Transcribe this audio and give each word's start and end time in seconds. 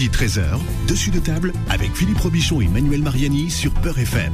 midi 0.00 0.16
13h, 0.16 0.58
dessus 0.88 1.10
de 1.10 1.18
table 1.18 1.52
avec 1.68 1.94
Philippe 1.94 2.16
Robichon 2.16 2.62
et 2.62 2.68
Manuel 2.68 3.02
Mariani 3.02 3.50
sur 3.50 3.70
Peur 3.74 3.98
FM. 3.98 4.32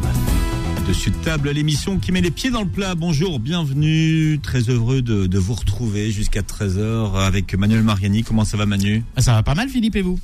Dessus 0.87 1.11
de 1.11 1.17
table, 1.17 1.51
l'émission 1.51 1.99
qui 1.99 2.13
met 2.13 2.21
les 2.21 2.31
pieds 2.31 2.51
dans 2.51 2.63
le 2.63 2.69
plat. 2.69 2.95
Bonjour, 2.95 3.41
bienvenue. 3.41 4.39
Très 4.41 4.61
heureux 4.69 5.03
de, 5.03 5.27
de 5.27 5.39
vous 5.41 5.55
retrouver 5.55 6.13
jusqu'à 6.13 6.43
13h 6.43 7.17
avec 7.21 7.53
Manuel 7.57 7.83
Mariani. 7.83 8.23
Comment 8.23 8.45
ça 8.45 8.57
va 8.57 8.65
Manu? 8.65 9.03
Ah, 9.17 9.23
Ça 9.23 9.33
va 9.33 9.43
pas 9.43 9.57
mal, 9.57 9.69
Philippe, 9.69 9.97
et 9.97 10.03
vous? 10.03 10.21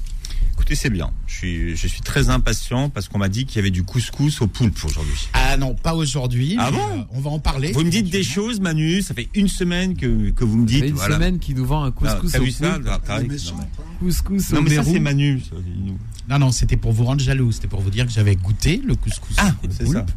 Écoutez, 0.53 0.75
c'est 0.75 0.91
bien. 0.91 1.11
Je 1.27 1.35
suis, 1.35 1.77
je 1.77 1.87
suis 1.89 2.01
très 2.03 2.29
impatient 2.31 2.89
parce 2.91 3.09
qu'on 3.09 3.19
m'a 3.19 3.29
dit 3.29 3.47
qu'il 3.47 3.57
y 3.57 3.59
avait 3.59 3.71
du 3.71 3.83
couscous 3.83 4.41
au 4.43 4.47
poulpe 4.47 4.85
aujourd'hui. 4.85 5.29
Ah 5.33 5.57
non, 5.57 5.75
pas 5.75 5.95
aujourd'hui. 5.95 6.57
Ah 6.59 6.71
bon 6.71 6.79
euh, 6.79 7.03
On 7.11 7.21
va 7.21 7.31
en 7.31 7.39
parler. 7.39 7.73
Vous 7.73 7.83
me 7.85 7.91
dites 7.91 8.11
des 8.11 8.23
choses, 8.23 8.61
Manu. 8.61 9.03
Ça 9.03 9.15
fait 9.15 9.29
une 9.35 9.49
semaine 9.49 9.97
que, 9.97 10.31
que 10.31 10.45
vous 10.45 10.57
me 10.59 10.67
dites. 10.67 10.79
Ça 10.79 10.85
fait 10.85 10.89
une 10.91 10.95
voilà. 10.97 11.15
semaine 11.17 11.39
qui 11.39 11.55
nous 11.55 11.65
vend 11.67 11.85
un 11.85 11.89
Ah, 11.89 11.91
couscous 11.91 12.33
T'as 12.33 12.39
au 12.41 12.45
vu 12.45 12.51
ça 12.51 12.73
poulpe. 12.75 12.89
Ah, 13.09 13.21
méchant, 13.23 13.55
Non, 13.55 13.59
mais- 13.61 13.67
toi. 13.77 13.85
Couscous 13.99 14.51
Non, 14.53 14.59
au 14.59 14.63
mais 14.63 14.75
ça, 14.77 14.85
c'est 14.85 15.01
Manu. 15.01 15.41
ça. 15.41 15.57
Nous- 15.57 15.99
Non, 16.29 16.39
non, 16.39 16.53
c'était 16.53 16.77
pour 16.77 16.93
vous 16.93 17.05
rendre 17.05 17.21
jaloux. 17.21 17.51
C'était 17.53 17.69
pour 17.69 17.81
vous 17.81 17.91
dire 17.91 18.07
que 18.07 18.13
j'avais 18.13 18.37
goûté 18.37 18.81
le 18.85 18.95
couscous 18.95 19.37
Ah, 19.39 19.55
au 19.65 19.69
c'est 19.71 19.85
poulpe 19.85 20.11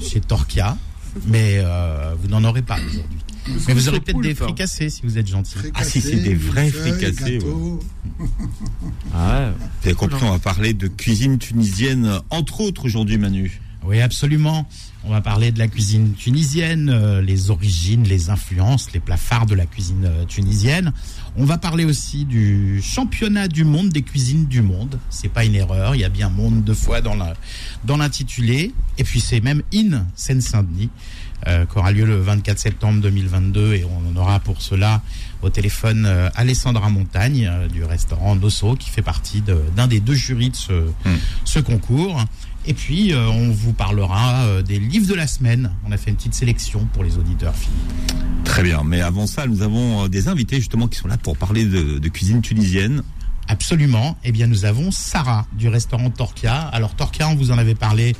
chez 0.00 0.20
Torquia, 0.20 0.76
mais 1.26 1.54
euh, 1.58 2.14
vous 2.20 2.28
n'en 2.28 2.44
aurez 2.44 2.62
pas 2.62 2.76
aujourd'hui. 2.78 3.18
Mais 3.66 3.74
vous 3.74 3.88
aurez 3.88 3.98
au 3.98 4.00
peut-être 4.00 4.20
des 4.20 4.34
fricassés 4.34 4.90
si 4.90 5.02
vous 5.04 5.18
êtes 5.18 5.26
gentil. 5.26 5.56
Ah, 5.74 5.84
si, 5.84 6.00
c'est 6.00 6.16
des 6.16 6.34
vrais 6.34 6.70
fricassés. 6.70 7.38
Ah 9.14 9.38
ouais. 9.40 9.52
Vous 9.82 9.88
avez 9.88 9.94
compris, 9.94 10.24
on 10.24 10.30
va 10.30 10.38
parler 10.38 10.74
de 10.74 10.88
cuisine 10.88 11.38
tunisienne, 11.38 12.20
entre 12.30 12.60
autres 12.60 12.84
aujourd'hui, 12.84 13.16
Manu. 13.16 13.60
Oui, 13.84 14.00
absolument. 14.00 14.66
On 15.04 15.10
va 15.10 15.20
parler 15.20 15.52
de 15.52 15.58
la 15.58 15.68
cuisine 15.68 16.12
tunisienne, 16.14 16.90
euh, 16.90 17.22
les 17.22 17.50
origines, 17.50 18.02
les 18.02 18.28
influences, 18.28 18.92
les 18.92 19.00
plats 19.00 19.16
phares 19.16 19.46
de 19.46 19.54
la 19.54 19.66
cuisine 19.66 20.04
euh, 20.04 20.24
tunisienne. 20.24 20.92
On 21.36 21.44
va 21.44 21.56
parler 21.56 21.84
aussi 21.84 22.24
du 22.24 22.82
championnat 22.82 23.46
du 23.46 23.64
monde 23.64 23.90
des 23.90 24.02
cuisines 24.02 24.46
du 24.46 24.60
monde. 24.60 24.98
C'est 25.08 25.28
pas 25.28 25.44
une 25.44 25.54
erreur, 25.54 25.94
il 25.94 26.00
y 26.00 26.04
a 26.04 26.08
bien 26.08 26.28
monde 26.28 26.64
deux 26.64 26.74
fois 26.74 27.00
dans 27.00 27.96
l'intitulé. 27.96 28.74
Et 28.98 29.04
puis 29.04 29.20
c'est 29.20 29.40
même 29.40 29.62
in 29.72 30.04
Seine-Saint-Denis 30.16 30.90
euh, 31.46 31.64
qui 31.66 31.78
aura 31.78 31.92
lieu 31.92 32.04
le 32.04 32.18
24 32.20 32.58
septembre 32.58 33.00
2022 33.00 33.74
et 33.74 33.84
on 33.84 34.16
aura 34.16 34.40
pour 34.40 34.60
cela 34.60 35.02
au 35.42 35.50
téléphone 35.50 36.04
euh, 36.06 36.28
Alessandra 36.34 36.88
Montagne 36.88 37.48
euh, 37.50 37.68
du 37.68 37.84
restaurant 37.84 38.34
Nosso 38.34 38.74
qui 38.76 38.90
fait 38.90 39.02
partie 39.02 39.40
de- 39.40 39.62
d'un 39.76 39.86
des 39.86 40.00
deux 40.00 40.14
jurys 40.14 40.50
de 40.50 40.56
ce, 40.56 40.84
ce 41.44 41.58
concours. 41.60 42.24
Et 42.66 42.74
puis, 42.74 43.12
euh, 43.14 43.28
on 43.28 43.50
vous 43.50 43.72
parlera 43.72 44.42
euh, 44.42 44.62
des 44.62 44.78
livres 44.78 45.06
de 45.06 45.14
la 45.14 45.26
semaine. 45.26 45.70
On 45.86 45.92
a 45.92 45.96
fait 45.96 46.10
une 46.10 46.16
petite 46.16 46.34
sélection 46.34 46.86
pour 46.92 47.02
les 47.04 47.16
auditeurs. 47.16 47.54
Philippe. 47.54 48.44
Très 48.44 48.62
bien, 48.62 48.82
mais 48.84 49.00
avant 49.00 49.26
ça, 49.26 49.46
nous 49.46 49.62
avons 49.62 50.04
euh, 50.04 50.08
des 50.08 50.28
invités 50.28 50.56
justement 50.56 50.86
qui 50.88 50.98
sont 50.98 51.08
là 51.08 51.16
pour 51.16 51.36
parler 51.38 51.64
de, 51.64 51.98
de 51.98 52.08
cuisine 52.08 52.42
tunisienne. 52.42 53.02
Absolument. 53.46 54.18
Eh 54.24 54.32
bien, 54.32 54.46
nous 54.46 54.66
avons 54.66 54.90
Sarah 54.90 55.46
du 55.56 55.68
restaurant 55.68 56.10
Torquia. 56.10 56.58
Alors, 56.60 56.94
Torquia, 56.94 57.28
on 57.28 57.36
vous 57.36 57.50
en 57.52 57.56
avait 57.58 57.74
parlé 57.76 58.14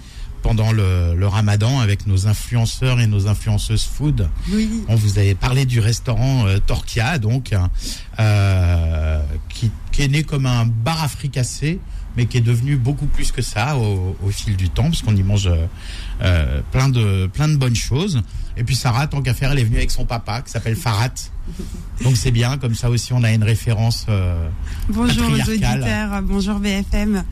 pendant 0.49 0.73
le, 0.73 1.15
le 1.15 1.27
ramadan 1.27 1.79
avec 1.79 2.07
nos 2.07 2.27
influenceurs 2.27 3.01
et 3.01 3.07
nos 3.07 3.27
influenceuses 3.29 3.85
food. 3.85 4.31
Oui. 4.51 4.83
On 4.89 4.95
vous 4.95 5.19
avait 5.19 5.35
parlé 5.35 5.67
du 5.67 5.79
restaurant 5.79 6.47
euh, 6.47 6.57
Torquia, 6.57 7.19
donc, 7.19 7.55
euh, 8.19 9.23
qui, 9.51 9.71
qui 9.93 10.03
est 10.03 10.09
né 10.09 10.23
comme 10.23 10.47
un 10.47 10.65
bar 10.65 11.03
à 11.03 11.09
fricassé, 11.09 11.81
mais 12.17 12.25
qui 12.25 12.39
est 12.39 12.47
devenu 12.53 12.77
beaucoup 12.77 13.05
plus 13.05 13.31
que 13.31 13.43
ça 13.43 13.77
au, 13.77 14.17
au 14.25 14.31
fil 14.31 14.57
du 14.57 14.71
temps, 14.71 14.85
parce 14.85 15.03
qu'on 15.03 15.15
y 15.15 15.23
mange 15.23 15.49
euh, 15.49 15.67
euh, 16.23 16.63
plein, 16.73 16.89
de, 16.89 17.27
plein 17.27 17.49
de 17.49 17.57
bonnes 17.57 17.77
choses. 17.77 18.23
Et 18.57 18.65
puis 18.65 18.75
Sarah, 18.75 19.07
tant 19.07 19.21
qu'à 19.21 19.35
faire, 19.35 19.53
elle 19.53 19.59
est 19.59 19.65
venue 19.65 19.77
avec 19.77 19.91
son 19.91 20.07
papa, 20.07 20.41
qui 20.41 20.51
s'appelle 20.51 20.77
Farhat. 20.77 21.13
Donc 22.03 22.17
c'est 22.17 22.31
bien, 22.31 22.57
comme 22.57 22.75
ça 22.75 22.89
aussi 22.89 23.13
on 23.13 23.23
a 23.23 23.33
une 23.33 23.45
référence. 23.45 24.07
Bonjour 24.89 25.29
aux 25.29 25.51
auditeurs, 25.51 26.23
bonjour 26.23 26.59
BFM. 26.59 27.23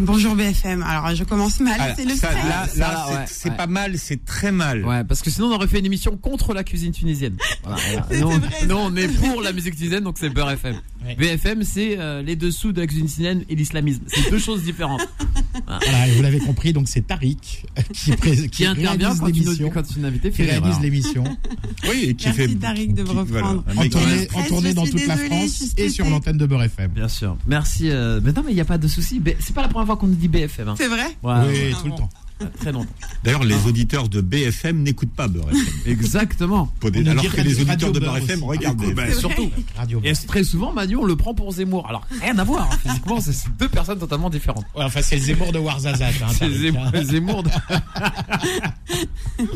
Bonjour 0.00 0.34
BFM. 0.34 0.82
Alors 0.82 1.14
je 1.14 1.24
commence 1.24 1.60
mal, 1.60 1.76
Ah, 1.78 1.88
c'est 1.96 2.04
le 2.04 2.10
ça, 2.14 2.28
stress. 2.30 2.44
là, 2.44 2.66
Ça, 2.68 2.78
là, 2.78 2.88
là, 2.92 3.04
c'est- 3.08 3.14
ouais, 3.14 3.24
c'est 3.28 3.50
ouais. 3.50 3.56
pas 3.56 3.66
mal, 3.66 3.98
c'est 3.98 4.24
très 4.24 4.50
mal. 4.52 4.84
Ouais, 4.84 5.04
parce 5.04 5.20
que 5.22 5.30
sinon 5.30 5.48
on 5.48 5.54
aurait 5.54 5.66
fait 5.68 5.78
une 5.78 5.86
émission 5.86 6.16
contre 6.16 6.54
la 6.54 6.64
cuisine 6.64 6.92
tunisienne. 6.92 7.36
Voilà, 7.64 7.78
voilà. 7.90 8.06
C'est 8.10 8.20
Nous, 8.20 8.26
on- 8.28 8.38
vrai, 8.38 8.66
nous, 8.66 8.76
on 8.76 8.96
est 8.96 9.08
pour 9.08 9.42
la 9.42 9.52
musique 9.52 9.76
tunisienne, 9.76 10.04
donc 10.04 10.16
c'est 10.18 10.30
Beurre 10.30 10.52
FM. 10.52 10.76
Ouais. 11.04 11.14
BFM, 11.14 11.62
c'est 11.62 11.98
euh, 11.98 12.22
les 12.22 12.34
dessous 12.36 12.72
de 12.72 12.80
la 12.80 12.86
cuisine 12.86 13.44
et 13.48 13.54
l'islamisme. 13.54 14.02
C'est 14.08 14.30
deux 14.30 14.38
choses 14.38 14.62
différentes. 14.64 15.06
voilà, 15.66 16.08
et 16.08 16.12
vous 16.12 16.22
l'avez 16.22 16.38
compris, 16.40 16.72
donc 16.72 16.88
c'est 16.88 17.06
Tariq 17.06 17.64
qui, 17.92 18.10
qui, 18.16 18.48
Qui 18.50 18.66
intervient 18.66 19.16
quand 19.16 19.28
une, 19.28 19.34
l'émission. 19.34 19.70
quand 19.70 19.96
une 19.96 20.04
invitée 20.04 20.30
Qui 20.30 20.36
fait 20.38 20.50
réalise 20.50 20.80
l'émission. 20.80 21.24
Oui, 21.88 22.06
et 22.08 22.14
qui 22.14 22.26
Merci 22.26 22.40
fait. 22.48 22.54
Tariq 22.56 22.92
de 22.94 23.02
me 23.04 23.10
reprendre. 23.10 23.64
En 23.76 23.88
tournée, 23.88 24.74
en 24.74 24.74
dans 24.74 24.84
toute 24.86 25.06
la 25.06 25.16
France 25.16 25.74
et 25.76 25.88
sur 25.88 26.08
l'antenne 26.08 26.36
de 26.36 26.46
Beurre 26.46 26.64
FM. 26.64 26.90
Bien 26.90 27.08
sûr. 27.08 27.36
Merci. 27.46 27.88
euh, 27.90 28.20
Mais 28.22 28.32
non, 28.32 28.42
mais 28.44 28.52
il 28.52 28.56
n'y 28.56 28.60
a 28.60 28.64
pas 28.64 28.78
de 28.78 28.88
souci. 28.88 29.22
C'est 29.38 29.54
pas 29.54 29.62
la 29.62 29.68
première 29.68 29.86
fois 29.86 29.96
qu'on 29.96 30.08
nous 30.08 30.14
dit 30.16 30.28
BFM. 30.28 30.68
Hein. 30.68 30.74
C'est 30.76 30.88
vrai 30.88 31.06
Ouais, 31.22 31.34
oui, 31.46 31.52
ouais, 31.54 31.72
tout 31.80 31.86
le 31.86 31.94
temps. 31.94 32.10
Très 32.60 32.72
longtemps. 32.72 32.90
D'ailleurs, 33.24 33.44
les 33.44 33.66
auditeurs 33.66 34.08
de 34.08 34.20
BFM 34.20 34.82
n'écoutent 34.82 35.12
pas 35.14 35.26
Beurre 35.28 35.50
FM. 35.50 35.64
Exactement. 35.86 36.72
Des- 36.82 37.08
Alors 37.08 37.24
que 37.24 37.40
les 37.40 37.54
auditeurs 37.54 37.68
Radio 37.68 37.90
de 37.92 37.98
Beurre 38.00 38.12
Beurre 38.14 38.22
FM 38.22 38.42
regardent 38.44 38.94
Bah, 38.94 39.04
BFM. 39.06 39.18
surtout. 39.18 39.50
Radio 39.76 40.00
Et 40.04 40.12
très 40.12 40.44
souvent, 40.44 40.72
Manu, 40.72 40.96
on 40.96 41.04
le 41.04 41.16
prend 41.16 41.34
pour 41.34 41.50
Zemmour. 41.52 41.86
Alors, 41.88 42.06
rien 42.20 42.38
à 42.38 42.44
voir. 42.44 42.68
hein. 42.72 42.76
Physiquement, 42.82 43.20
c'est 43.20 43.34
deux 43.58 43.68
personnes 43.68 43.98
totalement 43.98 44.30
différentes. 44.30 44.64
Ouais, 44.76 44.84
enfin, 44.84 45.00
c'est 45.02 45.16
le 45.16 45.22
Zemmour 45.22 45.52
de 45.52 45.58
Warzazat. 45.58 46.06
Hein, 46.08 46.32
C'est 46.38 46.50
Zemmour, 46.50 46.84
hein. 46.94 47.04
Zemmour 47.04 47.42
de- 47.42 47.50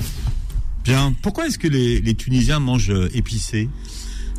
Bien. 0.85 1.15
Pourquoi 1.23 1.47
est-ce 1.47 1.59
que 1.59 1.69
les, 1.69 2.01
les 2.01 2.15
Tunisiens 2.15 2.59
mangent 2.59 2.91
euh, 2.91 3.09
épicé? 3.15 3.69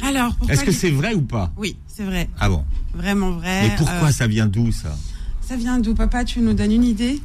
Alors 0.02 0.36
pourquoi 0.36 0.54
Est-ce 0.54 0.64
que 0.66 0.72
les- 0.72 0.76
c'est 0.76 0.92
vrai 0.92 1.14
ou 1.14 1.22
pas? 1.22 1.54
Oui, 1.58 1.78
c'est 1.88 2.04
vrai, 2.04 2.30
Ah 2.40 2.50
bon? 2.50 2.66
Vraiment 2.94 3.32
vrai. 3.32 3.70
Mais 3.70 3.76
pourquoi 3.78 4.10
Euh, 4.10 4.12
ça 4.12 4.28
vient 4.28 4.48
d'où 4.48 4.72
ça? 4.72 4.96
ça 5.42 5.56
vient 5.56 5.80
d'où? 5.80 5.94
Papa, 5.94 6.26
tu 6.26 6.40
nous 6.42 6.54
donnes 6.54 6.72
une 6.74 6.84
idée? 6.84 7.22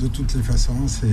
De 0.00 0.06
toutes 0.08 0.34
les 0.34 0.42
façons, 0.42 0.86
c'est 0.86 1.06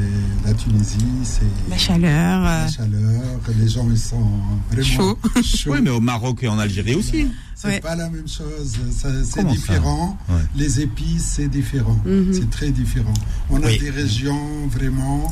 la 0.45 0.53
Tunisie, 0.53 0.97
c'est 1.23 1.41
La 1.69 1.77
chaleur. 1.77 2.41
euh, 2.45 2.63
la 2.63 2.67
chaleur, 2.69 3.21
les 3.59 3.67
gens 3.67 3.87
ils 3.89 3.97
sont 3.97 4.29
vraiment 4.71 4.83
Chaud. 4.87 5.19
chauds. 5.43 5.71
Oui, 5.73 5.79
mais 5.81 5.89
au 5.89 5.99
Maroc 5.99 6.43
et 6.43 6.47
en 6.47 6.57
Algérie 6.59 6.95
aussi. 6.95 7.27
C'est 7.55 7.67
Ouais. 7.67 7.79
pas 7.81 7.95
la 7.95 8.09
même 8.09 8.27
chose, 8.27 8.77
c'est 9.25 9.45
différent. 9.47 10.17
Ouais. 10.29 10.35
Les 10.55 10.79
épices, 10.79 11.25
c'est 11.35 11.47
différent. 11.49 11.99
Mhm. 12.05 12.31
C'est 12.31 12.49
très 12.49 12.69
différent. 12.69 13.13
On 13.49 13.61
a 13.63 13.75
des 13.75 13.89
régions 13.89 14.67
vraiment, 14.67 15.29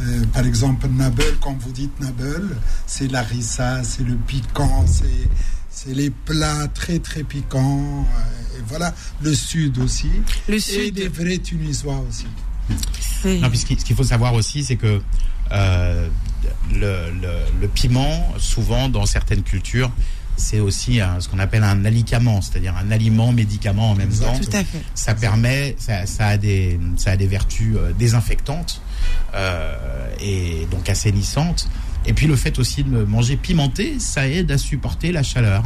euh, 0.00 0.24
par 0.32 0.44
exemple 0.46 0.88
Nabel, 0.88 1.36
quand 1.40 1.56
vous 1.60 1.72
dites 1.72 2.00
Nabel, 2.00 2.42
c'est 2.86 3.08
l'arissa, 3.10 3.84
c'est 3.84 4.02
le 4.04 4.14
piquant, 4.16 4.84
c'est 4.86 5.28
c'est 5.70 5.92
les 5.94 6.08
plats 6.10 6.66
très 6.68 6.98
très 6.98 7.22
piquants. 7.22 8.06
euh, 8.18 8.58
et 8.58 8.62
voilà, 8.66 8.94
le 9.22 9.34
sud 9.34 9.76
aussi. 9.78 10.08
Le 10.48 10.54
Et 10.54 10.60
sud, 10.60 10.94
des 10.94 11.08
vrais 11.08 11.36
Tunisois 11.38 12.02
aussi. 12.08 12.24
Non, 13.40 13.48
puis 13.48 13.58
ce 13.58 13.66
qui- 13.66 13.78
ce 13.78 13.84
qu'il 13.84 13.96
faut 13.96 14.04
savoir 14.04 14.34
aussi, 14.34 14.62
c'est 14.64 14.76
que 14.76 15.00
euh, 15.52 16.08
le, 16.72 17.10
le- 17.20 17.60
le 17.60 17.68
piment, 17.68 18.26
souvent 18.38 18.88
dans 18.88 19.06
certaines 19.06 19.42
cultures, 19.42 19.90
c'est 20.36 20.60
aussi 20.60 21.00
un- 21.00 21.18
ce 21.20 21.28
qu'on 21.28 21.38
appelle 21.38 21.64
un 21.64 21.84
alicament, 21.84 22.40
c'est-à-dire 22.42 22.74
un 22.76 22.90
aliment 22.90 23.32
médicament 23.32 23.92
en 23.92 23.94
même 23.94 24.10
temps. 24.10 24.38
tout 24.38 24.56
à 24.56 24.64
fait. 24.64 24.82
Ça 24.94 25.14
permet, 25.14 25.74
ça, 25.78 26.04
ça 26.06 26.26
a 26.28 26.36
des, 26.36 26.78
ça 26.96 27.12
a 27.12 27.16
des 27.16 27.26
vertus 27.26 27.74
euh, 27.76 27.92
désinfectantes 27.98 28.80
euh, 29.34 29.74
et 30.20 30.66
donc 30.70 30.88
assainissantes. 30.88 31.68
Et 32.08 32.12
puis 32.12 32.26
le 32.28 32.36
fait 32.36 32.58
aussi 32.60 32.84
de 32.84 33.02
manger 33.04 33.36
pimenté, 33.36 33.98
ça 33.98 34.28
aide 34.28 34.50
à 34.52 34.58
supporter 34.58 35.10
la 35.10 35.22
chaleur. 35.24 35.64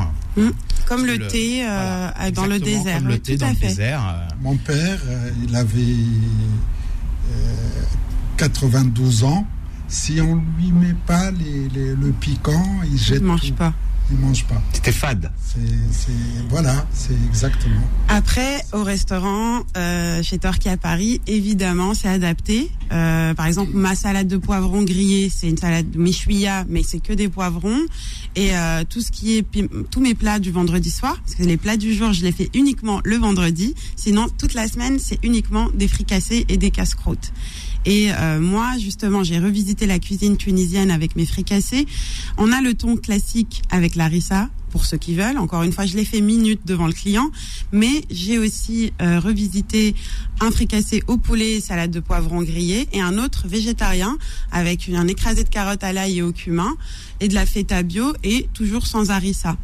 Comme 0.87 1.05
le, 1.05 1.17
Le- 1.17 1.27
thé 1.29 1.63
euh, 1.65 2.09
Voilà, 2.17 2.31
dans 2.31 2.47
le 2.47 2.59
désert. 2.59 2.99
Comme 2.99 3.09
le 3.09 3.19
thé 3.19 3.33
tout 3.35 3.41
dans 3.41 3.47
à 3.47 3.51
le 3.51 3.57
fait. 3.57 3.67
désert. 3.67 4.29
Mon 4.41 4.57
père, 4.57 4.99
il 5.47 5.55
avait 5.55 5.81
92 8.37 9.25
ans. 9.25 9.47
Si 9.89 10.21
on 10.21 10.37
lui 10.59 10.71
met 10.73 10.95
pas 11.07 11.31
les- 11.33 11.69
les- 11.69 11.95
le 11.95 12.13
piquant, 12.13 12.65
il 12.85 12.97
Je 12.99 13.05
jette 13.05 13.23
ne 13.23 13.27
mange 13.27 13.49
tout. 13.49 13.55
pas. 13.55 13.73
Il 14.13 14.19
mange 14.19 14.45
pas. 14.45 14.61
C'était 14.73 14.93
fade. 14.93 15.31
C'est, 15.45 16.13
voilà, 16.49 16.87
c'est 16.93 17.15
exactement. 17.29 17.81
Après, 18.09 18.61
au 18.73 18.83
restaurant, 18.83 19.63
euh, 19.77 20.23
chez 20.23 20.39
Torquay 20.39 20.71
à 20.71 20.77
Paris, 20.77 21.21
évidemment, 21.27 21.95
c'est 21.95 22.09
adapté. 22.09 22.71
Euh, 22.93 23.35
par 23.35 23.47
exemple, 23.47 23.71
ma 23.75 23.95
salade 23.95 24.27
de 24.27 24.37
poivrons 24.37 24.83
grillée, 24.83 25.31
c'est 25.31 25.49
une 25.49 25.57
salade 25.57 25.91
de 25.91 25.99
michouilla, 25.99 26.65
mais 26.69 26.83
c'est 26.83 27.01
que 27.01 27.13
des 27.13 27.29
poivrons. 27.29 27.81
Et 28.37 28.57
euh, 28.57 28.85
tout 28.89 29.01
ce 29.01 29.11
qui 29.11 29.37
est 29.37 29.47
tous 29.91 30.01
mes 30.01 30.15
plats 30.15 30.39
du 30.39 30.51
vendredi 30.51 30.91
soir, 30.91 31.17
parce 31.21 31.35
que 31.35 31.45
les 31.45 31.57
plats 31.57 31.77
du 31.77 31.95
jour, 31.95 32.13
je 32.13 32.23
les 32.23 32.33
fais 32.33 32.51
uniquement 32.55 33.01
le 33.05 33.17
vendredi. 33.17 33.75
Sinon, 33.97 34.29
toute 34.39 34.55
la 34.55 34.67
semaine, 34.67 34.99
c'est 34.99 35.19
uniquement 35.25 35.69
des 35.75 35.89
fricassés 35.89 36.45
et 36.49 36.57
des 36.57 36.71
casse-croûtes. 36.71 37.33
Et 37.87 38.13
euh, 38.13 38.41
moi, 38.41 38.73
justement, 38.79 39.25
j'ai 39.25 39.39
revisité 39.39 39.87
la 39.87 39.99
cuisine 39.99 40.37
tunisienne 40.37 40.91
avec 40.91 41.17
mes 41.17 41.25
fricassés. 41.27 41.87
On 42.37 42.53
a 42.53 42.61
le 42.61 42.75
ton 42.75 42.97
classique 42.97 43.63
avec 43.71 43.95
la 43.95 44.07
rissa, 44.07 44.51
pour 44.71 44.85
ceux 44.85 44.99
qui 44.99 45.15
veulent. 45.15 45.39
Encore 45.39 45.63
une 45.63 45.73
fois, 45.73 45.87
je 45.87 45.97
l'ai 45.97 46.05
fait 46.05 46.21
minute 46.21 46.61
devant 46.67 46.87
le 46.87 46.93
client, 46.93 47.31
mais 47.73 48.05
j'ai 48.11 48.39
aussi 48.39 48.93
euh, 49.01 49.19
revisité 49.19 49.95
un 50.41 50.51
fricassé 50.51 51.03
au 51.09 51.17
poulet, 51.17 51.61
salade 51.61 51.91
de 51.91 52.01
poivron 52.01 52.43
grillé, 52.43 52.87
et 52.93 53.01
un 53.01 53.19
autre 53.19 53.49
végétarien 53.49 54.19
avec 54.53 54.87
une- 54.87 54.97
un 54.97 55.09
écrasé 55.09 55.43
de 55.43 55.49
carottes 55.49 55.83
à 55.83 55.93
l'ail 55.93 56.19
et 56.19 56.23
au 56.23 56.33
cumin, 56.33 56.77
et 57.21 57.29
de 57.29 57.35
la 57.35 57.47
feta 57.47 57.83
bio, 57.83 58.13
et 58.23 58.47
toujours 58.53 58.87
sans 58.87 59.11
harissa. 59.11 59.57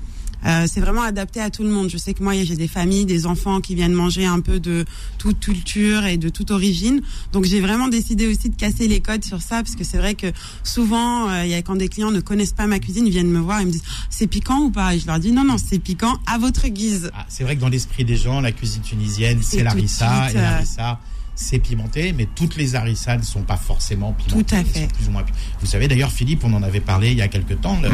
Euh, 0.44 0.66
c'est 0.70 0.80
vraiment 0.80 1.02
adapté 1.02 1.40
à 1.40 1.50
tout 1.50 1.62
le 1.62 1.70
monde. 1.70 1.88
Je 1.88 1.96
sais 1.96 2.12
que 2.14 2.22
moi, 2.22 2.34
j'ai 2.44 2.56
des 2.56 2.68
familles, 2.68 3.06
des 3.06 3.26
enfants 3.26 3.60
qui 3.60 3.74
viennent 3.74 3.94
manger 3.94 4.26
un 4.26 4.40
peu 4.40 4.60
de 4.60 4.84
toute 5.18 5.40
culture 5.40 6.04
et 6.04 6.18
de 6.18 6.28
toute 6.28 6.50
origine. 6.50 7.00
Donc 7.32 7.44
j'ai 7.44 7.60
vraiment 7.60 7.88
décidé 7.88 8.28
aussi 8.28 8.50
de 8.50 8.54
casser 8.56 8.86
les 8.86 9.00
codes 9.00 9.24
sur 9.24 9.40
ça, 9.40 9.62
parce 9.62 9.74
que 9.74 9.82
c'est 9.84 9.96
vrai 9.98 10.14
que 10.14 10.26
souvent, 10.62 11.28
euh, 11.30 11.44
il 11.44 11.50
y 11.50 11.54
a 11.54 11.62
quand 11.62 11.76
des 11.76 11.88
clients 11.88 12.10
ne 12.10 12.20
connaissent 12.20 12.52
pas 12.52 12.66
ma 12.66 12.78
cuisine, 12.78 13.06
ils 13.06 13.12
viennent 13.12 13.30
me 13.30 13.40
voir, 13.40 13.60
ils 13.60 13.66
me 13.66 13.72
disent 13.72 13.82
c'est 14.10 14.26
piquant 14.26 14.58
ou 14.60 14.70
pas? 14.70 14.94
Et 14.94 14.98
je 14.98 15.06
leur 15.06 15.18
dis 15.18 15.32
non 15.32 15.44
non, 15.44 15.56
c'est 15.58 15.78
piquant 15.78 16.18
à 16.26 16.38
votre 16.38 16.68
guise. 16.68 17.10
Ah, 17.14 17.24
c'est 17.28 17.42
vrai 17.44 17.56
que 17.56 17.60
dans 17.60 17.68
l'esprit 17.68 18.04
des 18.04 18.16
gens, 18.16 18.40
la 18.40 18.52
cuisine 18.52 18.82
tunisienne, 18.82 19.40
c'est 19.42 19.62
l'arissa, 19.62 20.30
et 20.32 20.36
euh, 20.36 20.40
l'arissa, 20.42 21.00
c'est 21.34 21.58
pimenté, 21.58 22.12
mais 22.12 22.28
toutes 22.34 22.56
les 22.56 22.74
harissas 22.76 23.16
ne 23.18 23.22
sont 23.22 23.42
pas 23.42 23.56
forcément 23.56 24.12
pimentées. 24.12 24.44
Tout 24.44 24.54
à 24.54 24.64
fait. 24.64 24.92
plus 24.92 25.08
ou 25.08 25.10
moins 25.10 25.24
Vous 25.60 25.66
savez 25.66 25.88
d'ailleurs, 25.88 26.12
Philippe, 26.12 26.44
on 26.44 26.52
en 26.54 26.62
avait 26.62 26.80
parlé 26.80 27.10
il 27.12 27.18
y 27.18 27.22
a 27.22 27.28
quelques 27.28 27.60
temps, 27.60 27.78
le- 27.82 27.90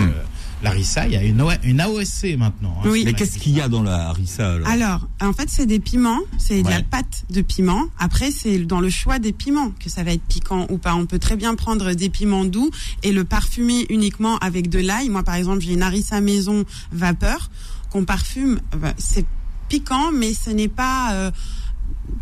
L'arissa, 0.62 1.06
il 1.06 1.12
y 1.12 1.16
a 1.16 1.22
une, 1.24 1.40
O- 1.42 1.50
une 1.64 1.80
AOSC 1.80 2.36
maintenant. 2.38 2.76
hein, 2.78 2.88
Oui. 2.88 3.02
Mais 3.04 3.12
qu'est-ce 3.14 3.38
qu'il 3.38 3.52
y 3.52 3.60
a 3.60 3.68
dans 3.68 3.82
la 3.82 4.08
harissa 4.10 4.52
alors 4.52 4.68
Alors, 4.68 5.08
en 5.20 5.32
fait, 5.32 5.48
c'est 5.48 5.66
des 5.66 5.80
piments, 5.80 6.20
c'est 6.38 6.62
de 6.62 6.68
la 6.70 6.82
pâte 6.82 7.24
de 7.30 7.40
piment. 7.42 7.86
Après, 7.98 8.30
c'est 8.30 8.58
dans 8.60 8.80
le 8.80 8.88
choix 8.90 9.18
des 9.18 9.32
piments 9.32 9.72
que 9.80 9.90
ça 9.90 10.04
va 10.04 10.12
être 10.12 10.22
piquant 10.22 10.66
ou 10.70 10.78
pas. 10.78 10.94
On 10.94 11.06
peut 11.06 11.18
très 11.18 11.36
bien 11.36 11.54
prendre 11.56 11.92
des 11.94 12.08
piments 12.10 12.44
doux 12.44 12.70
et 13.02 13.10
le 13.12 13.24
parfumer 13.24 13.86
uniquement 13.90 14.38
avec 14.38 14.68
de 14.70 14.78
l'ail. 14.78 15.08
Moi, 15.08 15.22
par 15.24 15.34
exemple, 15.34 15.60
j'ai 15.60 15.72
une 15.72 15.82
harissa 15.82 16.20
maison 16.20 16.64
vapeur 16.92 17.50
qu'on 17.90 18.04
parfume. 18.04 18.60
bah, 18.76 18.94
C'est 18.98 19.26
piquant, 19.68 20.12
mais 20.12 20.32
ce 20.32 20.50
n'est 20.50 20.68
pas, 20.68 21.12
euh, 21.14 21.30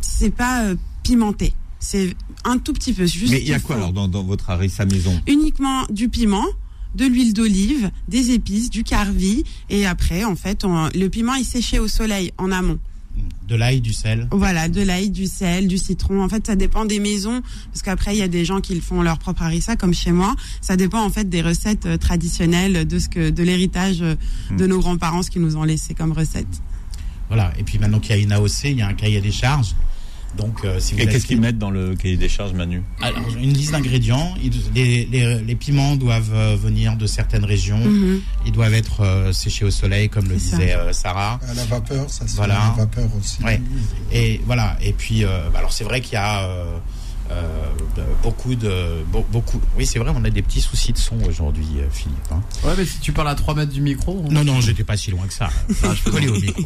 c'est 0.01 0.31
pas 0.35 0.63
euh, 0.65 0.77
pimenté. 1.03 1.53
C'est 1.79 2.15
un 2.45 2.59
tout 2.59 2.73
petit 2.73 2.93
peu. 2.93 3.07
Juste 3.07 3.33
Mais 3.33 3.41
il 3.41 3.49
y 3.49 3.55
a 3.55 3.61
quoi 3.61 3.77
alors 3.77 3.93
dans, 3.93 4.09
dans 4.09 4.23
votre 4.23 4.51
harissa 4.51 4.85
maison? 4.85 5.19
Uniquement 5.27 5.85
du 5.91 6.09
piment 6.09 6.45
de 6.95 7.07
l'huile 7.07 7.33
d'olive, 7.33 7.90
des 8.11 8.33
épices, 8.33 8.69
du 8.69 8.83
carvi, 8.85 9.45
et 9.71 9.87
après, 9.87 10.25
en 10.25 10.37
fait, 10.37 10.65
on- 10.65 10.89
le 10.95 11.07
piment 11.09 11.35
est 11.37 11.45
séché 11.45 11.79
au 11.79 11.89
soleil 11.89 12.33
en 12.37 12.51
amont. 12.53 12.79
De 13.49 13.57
l'ail, 13.57 13.81
du 13.81 13.93
sel. 13.93 14.29
Voilà, 14.31 14.69
de 14.69 14.81
l'ail, 14.81 15.11
du 15.11 15.27
sel, 15.27 15.67
du 15.67 15.77
citron. 15.79 16.23
En 16.23 16.29
fait, 16.29 16.47
ça 16.47 16.55
dépend 16.57 16.85
des 16.85 17.01
maisons, 17.01 17.43
parce 17.73 17.83
qu'après, 17.83 18.15
il 18.15 18.19
y 18.19 18.23
a 18.23 18.29
des 18.29 18.45
gens 18.45 18.61
qui 18.61 18.75
le 18.75 18.81
font 18.81 19.03
leur 19.03 19.19
propre 19.19 19.43
harissa, 19.43 19.75
comme 19.77 19.93
chez 19.95 20.13
moi. 20.13 20.35
Ça 20.61 20.77
dépend 20.77 21.03
en 21.05 21.11
fait 21.11 21.29
des 21.29 21.43
recettes 21.43 21.87
euh, 21.87 21.97
traditionnelles, 21.97 22.87
de 22.87 22.99
ce 22.99 23.09
que, 23.09 23.31
de 23.31 23.43
l'héritage 23.43 24.03
euh, 24.03 24.15
de 24.57 24.67
nos 24.67 24.79
grands-parents, 24.79 25.23
ce 25.23 25.31
qu'ils 25.31 25.43
nous 25.43 25.57
ont 25.57 25.65
laissé 25.65 25.95
comme 25.95 26.13
recette. 26.13 26.47
Voilà. 27.29 27.53
Et 27.59 27.63
puis 27.65 27.79
maintenant 27.79 27.99
qu'il 28.01 28.15
y 28.15 28.19
a 28.19 28.23
une 28.23 28.33
AOC, 28.33 28.65
il 28.65 28.79
y 28.79 28.83
a 28.83 28.87
un 28.89 28.95
cahier 28.95 29.21
des 29.21 29.33
charges. 29.33 29.75
Donc, 30.37 30.65
euh, 30.65 30.79
si 30.79 30.95
vous 30.95 31.01
Et 31.01 31.07
qu'est-ce 31.07 31.27
qu'ils 31.27 31.41
mettent 31.41 31.59
dans 31.59 31.71
le 31.71 31.95
cahier 31.97 32.17
des 32.17 32.29
charges, 32.29 32.53
Manu 32.53 32.83
Alors, 33.03 33.19
une 33.41 33.53
liste 33.53 33.73
d'ingrédients. 33.73 34.35
Les, 34.75 35.05
les- 35.11 35.41
les 35.41 35.55
piments 35.57 35.97
doivent 35.97 36.33
euh, 36.33 36.57
venir 36.57 36.97
de 36.97 37.07
certaines 37.07 37.45
régions. 37.45 37.79
Mhm. 37.79 38.21
Ils 38.47 38.53
doivent 38.53 38.75
être 38.75 39.01
euh, 39.01 39.33
séchés 39.33 39.65
au 39.65 39.71
soleil, 39.71 40.09
comme 40.09 40.29
le 40.29 40.37
disait 40.37 40.75
euh, 40.75 40.93
Sarah. 40.93 41.41
À 41.49 41.55
la 41.55 41.65
vapeur, 41.65 42.09
ça 42.09 42.25
c'est 42.29 42.37
Voilà. 42.37 42.75
la 42.77 42.85
vapeur 42.85 43.09
aussi. 43.19 43.43
Ouais. 43.43 43.61
Et 44.13 44.41
voilà. 44.47 44.77
Et 44.83 44.93
puis, 44.93 45.25
euh, 45.25 45.49
bah, 45.53 45.59
alors 45.59 45.73
c'est 45.73 45.85
vrai 45.85 46.01
qu'il 46.01 46.13
y 46.15 46.17
a 46.17 46.45
euh, 46.45 46.65
euh, 47.33 48.05
beaucoup 48.23 48.55
de 48.55 49.03
beau- 49.11 49.27
beaucoup. 49.33 49.61
Oui, 49.77 49.87
c'est 49.87 49.99
vrai. 49.99 50.13
On 50.15 50.25
a 50.25 50.31
des 50.31 50.43
petits 50.43 50.61
soucis 50.61 50.93
de 50.93 50.99
son 50.99 51.21
aujourd'hui, 51.29 51.67
Philippe. 51.93 52.17
hein. 52.31 52.43
Ouais, 52.65 52.75
mais 52.79 52.85
si 52.85 52.99
tu 53.01 53.13
parles 53.13 53.29
à 53.29 53.35
3 53.35 53.55
mètres 53.55 53.73
du 53.73 53.81
micro. 53.81 54.23
on- 54.27 54.31
Non, 54.31 54.45
non, 54.45 54.61
j'étais 54.61 54.85
pas 54.85 54.97
si 54.97 55.11
loin 55.11 55.27
que 55.27 55.35
ça. 55.35 55.51
Ah, 55.83 55.93
je 55.95 56.03
peux 56.03 56.11
Collé 56.13 56.29
au 56.29 56.39
micro. 56.41 56.63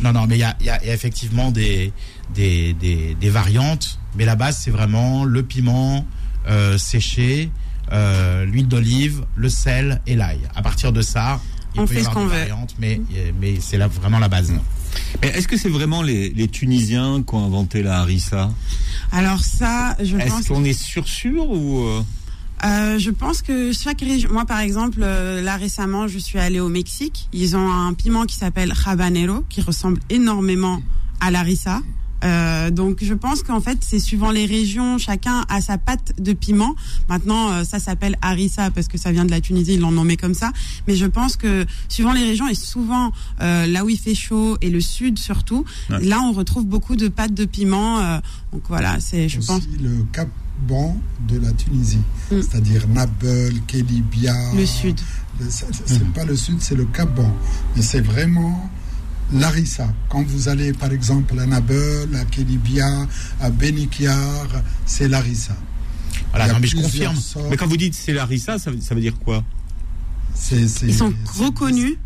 Non, 0.00 0.12
non, 0.12 0.26
mais 0.26 0.36
il 0.36 0.40
y 0.40 0.44
a, 0.44 0.56
il 0.60 0.66
y 0.66 0.70
a- 0.70 0.80
il 0.82 0.88
y 0.88 0.90
a 0.90 0.94
effectivement 0.94 1.50
des, 1.50 1.92
des, 2.34 2.72
des, 2.74 3.14
des 3.20 3.30
variantes. 3.30 3.98
Mais 4.16 4.24
la 4.24 4.36
base, 4.36 4.58
c'est 4.62 4.70
vraiment 4.70 5.24
le 5.24 5.42
piment 5.42 6.04
euh, 6.48 6.78
séché, 6.78 7.50
euh, 7.92 8.44
l'huile 8.44 8.68
d'olive, 8.68 9.24
le 9.36 9.48
sel 9.48 10.00
et 10.06 10.14
l'ail. 10.16 10.40
À 10.54 10.62
partir 10.62 10.92
de 10.92 11.02
ça, 11.02 11.40
il 11.74 11.80
On 11.80 11.86
peut 11.86 11.94
y 11.94 11.96
fait 11.98 12.02
ce 12.04 12.08
avoir 12.08 12.24
qu'on 12.24 12.30
des 12.30 12.34
veut. 12.34 12.40
variantes, 12.48 12.74
mais, 12.80 13.00
mais 13.40 13.58
c'est 13.60 13.78
là 13.78 13.86
vraiment 13.86 14.18
la 14.18 14.28
base. 14.28 14.52
Mais 15.22 15.28
est-ce 15.28 15.46
que 15.46 15.56
c'est 15.56 15.68
vraiment 15.68 16.02
les, 16.02 16.30
les 16.30 16.48
Tunisiens 16.48 17.22
qui 17.22 17.34
ont 17.34 17.44
inventé 17.44 17.82
la 17.84 18.00
harissa? 18.00 18.50
Alors 19.12 19.44
ça, 19.44 19.96
je 20.02 20.16
pense 20.16 20.40
Est-ce 20.40 20.48
qu'on 20.48 20.64
est 20.64 20.72
sûr 20.72 21.06
sûr 21.06 21.48
ou 21.48 21.84
euh, 21.86 22.02
Euh, 22.64 22.98
je 22.98 23.10
pense 23.10 23.40
que 23.40 23.72
chaque 23.72 24.00
région, 24.00 24.28
moi 24.32 24.44
par 24.46 24.58
exemple, 24.60 24.98
euh, 25.02 25.40
là 25.40 25.56
récemment, 25.56 26.08
je 26.08 26.18
suis 26.18 26.38
allée 26.38 26.60
au 26.60 26.68
Mexique. 26.68 27.28
Ils 27.32 27.56
ont 27.56 27.70
un 27.72 27.94
piment 27.94 28.26
qui 28.26 28.36
s'appelle 28.36 28.72
habanero, 28.84 29.44
qui 29.48 29.62
ressemble 29.62 30.00
énormément 30.10 30.82
à 31.20 31.30
l'arissa. 31.30 31.80
Euh, 32.24 32.70
donc 32.70 32.98
je 33.02 33.14
pense 33.14 33.42
qu'en 33.42 33.60
fait 33.60 33.78
c'est 33.80 33.98
suivant 33.98 34.30
les 34.30 34.44
régions, 34.46 34.98
chacun 34.98 35.44
a 35.48 35.60
sa 35.60 35.78
pâte 35.78 36.12
de 36.18 36.32
piment. 36.32 36.74
Maintenant 37.08 37.50
euh, 37.50 37.64
ça 37.64 37.78
s'appelle 37.78 38.16
harissa 38.22 38.70
parce 38.70 38.88
que 38.88 38.98
ça 38.98 39.10
vient 39.12 39.24
de 39.24 39.30
la 39.30 39.40
Tunisie, 39.40 39.74
ils 39.74 39.80
l'ont 39.80 39.90
nommé 39.92 40.16
comme 40.16 40.34
ça. 40.34 40.52
Mais 40.86 40.96
je 40.96 41.06
pense 41.06 41.36
que 41.36 41.64
suivant 41.88 42.12
les 42.12 42.24
régions 42.24 42.48
et 42.48 42.54
souvent 42.54 43.12
euh, 43.40 43.66
là 43.66 43.84
où 43.84 43.88
il 43.88 43.98
fait 43.98 44.14
chaud 44.14 44.56
et 44.60 44.70
le 44.70 44.80
sud 44.80 45.18
surtout, 45.18 45.64
Ouais. 45.88 46.04
là 46.04 46.20
on 46.20 46.32
retrouve 46.32 46.66
beaucoup 46.66 46.96
de 46.96 47.08
pâtes 47.08 47.34
de 47.34 47.44
piment. 47.44 47.98
donc 48.52 48.62
voilà, 48.68 49.00
c'est 49.00 49.28
je 49.28 49.38
aussi 49.38 49.46
pense 49.46 49.62
le 49.80 50.04
Cap 50.12 50.28
Bon 50.68 50.94
de 51.26 51.38
la 51.38 51.52
Tunisie, 51.52 52.02
Mm. 52.30 52.42
c'est-à-dire 52.42 52.86
Nabeul, 52.88 53.54
Kelibia. 53.66 54.34
le 54.54 54.66
sud. 54.66 55.00
C'est 55.48 55.64
c'est 55.86 56.04
pas 56.12 56.24
le 56.26 56.36
sud, 56.36 56.56
c'est 56.60 56.74
le 56.74 56.84
Cap 56.84 57.14
Bon. 57.14 57.30
Mais 57.74 57.80
c'est 57.82 58.02
vraiment 58.02 58.68
l'arissa. 59.32 59.92
Quand 60.08 60.22
vous 60.24 60.48
allez 60.48 60.72
par 60.72 60.92
exemple 60.92 61.38
à 61.38 61.46
Nabeul, 61.46 62.14
à 62.16 62.24
Kelibia, 62.24 63.06
à 63.40 63.50
Benikiar, 63.50 64.46
c'est 64.86 65.08
l'arissa. 65.08 65.56
Voilà, 66.30 66.52
non, 66.52 66.58
mais 66.60 66.66
je 66.66 66.76
confirme. 66.76 67.16
sortes. 67.16 67.46
Mais 67.50 67.56
quand 67.56 67.66
vous 67.66 67.76
dites 67.76 67.94
c'est 67.94 68.12
la 68.12 68.22
harissa, 68.22 68.58
ça, 68.58 68.70
veut- 68.70 68.80
ça 68.80 68.94
veut 68.94 69.00
dire 69.00 69.18
quoi? 69.18 69.44
Ils 70.52 70.94
sont 70.94 71.12
reconnus 71.38 71.96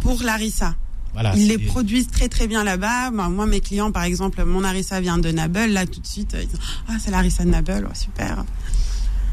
pour 0.00 0.22
l'arissa. 0.22 0.74
Voilà, 1.12 1.34
Ils 1.36 1.48
les 1.48 1.58
produisent 1.58 2.08
très 2.08 2.28
très 2.28 2.46
bien 2.46 2.62
là-bas. 2.64 3.10
Moi, 3.10 3.28
moi, 3.28 3.46
mes 3.46 3.60
clients, 3.60 3.90
par 3.90 4.04
exemple, 4.04 4.44
mon 4.44 4.62
harissa 4.62 5.00
vient 5.00 5.18
de 5.18 5.30
Nabel. 5.30 5.72
Là, 5.72 5.86
tout 5.86 6.00
de 6.00 6.06
suite, 6.06 6.36
ils 6.40 6.46
disent 6.46 6.58
Ah, 6.86 6.92
c'est 7.00 7.10
l'arissa 7.10 7.44
de 7.44 7.50
Nabel. 7.50 7.86
Oh, 7.88 7.94
super. 7.94 8.44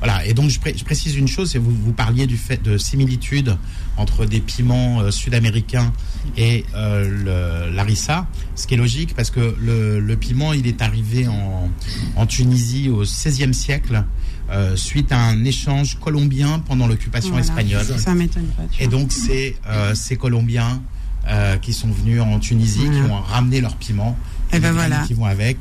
Voilà, 0.05 0.23
et 0.27 0.35
donc 0.35 0.51
je, 0.51 0.59
pré- 0.59 0.75
je 0.77 0.83
précise 0.83 1.15
une 1.15 1.27
chose, 1.27 1.49
c'est 1.51 1.57
vous, 1.57 1.73
vous 1.73 1.91
parliez 1.93 2.27
du 2.27 2.37
fait 2.37 2.61
de 2.61 2.77
similitude 2.77 3.57
entre 3.97 4.25
des 4.27 4.39
piments 4.39 4.99
euh, 5.01 5.09
sud-américains 5.09 5.91
et 6.37 6.63
euh, 6.75 7.71
l'arissa, 7.73 8.27
ce 8.55 8.67
qui 8.67 8.75
est 8.75 8.77
logique 8.77 9.15
parce 9.15 9.31
que 9.31 9.55
le, 9.59 9.99
le 9.99 10.15
piment 10.15 10.53
il 10.53 10.67
est 10.67 10.83
arrivé 10.83 11.27
en, 11.27 11.71
en 12.15 12.25
Tunisie 12.27 12.89
au 12.89 13.01
XVIe 13.01 13.51
siècle 13.53 14.03
euh, 14.51 14.75
suite 14.75 15.11
à 15.11 15.17
un 15.19 15.43
échange 15.43 15.97
colombien 15.99 16.59
pendant 16.59 16.85
l'occupation 16.85 17.31
Voilà. 17.31 17.43
espagnole. 17.45 17.85
Ça 17.99 18.13
m'étonne 18.13 18.45
pas. 18.55 18.63
Et 18.79 18.85
donc 18.87 19.11
c'est 19.11 19.55
euh, 19.67 19.95
ces 19.95 20.17
Colombiens 20.17 20.83
qui 21.63 21.73
sont 21.73 21.89
venus 21.89 22.21
en 22.21 22.37
Tunisie, 22.39 22.81
qui 22.81 23.01
ont 23.11 23.19
ramené 23.19 23.59
leur 23.59 23.75
piment, 23.77 24.15
Et 24.51 24.57
les 24.57 24.59
ben 24.59 24.73
voilà. 24.73 24.99
qui 25.07 25.15
vont 25.15 25.25
avec, 25.25 25.57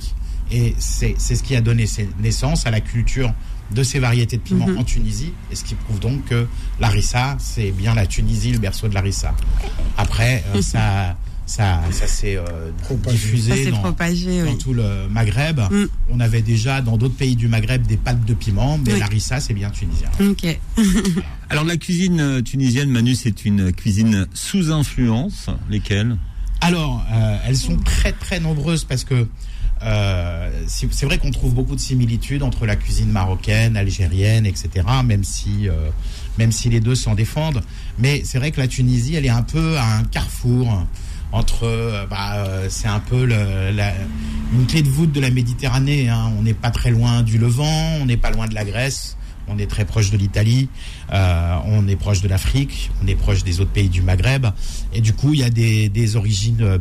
et 0.52 0.74
c'est 0.78 1.16
ce 1.18 1.42
qui 1.42 1.56
a 1.56 1.62
donné 1.62 1.86
naissance 2.20 2.66
à 2.66 2.70
la 2.70 2.80
culture 2.80 3.32
de 3.70 3.82
ces 3.82 3.98
variétés 3.98 4.36
de 4.36 4.42
piments 4.42 4.68
Mhm. 4.68 4.78
en 4.78 4.84
Tunisie, 4.84 5.32
et 5.50 5.56
ce 5.56 5.64
qui 5.64 5.74
prouve 5.74 5.98
donc 6.00 6.24
que 6.26 6.46
l'arissa, 6.80 7.36
c'est 7.38 7.70
bien 7.70 7.94
la 7.94 8.06
Tunisie, 8.06 8.52
le 8.52 8.58
berceau 8.58 8.88
de 8.88 8.94
l'arissa. 8.94 9.34
Après, 9.96 10.44
euh, 10.54 10.62
ça, 10.62 11.16
ça, 11.46 11.80
ça 11.90 12.06
s'est 12.06 12.36
euh, 12.36 12.70
Propagé. 12.82 13.16
Ça 13.18 13.22
diffusé 13.24 13.64
s'est 13.64 13.70
dans, 13.70 13.78
propagé, 13.80 14.42
dans 14.42 14.50
oui. 14.52 14.58
tout 14.58 14.72
le 14.72 15.08
Maghreb. 15.10 15.60
Mm. 15.60 15.84
On 16.10 16.20
avait 16.20 16.42
déjà 16.42 16.80
dans 16.80 16.96
d'autres 16.96 17.16
pays 17.16 17.36
du 17.36 17.48
Maghreb 17.48 17.86
des 17.86 17.96
pâtes 17.96 18.24
de 18.24 18.34
piment, 18.34 18.78
mais 18.78 18.94
Oui. 18.94 18.98
l'arissa, 19.00 19.40
c'est 19.40 19.54
bien 19.54 19.70
tunisien. 19.70 20.08
Ok. 20.20 20.58
Alors 21.50 21.64
la 21.64 21.76
cuisine 21.76 22.20
euh, 22.20 22.42
tunisienne, 22.42 22.88
Manu, 22.90 23.14
c'est 23.14 23.44
une 23.44 23.72
cuisine 23.72 24.26
sous 24.34 24.70
influence. 24.72 25.46
Lesquelles? 25.68 26.16
Alors, 26.60 27.04
euh, 27.12 27.36
elles 27.46 27.56
sont 27.58 27.76
très 27.76 28.12
très 28.12 28.40
nombreuses 28.40 28.84
parce 28.84 29.04
que 29.04 29.26
euh, 29.82 30.50
c'est 30.66 31.04
vrai 31.06 31.18
qu'on 31.18 31.30
trouve 31.30 31.54
beaucoup 31.54 31.74
de 31.74 31.80
similitudes 31.80 32.42
entre 32.42 32.64
la 32.66 32.76
cuisine 32.76 33.10
marocaine, 33.10 33.76
algérienne, 33.76 34.46
etc. 34.46 34.68
Même 35.04 35.24
si 35.24 35.68
euh, 35.68 35.90
même 36.38 36.52
si 36.52 36.68
les 36.68 36.80
deux 36.80 36.94
s'en 36.94 37.14
défendent, 37.14 37.62
mais 37.98 38.22
c'est 38.24 38.38
vrai 38.38 38.50
que 38.50 38.60
la 38.60 38.66
Tunisie, 38.68 39.14
elle 39.14 39.26
est 39.26 39.28
un 39.30 39.42
peu 39.42 39.76
à 39.78 39.96
un 39.98 40.02
carrefour 40.04 40.84
entre, 41.32 41.64
euh, 41.64 42.06
bah, 42.08 42.34
euh, 42.46 42.66
c'est 42.70 42.88
un 42.88 43.00
peu 43.00 43.24
le- 43.24 43.70
la- 43.72 43.92
une 44.52 44.66
clé 44.66 44.82
de 44.82 44.88
voûte 44.88 45.12
de 45.12 45.20
la 45.20 45.30
Méditerranée. 45.30 46.08
hein. 46.08 46.32
On 46.38 46.42
n'est 46.42 46.54
pas 46.54 46.70
très 46.70 46.90
loin 46.90 47.22
du 47.22 47.38
Levant, 47.38 47.98
on 48.00 48.06
n'est 48.06 48.16
pas 48.16 48.30
loin 48.30 48.46
de 48.46 48.54
la 48.54 48.64
Grèce. 48.64 49.16
On 49.46 49.58
est 49.58 49.66
très 49.66 49.84
proche 49.84 50.10
de 50.10 50.16
l'Italie, 50.16 50.70
euh, 51.12 51.56
on 51.66 51.86
est 51.86 51.96
proche 51.96 52.22
de 52.22 52.28
l'Afrique, 52.28 52.90
on 53.02 53.06
est 53.06 53.14
proche 53.14 53.44
des 53.44 53.60
autres 53.60 53.72
pays 53.72 53.90
du 53.90 54.00
Maghreb. 54.00 54.46
Et 54.94 55.02
du 55.02 55.12
coup, 55.12 55.34
il 55.34 55.40
y 55.40 55.44
a 55.44 55.50
des, 55.50 55.90
des 55.90 56.16
origines 56.16 56.62
euh, 56.62 56.78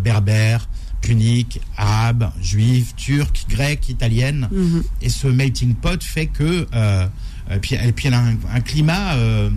berbères, 1.03 1.17
puniques, 1.17 1.61
arabes, 1.77 2.31
juives, 2.41 2.93
turques, 2.95 3.45
grecques, 3.49 3.89
italiennes. 3.89 4.47
Mhm. 4.51 4.83
Et 5.01 5.09
ce 5.09 5.27
melting 5.27 5.75
pot 5.75 6.01
fait 6.03 6.27
que, 6.27 6.67
euh, 6.73 7.07
euh, 7.51 7.59
puis, 7.61 7.75
et 7.75 7.91
puis 7.91 8.07
elle 8.07 8.13
a 8.13 8.19
un, 8.21 8.35
un 8.53 8.61
climat 8.61 9.13
euh, 9.15 9.49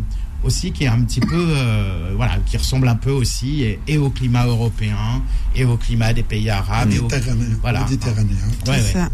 aussi 0.45 0.73
qui 0.73 0.85
est 0.85 0.89
un 0.89 1.01
petit 1.03 1.21
peu, 1.21 1.35
euh, 1.57 2.13
voilà, 2.17 2.39
qui 2.47 2.57
ressemble 2.57 2.89
un 2.89 2.97
peu 2.97 3.11
aussi 3.11 3.63
et, 3.63 3.81
et 3.87 3.99
au 3.99 4.11
climat 4.11 4.45
européen 4.47 5.23
et 5.55 5.65
au 5.65 5.77
climat 5.77 6.13
des 6.13 6.23
pays 6.23 6.51
arabes. 6.51 6.91
et 6.93 6.99
au- 6.99 7.03
Méditerranéen. 7.09 7.57
Voilà. 7.63 7.81
Méditerranéen. 7.85 8.37
Ouais, 8.37 8.53
C'est 8.67 8.73
ouais. 8.73 8.93
ça. 8.93 9.09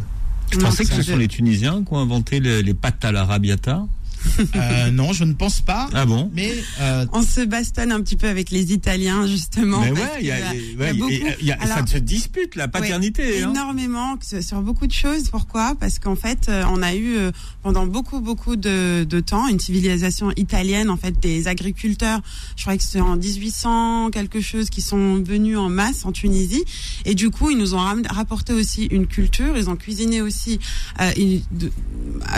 Je 0.52 0.58
pensais 0.58 0.84
que 0.84 0.92
ce 0.92 1.02
sont 1.02 1.16
les 1.16 1.28
Tunisiens 1.28 1.82
qui 1.82 1.94
ont 1.94 1.98
inventé 1.98 2.38
les, 2.38 2.62
les 2.62 2.74
pâtes 2.74 3.02
à 3.06 3.10
l'arabiata. 3.12 3.86
Euh, 4.56 4.90
non, 4.90 5.12
je 5.12 5.24
ne 5.24 5.32
pense 5.34 5.60
pas. 5.60 5.88
Ah 5.94 6.04
bon? 6.06 6.30
Mais 6.34 6.52
euh, 6.80 7.06
On 7.12 7.22
se 7.22 7.40
bastonne 7.42 7.92
un 7.92 8.00
petit 8.00 8.16
peu 8.16 8.28
avec 8.28 8.50
les 8.50 8.72
Italiens, 8.72 9.26
justement. 9.26 9.80
Mais 9.80 9.92
ouais, 9.92 10.00
il 10.20 10.26
y 10.26 10.30
a, 10.30 10.54
y 10.54 10.98
beaucoup- 10.98 11.10
il 11.10 11.46
y 11.46 11.52
a- 11.52 11.58
ça 11.66 11.74
Alors- 11.74 11.88
se 11.88 11.98
dispute 11.98 12.54
la 12.56 12.68
paternité. 12.68 13.42
hein. 13.42 13.50
énormément 13.50 14.16
sur 14.40 14.60
beaucoup 14.62 14.86
de 14.86 14.92
choses. 14.92 15.28
Pourquoi? 15.30 15.74
Parce 15.78 15.98
qu'en 15.98 16.16
fait, 16.16 16.48
euh, 16.48 16.64
on 16.70 16.82
a 16.82 16.94
eu 16.94 17.16
euh, 17.16 17.30
pendant 17.62 17.86
beaucoup 17.86 18.20
beaucoup 18.20 18.56
de, 18.56 19.04
de 19.04 19.20
temps 19.20 19.48
une 19.48 19.60
civilisation 19.60 20.32
italienne. 20.36 20.90
En 20.90 20.96
fait, 20.96 21.18
des 21.20 21.48
agriculteurs. 21.48 22.20
Je 22.56 22.62
crois 22.62 22.76
que 22.76 22.82
c'est 22.84 23.00
en 23.00 23.16
1800 23.16 24.10
quelque 24.10 24.40
chose 24.40 24.70
qui 24.70 24.80
sont 24.82 25.16
venus 25.22 25.56
en 25.58 25.68
masse 25.68 26.04
en 26.04 26.12
Tunisie. 26.12 26.64
Et 27.04 27.14
du 27.14 27.30
coup, 27.30 27.50
ils 27.50 27.58
nous 27.58 27.74
ont 27.74 27.84
rapporté 28.10 28.52
aussi 28.52 28.84
une 28.86 29.06
culture. 29.06 29.56
Ils 29.56 29.68
ont 29.70 29.76
cuisiné 29.76 30.20
aussi 30.22 30.58
euh, 31.00 31.10
de- 31.52 31.70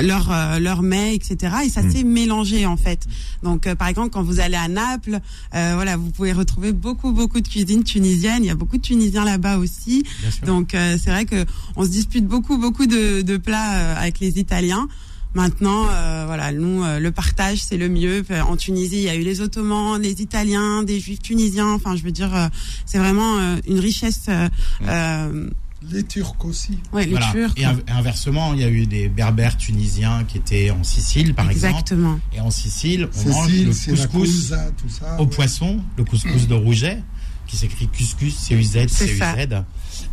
leur 0.02 0.30
euh, 0.30 0.58
leur 0.58 0.82
mets, 0.82 1.14
etc. 1.14 1.54
Et 1.66 1.68
ça 1.74 1.82
Mm. 1.82 1.90
s'est 1.90 2.04
mélangé 2.04 2.64
en 2.66 2.76
fait. 2.76 3.06
Donc, 3.42 3.66
euh, 3.66 3.74
par 3.74 3.88
exemple, 3.88 4.10
quand 4.10 4.22
vous 4.22 4.38
allez 4.40 4.56
à 4.56 4.68
Naples, 4.68 5.18
euh, 5.54 5.72
voilà, 5.74 5.96
vous 5.96 6.10
pouvez 6.10 6.32
retrouver 6.32 6.72
beaucoup 6.72 7.12
beaucoup 7.12 7.40
de 7.40 7.48
cuisine 7.48 7.82
tunisienne. 7.84 8.44
Il 8.44 8.46
y 8.46 8.50
a 8.50 8.54
beaucoup 8.54 8.76
de 8.78 8.82
Tunisiens 8.82 9.24
là-bas 9.24 9.58
aussi. 9.58 10.04
Donc 10.46 10.74
euh, 10.74 10.96
c'est 11.02 11.10
vrai 11.10 11.24
que 11.24 11.44
on 11.76 11.82
se 11.84 11.90
dispute 11.90 12.26
beaucoup 12.26 12.56
beaucoup 12.58 12.86
de, 12.86 13.22
de 13.22 13.36
plats 13.36 13.74
euh, 13.74 13.96
avec 14.02 14.20
les 14.20 14.38
Italiens. 14.38 14.88
Maintenant, 15.36 15.88
euh, 15.90 16.24
voilà, 16.26 16.52
nous 16.52 16.84
euh, 16.84 17.00
le 17.00 17.10
partage 17.10 17.58
c'est 17.64 17.76
le 17.76 17.88
mieux. 17.88 18.24
En 18.48 18.56
Tunisie, 18.56 18.98
il 18.98 19.02
y 19.02 19.08
a 19.08 19.16
eu 19.16 19.22
les 19.24 19.40
Ottomans, 19.40 20.00
les 20.00 20.22
Italiens, 20.22 20.84
des 20.84 21.00
Juifs 21.00 21.22
tunisiens. 21.22 21.72
Enfin, 21.72 21.96
je 21.96 22.04
veux 22.04 22.12
dire, 22.12 22.32
euh, 22.34 22.46
c'est 22.86 22.98
vraiment 22.98 23.38
euh, 23.38 23.56
une 23.66 23.80
richesse. 23.80 24.26
euh, 24.28 24.48
euh, 24.82 25.50
Les 25.90 26.02
Turcs 26.02 26.34
aussi. 26.44 26.78
ouais, 26.92 27.04
les 27.04 27.10
voilà. 27.12 27.30
Turcs. 27.32 27.52
Et 27.56 27.62
inv- 27.64 27.82
inversement, 27.88 28.54
il 28.54 28.60
y 28.60 28.64
a 28.64 28.68
eu 28.68 28.86
des 28.86 29.08
berbères 29.08 29.56
tunisiens 29.56 30.24
qui 30.24 30.38
étaient 30.38 30.70
en 30.70 30.82
Sicile, 30.84 31.34
par 31.34 31.50
exemple. 31.50 31.72
Exactement. 31.74 32.20
Et 32.34 32.40
en 32.40 32.50
Sicile, 32.50 33.08
on 33.14 33.28
mange 33.30 33.52
le 33.52 33.66
couscous 33.66 34.28
Siracusa, 34.30 34.70
tout 34.80 34.88
ça. 34.88 35.16
au 35.20 35.24
ouais. 35.24 35.30
poisson, 35.30 35.80
le 35.96 36.04
couscous 36.04 36.48
de 36.48 36.54
Rouget, 36.54 36.98
qui 37.46 37.56
s'écrit 37.56 37.88
couscous, 37.88 38.34
C-U-Z. 38.34 38.88
C-U-Z. 38.88 39.64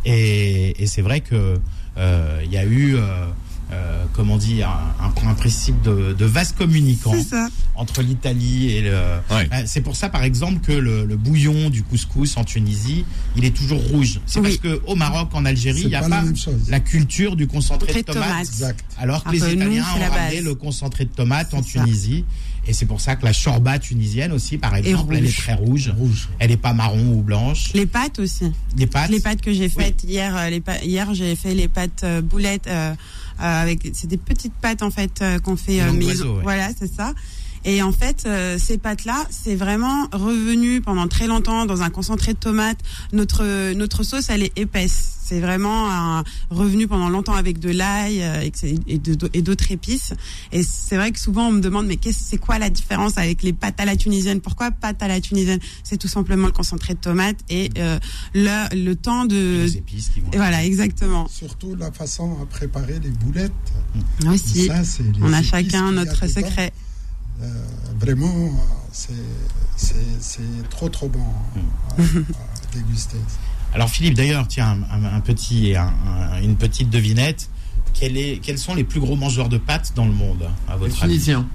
Et, 0.04 0.82
et 0.82 0.86
c'est 0.86 1.02
vrai 1.02 1.20
que 1.20 1.58
euh, 1.96 2.40
il 2.44 2.52
y 2.52 2.56
a 2.58 2.64
eu, 2.64 2.96
euh, 2.96 3.26
euh, 3.72 4.04
comment 4.12 4.36
dire, 4.36 4.68
un, 4.68 5.04
un- 5.06 5.28
un 5.30 5.34
principe 5.34 5.80
de, 5.82 6.12
de 6.12 6.24
vase 6.24 6.52
communicant 6.52 7.12
C'est 7.14 7.28
ça. 7.28 7.48
entre 7.74 8.02
l'Italie 8.02 8.70
et 8.72 8.82
le. 8.82 8.90
Ouais. 9.30 9.48
Euh, 9.52 9.62
C'est 9.66 9.80
pour 9.80 9.96
ça, 9.96 10.08
par 10.08 10.22
exemple, 10.24 10.60
que 10.60 10.72
le, 10.72 11.04
le 11.04 11.16
bouillon 11.16 11.70
du 11.70 11.82
couscous 11.82 12.36
en 12.36 12.44
Tunisie, 12.44 13.04
il 13.36 13.44
est 13.44 13.56
toujours 13.56 13.80
rouge. 13.90 14.20
C'est 14.26 14.40
Oui. 14.40 14.58
parce 14.60 14.74
que 14.74 14.82
au 14.86 14.94
Maroc, 14.94 15.28
en 15.32 15.44
Algérie, 15.44 15.82
il 15.82 15.88
n'y 15.88 15.94
a 15.94 16.02
pas 16.02 16.08
pas, 16.08 16.24
la 16.68 16.80
culture 16.80 17.36
du 17.36 17.46
concentré 17.46 18.02
de 18.02 18.12
tomate. 18.12 18.40
Exact. 18.40 18.84
Alors 18.98 19.24
que 19.24 19.28
Un 19.30 19.32
les 19.32 19.38
nous, 19.56 19.62
Italiens 19.62 19.84
ont 19.96 20.10
ramené 20.10 20.40
le 20.40 20.54
concentré 20.54 21.04
de 21.04 21.10
tomate 21.10 21.54
en 21.54 21.62
ça. 21.62 21.80
Tunisie. 21.84 22.24
Et 22.66 22.72
c'est 22.72 22.86
pour 22.86 23.00
ça 23.00 23.16
que 23.16 23.24
la 23.24 23.32
shorba 23.32 23.78
tunisienne 23.78 24.30
aussi, 24.32 24.56
par 24.56 24.76
exemple, 24.76 25.16
elle 25.16 25.26
est 25.26 25.36
très 25.36 25.54
rouge. 25.54 25.90
Rouge. 25.96 26.28
Elle 26.38 26.50
n'est 26.50 26.56
pas 26.56 26.72
marron 26.72 27.12
ou 27.14 27.22
blanche. 27.22 27.72
Les 27.74 27.86
pâtes 27.86 28.18
aussi. 28.20 28.52
Les 28.76 28.86
pâtes? 28.86 29.10
Les 29.10 29.20
pâtes 29.20 29.40
que 29.40 29.52
j'ai 29.52 29.68
faites 29.68 30.04
hier, 30.04 30.36
euh, 30.36 30.48
les 30.48 30.62
hier 30.84 31.12
j'ai 31.12 31.34
fait 31.34 31.54
les 31.54 31.68
pâtes 31.68 32.02
euh, 32.04 32.20
boulettes 32.22 32.68
euh, 32.68 32.94
euh, 33.40 33.62
avec 33.62 33.90
c'est 33.94 34.06
des 34.06 34.16
petites 34.16 34.54
pâtes 34.54 34.82
en 34.82 34.90
fait 34.90 35.20
euh, 35.22 35.38
qu'on 35.40 35.56
fait 35.56 35.84
Langue 35.84 35.96
maison. 35.96 36.06
d'oiseau, 36.06 36.36
ouais. 36.36 36.42
Voilà, 36.44 36.68
c'est 36.78 36.94
ça. 36.94 37.12
Et 37.64 37.80
en 37.80 37.92
fait, 37.92 38.24
euh, 38.26 38.58
ces 38.58 38.76
pâtes-là, 38.76 39.24
c'est 39.30 39.54
vraiment 39.54 40.08
revenu 40.12 40.80
pendant 40.80 41.06
très 41.06 41.28
longtemps 41.28 41.64
dans 41.64 41.82
un 41.82 41.90
concentré 41.90 42.32
de 42.34 42.38
tomates. 42.38 42.78
Notre 43.12 43.72
notre 43.74 44.02
sauce, 44.02 44.30
elle 44.30 44.42
est 44.42 44.52
épaisse. 44.58 45.11
C'est 45.32 45.40
vraiment 45.40 45.90
un 45.90 46.24
revenu 46.50 46.86
pendant 46.86 47.08
longtemps 47.08 47.32
avec 47.32 47.58
de 47.58 47.70
l'ail 47.70 48.22
euh, 48.22 48.42
et 48.42 48.52
et 48.86 49.00
et 49.32 49.40
d'autres 49.42 49.70
épices. 49.72 50.12
Et 50.52 50.62
c'est 50.62 50.96
vrai 50.96 51.10
que 51.10 51.18
souvent 51.18 51.48
on 51.48 51.52
me 51.52 51.60
demande 51.60 51.86
mais 51.86 51.96
qu'est-ce 51.96 52.18
c'est 52.22 52.36
quoi 52.36 52.58
la 52.58 52.68
différence 52.68 53.16
avec 53.16 53.42
les 53.42 53.54
pâtes 53.54 53.80
à 53.80 53.86
la 53.86 53.96
tunisienne? 53.96 54.42
Pourquoi 54.42 54.70
pâtes 54.72 55.02
à 55.02 55.08
la 55.08 55.22
tunisienne? 55.22 55.58
C'est 55.84 55.96
tout 55.96 56.06
simplement 56.08 56.46
le 56.48 56.52
concentré 56.52 56.92
de 56.92 56.98
tomates 56.98 57.38
et 57.48 57.70
euh, 57.78 57.98
le, 58.34 58.76
le 58.84 58.94
temps 58.94 59.24
de 59.24 59.62
les 59.64 59.76
épices 59.78 60.10
qui 60.10 60.20
vont. 60.20 60.30
et 60.32 60.36
voilà, 60.36 60.62
exactement. 60.66 61.26
Surtout 61.28 61.76
la 61.76 61.90
façon 61.92 62.36
à 62.42 62.44
préparer 62.44 62.98
les 63.00 63.08
boulettes. 63.10 63.52
Aussi, 64.26 64.66
Ça, 64.66 64.84
c'est 64.84 65.02
les 65.02 65.22
on 65.22 65.32
a 65.32 65.42
chacun 65.42 65.86
a 65.88 65.92
notre 65.92 66.26
secret. 66.28 66.72
Euh, 67.40 67.48
vraiment, 67.98 68.50
c'est- 68.92 69.14
c'est 69.76 69.94
c'est 70.20 70.68
trop 70.68 70.90
trop 70.90 71.08
bon 71.08 71.24
Mm. 71.56 71.60
à, 71.90 72.02
à 72.02 72.74
déguster. 72.76 73.16
Alors 73.74 73.88
Philippe, 73.88 74.14
d'ailleurs, 74.14 74.46
tiens, 74.48 74.78
un, 74.92 75.04
un- 75.16 75.20
petit, 75.20 75.74
un- 75.76 75.92
un- 76.06 76.42
une 76.42 76.56
petite 76.56 76.90
devinette. 76.90 77.48
Quel 77.94 78.16
est, 78.16 78.38
quels 78.42 78.58
sont 78.58 78.74
les 78.74 78.84
plus 78.84 79.00
gros 79.00 79.16
mangeurs 79.16 79.48
de 79.48 79.58
pâtes 79.58 79.92
dans 79.94 80.06
le 80.06 80.12
monde, 80.12 80.48
à 80.68 80.72
Les 80.72 80.78
votre 80.78 81.02
avis? 81.02 81.12
Tunisiens. 81.14 81.46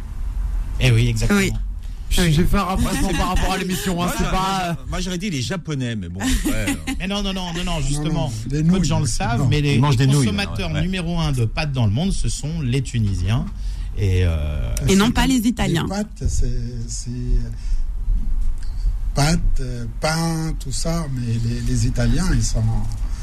Eh 0.79 0.91
oui, 0.91 1.07
exactement. 1.07 1.39
Oui. 1.39 1.51
J'ai 2.09 2.31
fait 2.45 2.57
un 2.57 2.63
rapprochement 2.63 3.09
par 3.09 3.29
rapport 3.29 3.51
à 3.53 3.57
l'émission. 3.57 4.01
Hein, 4.01 4.11
Moi, 4.19 4.29
pas. 4.31 4.77
moi, 4.89 4.99
j'aurais 5.01 5.17
dit 5.17 5.29
les 5.29 5.41
japonais, 5.41 5.95
mais 5.95 6.07
bon. 6.09 6.21
ouais. 6.21 6.77
Mais 6.99 7.07
non, 7.07 7.21
non, 7.21 7.33
non, 7.33 7.51
non, 7.53 7.63
non, 7.65 7.81
justement. 7.81 8.29
non, 8.29 8.33
les 8.45 8.49
peu 8.59 8.63
de 8.63 8.67
nouilles, 8.77 8.83
gens 8.85 8.99
le 9.01 9.05
savent, 9.07 9.39
bon. 9.41 9.47
mais 9.47 9.59
les, 9.61 9.77
les 9.77 9.95
des 9.95 10.07
nouilles, 10.07 10.25
consommateurs 10.25 10.71
ouais, 10.71 10.81
numéro 10.81 11.19
un 11.19 11.31
de 11.33 11.43
pâtes 11.45 11.73
dans 11.73 11.85
le 11.85 11.91
monde, 11.91 12.13
ce 12.13 12.29
sont 12.29 12.61
les 12.61 12.81
Tunisiens. 12.81 13.45
Et, 13.97 14.21
euh, 14.23 14.73
Et 14.87 14.95
non 14.95 15.11
pas 15.11 15.27
les 15.27 15.35
Italiens. 15.47 15.83
Les 15.83 15.89
pâtes, 15.89 16.23
c'est 16.29 16.47
pâtes, 19.17 19.39
euh, 19.61 19.85
pain, 19.99 20.53
tout 20.59 20.71
ça, 20.71 21.07
mais 21.15 21.33
les, 21.43 21.61
les 21.61 21.87
Italiens, 21.87 22.27
ils 22.33 22.43
sont. 22.43 22.59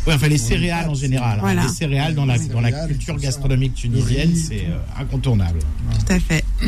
ouais, 0.06 0.14
enfin 0.14 0.26
les 0.28 0.38
céréales 0.38 0.88
en 0.88 0.94
général. 0.94 1.38
hein. 1.38 1.40
Voilà. 1.40 1.62
Les 1.62 1.68
céréales 1.68 2.14
dans 2.16 2.26
la, 2.26 2.36
dans 2.38 2.60
la 2.60 2.72
culture 2.88 3.16
gastronomique 3.16 3.74
tunisienne, 3.74 4.34
c'est 4.34 4.66
euh, 4.66 5.00
incontournable. 5.00 5.60
Tout 5.60 6.12
à 6.12 6.18
fait. 6.18 6.44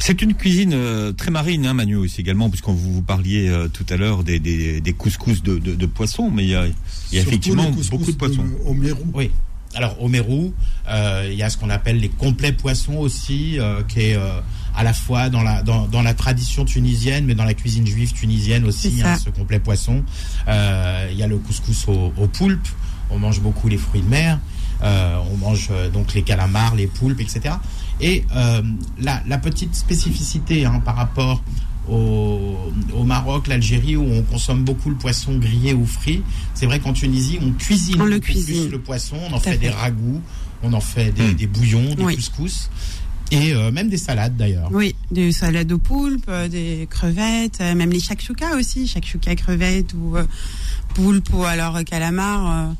C'est 0.00 0.22
une 0.22 0.34
cuisine 0.34 0.74
euh, 0.74 1.12
très 1.12 1.32
marine, 1.32 1.66
hein, 1.66 1.74
Manu, 1.74 1.96
aussi 1.96 2.20
également, 2.20 2.48
puisqu'on 2.50 2.72
vous, 2.72 2.92
vous 2.94 3.02
parliez 3.02 3.48
euh, 3.48 3.66
tout 3.66 3.84
à 3.90 3.96
l'heure 3.96 4.22
des, 4.22 4.38
des, 4.38 4.80
des 4.80 4.92
couscous 4.92 5.42
de, 5.42 5.58
de, 5.58 5.74
de 5.74 5.86
poissons, 5.86 6.30
mais 6.30 6.44
il 6.44 6.50
y 6.50 6.54
a, 6.54 6.66
il 6.68 7.16
y 7.16 7.18
a 7.18 7.22
effectivement 7.22 7.68
beaucoup 7.90 8.12
de 8.12 8.16
poissons. 8.16 8.44
Au 8.64 8.74
Mérou. 8.74 9.02
Oui. 9.12 9.32
Alors 9.78 10.02
au 10.02 10.08
Mérou, 10.08 10.52
euh, 10.88 11.28
il 11.30 11.38
y 11.38 11.44
a 11.44 11.50
ce 11.50 11.56
qu'on 11.56 11.70
appelle 11.70 12.00
les 12.00 12.08
complets 12.08 12.50
poissons 12.50 12.96
aussi, 12.96 13.60
euh, 13.60 13.84
qui 13.86 14.00
est 14.00 14.16
euh, 14.16 14.40
à 14.74 14.82
la 14.82 14.92
fois 14.92 15.28
dans 15.28 15.42
la 15.44 15.62
dans, 15.62 15.86
dans 15.86 16.02
la 16.02 16.14
tradition 16.14 16.64
tunisienne, 16.64 17.24
mais 17.26 17.36
dans 17.36 17.44
la 17.44 17.54
cuisine 17.54 17.86
juive 17.86 18.12
tunisienne 18.12 18.64
aussi, 18.64 19.00
hein, 19.04 19.16
ce 19.24 19.30
complet 19.30 19.60
poisson. 19.60 20.02
Euh, 20.48 21.08
Il 21.12 21.16
y 21.16 21.22
a 21.22 21.28
le 21.28 21.38
couscous 21.38 21.86
au, 21.86 22.12
au 22.16 22.26
poulpe. 22.26 22.66
On 23.10 23.20
mange 23.20 23.40
beaucoup 23.40 23.68
les 23.68 23.78
fruits 23.78 24.02
de 24.02 24.08
mer. 24.08 24.40
Euh, 24.82 25.16
on 25.32 25.36
mange 25.36 25.68
euh, 25.70 25.88
donc 25.90 26.12
les 26.14 26.22
calamars, 26.22 26.74
les 26.74 26.88
poulpes, 26.88 27.20
etc. 27.20 27.54
Et 28.00 28.24
euh, 28.34 28.62
la, 29.00 29.22
la 29.28 29.38
petite 29.38 29.76
spécificité 29.76 30.64
hein, 30.66 30.82
par 30.84 30.96
rapport 30.96 31.40
au, 31.90 32.56
au 32.94 33.04
Maroc, 33.04 33.46
l'Algérie, 33.48 33.96
où 33.96 34.04
on 34.04 34.22
consomme 34.22 34.64
beaucoup 34.64 34.90
le 34.90 34.96
poisson 34.96 35.38
grillé 35.38 35.74
ou 35.74 35.86
frit, 35.86 36.22
c'est 36.54 36.66
vrai 36.66 36.80
qu'en 36.80 36.92
Tunisie, 36.92 37.38
on 37.42 37.52
cuisine 37.52 38.00
On 38.00 38.04
le 38.04 38.20
plus 38.20 38.34
poisson, 38.84 39.16
on 39.30 39.34
en 39.34 39.40
fait, 39.40 39.58
des 39.58 39.70
ragoûts, 39.70 40.20
on 40.62 40.72
en 40.72 40.80
fait 40.80 41.12
des, 41.12 41.22
Mm. 41.28 41.34
des 41.34 41.46
bouillons, 41.46 41.94
des 41.94 42.04
Oui. 42.04 42.16
couscous, 42.16 42.70
et 43.30 43.52
euh, 43.54 43.70
même 43.70 43.88
des 43.88 43.98
salades 43.98 44.36
d'ailleurs. 44.36 44.70
Oui, 44.72 44.94
des 45.10 45.32
salades 45.32 45.70
au 45.72 45.78
poulpe, 45.78 46.24
euh, 46.28 46.48
des 46.48 46.86
crevettes, 46.90 47.58
euh, 47.60 47.74
même 47.74 47.90
les 47.90 48.00
shakshuka 48.00 48.56
aussi, 48.56 48.86
shakshuka 48.88 49.34
crevettes 49.36 49.94
ou 49.94 50.16
euh, 50.16 50.24
poulpe 50.94 51.28
ou 51.32 51.44
alors 51.44 51.82
calamar. 51.84 52.68
euh, 52.68 52.72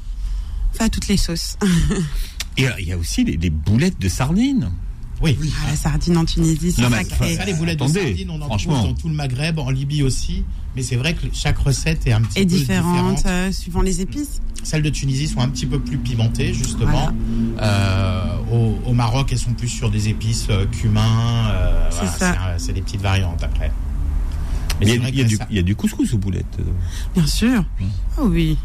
Enfin, 0.74 0.88
toutes 0.90 1.08
les 1.08 1.16
sauces. 1.16 1.56
Et 2.58 2.66
il 2.80 2.86
y 2.88 2.92
a 2.92 2.98
aussi 2.98 3.24
les, 3.24 3.36
les 3.36 3.50
boulettes 3.50 3.98
de 4.00 4.08
sardines. 4.08 4.70
Oui. 5.20 5.36
Oui. 5.40 5.52
Ah, 5.64 5.70
la 5.70 5.76
sardine 5.76 6.16
en 6.16 6.24
Tunisie, 6.24 6.72
c'est 6.72 6.82
sacré. 6.88 7.34
Ça, 7.36 7.44
les 7.44 7.54
boulettes 7.54 7.82
Attendez, 7.82 8.00
de 8.00 8.06
sardines, 8.06 8.30
on 8.30 8.40
en 8.40 8.46
franchement. 8.46 8.74
trouve 8.78 8.88
dans 8.88 8.94
tout 8.94 9.08
le 9.08 9.14
Maghreb, 9.14 9.58
en 9.58 9.70
Libye 9.70 10.02
aussi. 10.02 10.44
Mais 10.76 10.82
c'est 10.82 10.96
vrai 10.96 11.14
que 11.14 11.26
chaque 11.32 11.58
recette 11.58 12.06
est 12.06 12.12
un 12.12 12.20
petit 12.20 12.38
Et 12.40 12.42
peu 12.46 12.50
différente, 12.52 13.16
différente. 13.16 13.26
euh, 13.26 13.50
suivant 13.52 13.80
les 13.82 14.00
épices. 14.00 14.40
Celles 14.62 14.82
de 14.82 14.90
Tunisie 14.90 15.26
sont 15.26 15.40
un 15.40 15.48
petit 15.48 15.66
peu 15.66 15.80
plus 15.80 15.98
pimentées, 15.98 16.52
justement. 16.54 17.10
Euh, 17.60 18.36
au, 18.52 18.78
au 18.88 18.92
Maroc, 18.92 19.28
elles 19.32 19.38
sont 19.38 19.54
plus 19.54 19.68
sur 19.68 19.90
des 19.90 20.08
épices 20.08 20.46
euh, 20.50 20.66
cumin. 20.66 21.48
euh, 21.50 21.90
C'est 21.90 22.18
voilà, 22.18 22.56
des 22.74 22.82
petites 22.82 23.00
variantes 23.00 23.42
après. 23.42 23.72
Mais 24.80 24.86
Il 24.86 24.88
y, 24.94 24.98
c'est 24.98 25.04
a, 25.04 25.08
il 25.08 25.16
y 25.16 25.20
a 25.20 25.24
du, 25.24 25.36
ça- 25.36 25.46
il 25.50 25.56
y 25.56 25.58
a 25.58 25.62
du 25.62 25.74
couscous 25.74 26.12
aux 26.14 26.18
boulettes. 26.18 26.58
Bien 27.14 27.26
sûr. 27.26 27.64
Oh 28.18 28.28
oui. 28.30 28.56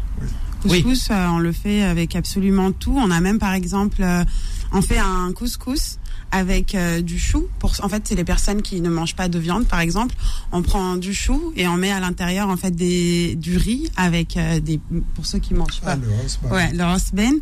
Oui. 0.66 0.82
Couscous, 0.82 1.08
euh, 1.10 1.26
on 1.28 1.38
le 1.38 1.50
fait 1.52 1.82
avec 1.82 2.14
absolument 2.14 2.70
tout. 2.70 2.96
On 2.96 3.10
a 3.10 3.20
même 3.20 3.38
par 3.38 3.52
exemple, 3.54 4.02
euh, 4.02 4.24
on 4.72 4.80
fait 4.80 4.98
un 4.98 5.32
couscous 5.32 5.98
avec 6.30 6.74
euh, 6.74 7.00
du 7.00 7.18
chou. 7.18 7.46
Pour, 7.58 7.72
en 7.82 7.88
fait, 7.88 8.02
c'est 8.06 8.14
les 8.14 8.24
personnes 8.24 8.62
qui 8.62 8.80
ne 8.80 8.88
mangent 8.90 9.14
pas 9.16 9.28
de 9.28 9.38
viande, 9.38 9.66
par 9.66 9.80
exemple. 9.80 10.14
On 10.52 10.62
prend 10.62 10.96
du 10.96 11.14
chou 11.14 11.52
et 11.56 11.66
on 11.68 11.76
met 11.76 11.90
à 11.90 12.00
l'intérieur 12.00 12.48
en 12.48 12.56
fait 12.56 12.70
des, 12.72 13.34
du 13.36 13.56
riz 13.56 13.90
avec 13.96 14.36
euh, 14.36 14.60
des. 14.60 14.80
Pour 15.14 15.26
ceux 15.26 15.38
qui 15.38 15.54
mangent 15.54 15.80
pas. 15.80 15.92
Ah, 15.92 15.96
le 15.96 16.08
osman. 16.24 16.52
Ouais, 16.52 16.72
le 16.72 16.84
osben. 16.84 17.34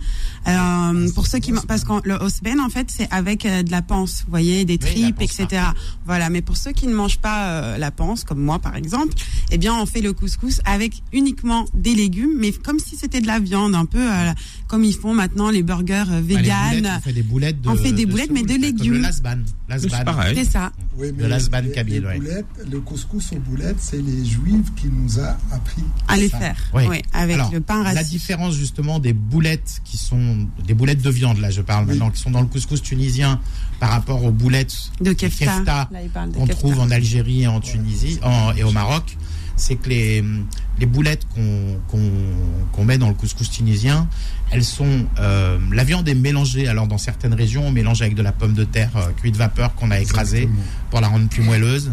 Euh, 0.49 1.11
pour 1.15 1.27
ceux 1.27 1.39
qui, 1.39 1.53
osben. 1.53 1.67
parce 1.67 1.85
que 1.85 1.93
le 2.09 2.15
osben 2.17 2.61
en 2.61 2.69
fait 2.69 2.89
c'est 2.91 3.09
avec 3.11 3.47
euh, 3.47 3.63
de 3.63 3.71
la 3.71 3.83
panse, 3.83 4.23
vous 4.25 4.31
voyez, 4.31 4.65
des 4.65 4.79
tripes, 4.79 5.21
etc. 5.21 5.63
Voilà, 6.07 6.31
mais 6.31 6.43
pour 6.43 6.57
ceux 6.57 6.73
qui 6.73 6.87
ne 6.87 6.95
mangent 6.95 7.19
pas 7.19 7.49
euh, 7.49 7.79
la 7.79 7.91
panse, 7.91 8.25
comme 8.25 8.41
moi 8.41 8.59
par 8.59 8.77
exemple, 8.77 9.15
eh 9.51 9.59
bien 9.59 9.75
on 9.75 9.87
fait 9.87 10.01
le 10.01 10.13
couscous 10.13 10.61
avec 10.65 11.03
uniquement 11.13 11.67
des 11.75 11.95
légumes, 11.95 12.33
mais 12.37 12.53
comme 12.53 12.79
si 12.79 12.97
c'était 12.97 13.21
de 13.21 13.27
la 13.27 13.39
viande, 13.39 13.75
un 13.75 13.85
peu 13.85 14.01
euh, 14.01 14.33
comme 14.67 14.85
ils 14.85 14.95
font 14.95 15.15
maintenant 15.15 15.51
les 15.51 15.63
burgers 15.63 16.05
Bah, 16.09 16.21
véganes. 16.21 16.91
on 16.99 17.01
fait 17.01 17.13
des 17.13 17.23
boulettes 17.23 17.61
de 17.61 17.69
on 17.69 17.77
fait 17.77 17.93
des 17.93 18.05
de 18.07 18.11
boulettes, 18.11 18.31
mais 18.33 18.43
de 18.43 18.55
légumes. 18.55 18.72
Le 18.79 18.99
lasban. 18.99 19.39
C'est 19.69 19.89
Lasban. 19.91 20.05
pareil. 20.05 20.35
C'est 20.37 20.51
ça. 20.51 20.73
Oui, 20.97 21.13
De 21.13 21.25
l'Asban 21.27 21.61
les- 21.61 21.71
kabyle, 21.73 22.01
les 22.03 22.07
ouais. 22.07 22.19
boulettes, 22.19 22.47
Le 22.71 22.81
couscous 22.81 23.33
aux 23.33 23.39
boulettes, 23.39 23.77
c'est 23.81 24.01
les 24.03 24.25
juifs 24.25 24.75
qui 24.77 24.89
nous 24.89 25.19
a 25.21 25.37
appris. 25.51 25.83
À 26.09 26.17
les 26.17 26.29
Ça. 26.29 26.39
faire. 26.39 26.57
Oui. 26.75 26.83
Oui, 26.89 27.03
avec 27.13 27.35
Alors, 27.37 27.53
le 27.53 27.61
pain 27.61 27.83
La 27.83 27.93
rassis. 27.93 28.11
différence 28.11 28.55
justement 28.55 28.99
des 28.99 29.13
boulettes 29.13 29.81
qui 29.85 29.97
sont 29.97 30.47
des 30.67 30.75
boulettes 30.75 31.03
de 31.03 31.11
viande, 31.11 31.39
là 31.39 31.51
je 31.51 31.63
parle 31.63 31.85
Oui. 31.85 31.91
maintenant, 31.93 32.11
qui 32.11 32.21
sont 32.21 32.31
dans 32.31 32.41
le 32.43 32.47
couscous 32.49 32.83
tunisien 32.83 33.41
par 33.81 33.91
rapport 33.91 34.23
aux 34.25 34.31
boulettes 34.33 34.75
De 35.01 35.13
kefta. 35.13 35.89
qu'on 36.35 36.47
trouve 36.47 36.79
en 36.81 36.91
Algérie 36.91 37.43
et 37.43 37.47
en 37.47 37.61
Tunisie 37.61 38.19
en- 38.23 38.53
et 38.55 38.63
au 38.65 38.73
Maroc, 38.73 39.17
c'est 39.57 39.77
que 39.77 39.89
les, 39.89 40.25
les 40.79 40.87
boulettes 40.87 41.27
qu'on 41.35 41.79
qu'on 41.89 42.11
qu'on 42.73 42.85
met 42.85 42.99
dans 42.99 43.09
le 43.09 43.15
couscous 43.15 43.51
tunisien, 43.51 44.09
elles 44.51 44.65
sont 44.65 45.07
euh, 45.19 45.59
la 45.73 45.85
viande 45.85 46.09
est 46.09 46.15
mélangée. 46.15 46.69
Alors 46.69 46.87
dans 46.87 46.99
certaines 46.99 47.35
régions, 47.35 47.67
on 47.67 47.73
mélange 47.73 48.03
avec 48.03 48.15
de 48.15 48.23
la 48.23 48.33
pomme 48.33 48.55
de 48.55 48.65
terre 48.65 48.91
euh, 48.97 49.11
cuite 49.17 49.37
vapeur 49.37 49.75
qu'on 49.75 49.91
a 49.91 50.01
écrasée 50.01 50.43
Exactement. 50.43 50.65
pour 50.91 51.01
la 51.01 51.09
rendre 51.09 51.29
plus 51.29 51.43
moelleuse, 51.43 51.93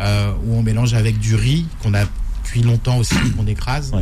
euh, 0.00 0.32
ou 0.44 0.54
on 0.56 0.62
mélange 0.62 0.94
avec 0.94 1.18
du 1.18 1.34
riz 1.34 1.66
qu'on 1.82 1.94
a 1.94 2.04
cuit 2.44 2.62
longtemps 2.62 2.98
aussi 2.98 3.16
qu'on 3.36 3.46
écrase. 3.46 3.92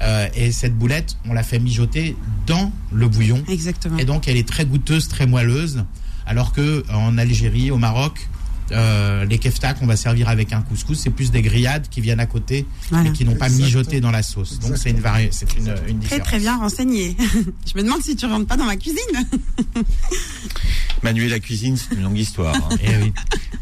Euh, 0.00 0.28
et 0.34 0.52
cette 0.52 0.76
boulette, 0.76 1.16
on 1.28 1.32
la 1.32 1.42
fait 1.42 1.58
mijoter 1.58 2.16
dans 2.46 2.70
le 2.92 3.08
bouillon. 3.08 3.42
Exactement. 3.48 3.98
Et 3.98 4.04
donc, 4.04 4.28
elle 4.28 4.36
est 4.36 4.46
très 4.46 4.64
goûteuse, 4.64 5.08
très 5.08 5.26
moelleuse. 5.26 5.84
Alors 6.26 6.52
que 6.52 6.84
en 6.92 7.18
Algérie, 7.18 7.70
au 7.70 7.78
Maroc, 7.78 8.28
euh, 8.72 9.24
les 9.24 9.38
kefta 9.38 9.74
qu'on 9.74 9.86
va 9.86 9.96
servir 9.96 10.28
avec 10.28 10.52
un 10.52 10.60
couscous, 10.62 10.98
c'est 10.98 11.10
plus 11.10 11.30
des 11.30 11.42
grillades 11.42 11.88
qui 11.88 12.00
viennent 12.00 12.20
à 12.20 12.26
côté, 12.26 12.66
Voilà. 12.90 13.04
mais 13.04 13.12
qui 13.16 13.24
n'ont 13.24 13.34
pas 13.36 13.46
Exactement. 13.46 13.66
mijoté 13.66 14.00
dans 14.00 14.10
la 14.10 14.22
sauce. 14.22 14.58
Donc, 14.58 14.76
c'est 14.76 14.90
une, 14.90 15.00
vari... 15.00 15.28
c'est 15.30 15.52
une, 15.56 15.68
une 15.88 15.98
Très 16.00 16.16
différence. 16.16 16.26
très 16.28 16.38
bien 16.38 16.56
renseigné. 16.58 17.16
Je 17.66 17.76
me 17.78 17.82
demande 17.82 18.02
si 18.02 18.16
tu 18.16 18.26
rentres 18.26 18.46
pas 18.46 18.56
dans 18.56 18.64
ma 18.66 18.76
cuisine. 18.76 18.98
Manu, 21.02 21.28
la 21.28 21.38
cuisine, 21.38 21.76
c'est 21.76 21.94
une 21.94 22.02
longue 22.02 22.18
histoire. 22.18 22.54
hein. 22.56 22.76
Eh 22.82 22.96
oui. 23.04 23.12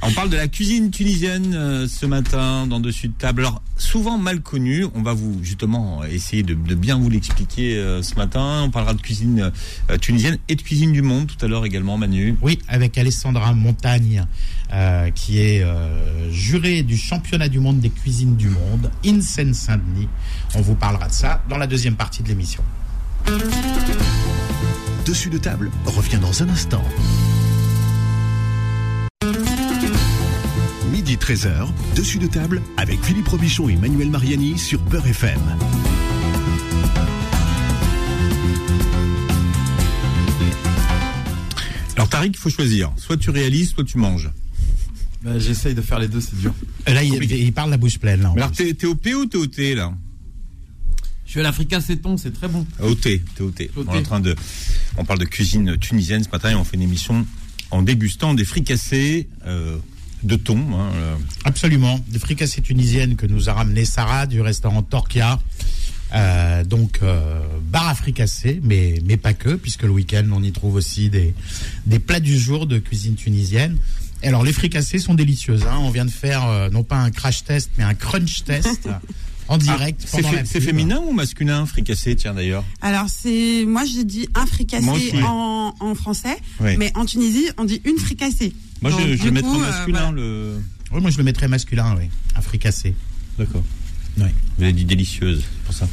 On 0.02 0.10
parle 0.12 0.30
de 0.30 0.36
la 0.36 0.48
cuisine 0.48 0.90
tunisienne 0.90 1.52
euh, 1.54 1.86
ce 1.86 2.06
matin 2.06 2.66
dans 2.66 2.80
Dessus 2.80 3.08
de 3.08 3.12
table. 3.12 3.42
Alors, 3.42 3.62
souvent 3.76 4.16
mal 4.16 4.40
connue, 4.40 4.86
on 4.94 5.02
va 5.02 5.12
vous 5.12 5.38
justement 5.42 6.02
essayer 6.04 6.42
de, 6.42 6.54
de 6.54 6.74
bien 6.74 6.96
vous 6.98 7.10
l'expliquer 7.10 7.76
euh, 7.76 8.02
ce 8.02 8.14
matin. 8.14 8.62
On 8.64 8.70
parlera 8.70 8.94
de 8.94 9.02
cuisine 9.02 9.52
euh, 9.90 9.98
tunisienne 9.98 10.38
et 10.48 10.56
de 10.56 10.62
cuisine 10.62 10.92
du 10.92 11.02
monde 11.02 11.26
tout 11.26 11.44
à 11.44 11.48
l'heure 11.48 11.66
également, 11.66 11.98
Manu. 11.98 12.36
Oui, 12.40 12.58
avec 12.68 12.96
Alessandra 12.96 13.52
Montagne, 13.52 14.24
euh, 14.72 14.95
qui 15.14 15.40
est 15.40 15.62
euh, 15.62 16.30
jurée 16.30 16.82
du 16.82 16.96
championnat 16.96 17.48
du 17.48 17.60
monde 17.60 17.80
des 17.80 17.90
cuisines 17.90 18.36
du 18.36 18.48
monde, 18.48 18.90
in 19.04 19.20
Seine-Saint-Denis. 19.20 20.08
On 20.54 20.60
vous 20.60 20.74
parlera 20.74 21.08
de 21.08 21.12
ça 21.12 21.42
dans 21.48 21.58
la 21.58 21.66
deuxième 21.66 21.96
partie 21.96 22.22
de 22.22 22.28
l'émission. 22.28 22.62
Dessus 25.04 25.30
de 25.30 25.38
table 25.38 25.70
revient 25.84 26.18
dans 26.18 26.42
un 26.42 26.48
instant. 26.48 26.82
Midi 30.90 31.16
13h, 31.16 31.68
dessus 31.94 32.18
de 32.18 32.26
table 32.26 32.60
avec 32.76 33.02
Philippe 33.02 33.28
Robichon 33.28 33.68
et 33.68 33.76
Manuel 33.76 34.10
Mariani 34.10 34.58
sur 34.58 34.80
Peur 34.80 35.06
FM. 35.06 35.40
Alors, 41.96 42.08
Tariq, 42.08 42.32
il 42.34 42.38
faut 42.38 42.50
choisir. 42.50 42.92
Soit 42.96 43.16
tu 43.16 43.30
réalises, 43.30 43.70
soit 43.70 43.84
tu 43.84 43.98
manges. 43.98 44.30
Bah, 45.22 45.38
J'essaye 45.38 45.74
de 45.74 45.80
faire 45.82 45.98
les 45.98 46.08
deux, 46.08 46.20
c'est 46.20 46.38
dur. 46.38 46.54
Euh, 46.88 46.94
Là, 46.94 47.02
il, 47.02 47.14
il 47.32 47.52
parle 47.52 47.70
la 47.70 47.76
bouche 47.76 47.98
pleine. 47.98 48.22
Là, 48.22 48.30
en 48.30 48.34
Mais 48.34 48.42
alors, 48.42 48.52
t'es 48.52 48.84
au 48.86 48.94
P 48.94 49.14
ou 49.14 49.26
t'es 49.26 49.36
au 49.38 49.46
T, 49.46 49.74
là? 49.74 49.92
Je 51.24 51.30
suis 51.32 51.40
à 51.40 51.42
l'Africain 51.42 51.80
Céton, 51.80 52.16
c'est 52.16 52.30
très 52.32 52.46
bon. 52.48 52.64
Au 52.80 52.94
T, 52.94 53.20
t'es 53.34 53.42
au 53.42 53.50
T. 53.50 53.70
Au 53.76 53.80
On 53.82 53.86
est 53.86 53.88
en 53.88 53.92
thé. 53.98 54.02
train 54.04 54.20
de, 54.20 54.36
on 54.96 55.04
parle 55.04 55.18
de 55.18 55.24
cuisine 55.24 55.76
tunisienne 55.76 56.22
ce 56.22 56.28
matin 56.30 56.50
et 56.50 56.54
on 56.54 56.62
fait 56.64 56.76
une 56.76 56.82
émission 56.82 57.26
en 57.72 57.82
dégustant 57.82 58.32
des 58.34 58.44
fricassés 58.44 59.28
euh, 59.44 59.76
de 60.22 60.36
thon. 60.36 60.56
hein, 60.72 60.92
euh, 60.94 61.16
Absolument. 61.44 61.98
Des 62.08 62.20
fricassées 62.20 62.62
tunisiennes 62.62 63.16
que 63.16 63.26
nous 63.26 63.48
a 63.50 63.54
ramené 63.54 63.84
Sarah 63.84 64.26
du 64.26 64.40
restaurant 64.40 64.82
Torquia. 64.82 65.40
Euh, 66.14 66.62
donc 66.62 67.00
euh, 67.02 67.40
bar 67.72 67.88
à 67.88 67.94
fricassés, 67.96 68.60
mais 68.62 69.02
mais 69.04 69.16
pas 69.16 69.34
que, 69.34 69.56
puisque 69.56 69.82
le 69.82 69.90
week-end 69.90 70.24
on 70.32 70.40
y 70.44 70.52
trouve 70.52 70.76
aussi 70.76 71.10
des 71.10 71.34
des 71.86 71.98
plats 71.98 72.20
du 72.20 72.38
jour 72.38 72.68
de 72.68 72.78
cuisine 72.78 73.16
tunisienne. 73.16 73.76
Et 74.22 74.28
alors 74.28 74.44
les 74.44 74.52
fricassées 74.52 74.98
sont 74.98 75.14
délicieuses. 75.14 75.64
Hein. 75.64 75.76
On 75.80 75.90
vient 75.90 76.04
de 76.04 76.10
faire 76.10 76.44
euh, 76.46 76.68
non 76.70 76.82
pas 76.82 76.96
un 76.98 77.10
crash 77.10 77.44
test, 77.44 77.70
mais 77.78 77.84
un 77.84 77.94
crunch 77.94 78.44
test 78.44 78.88
en 79.48 79.58
direct 79.58 80.02
Ah, 80.04 80.08
c'est 80.16 80.22
la 80.22 80.44
c'est 80.44 80.60
féminin 80.60 81.00
ou 81.06 81.12
masculin, 81.12 81.66
fricassé, 81.66 82.16
tiens 82.16 82.34
d'ailleurs 82.34 82.64
Alors 82.80 83.06
c'est, 83.08 83.64
moi 83.66 83.84
je 83.84 84.02
dis 84.02 84.28
un 84.34 84.46
fricassé 84.46 85.12
en, 85.22 85.74
en 85.78 85.94
français, 85.94 86.36
Oui. 86.60 86.76
mais 86.78 86.90
en 86.96 87.04
Tunisie 87.04 87.48
on 87.58 87.64
dit 87.64 87.80
une 87.84 87.98
fricassée. 87.98 88.52
Moi, 88.82 88.90
Donc, 88.90 89.00
je, 89.00 89.16
je 89.16 89.22
en 89.24 89.36
euh, 89.36 89.58
masculin 89.58 89.98
voilà. 90.00 90.12
le. 90.12 90.60
Oui, 90.92 91.00
moi 91.00 91.10
je 91.10 91.18
le 91.18 91.24
mettrais 91.24 91.48
masculin, 91.48 91.94
oui, 91.98 92.08
un 92.34 92.40
fricassé. 92.40 92.94
D'accord. 93.38 93.64
Ouais. 94.18 94.34
Vous 94.56 94.64
avez 94.64 94.72
dit 94.72 94.84
délicieuse, 94.84 95.40
c'est 95.44 95.64
pour 95.66 95.74
ça. 95.74 95.88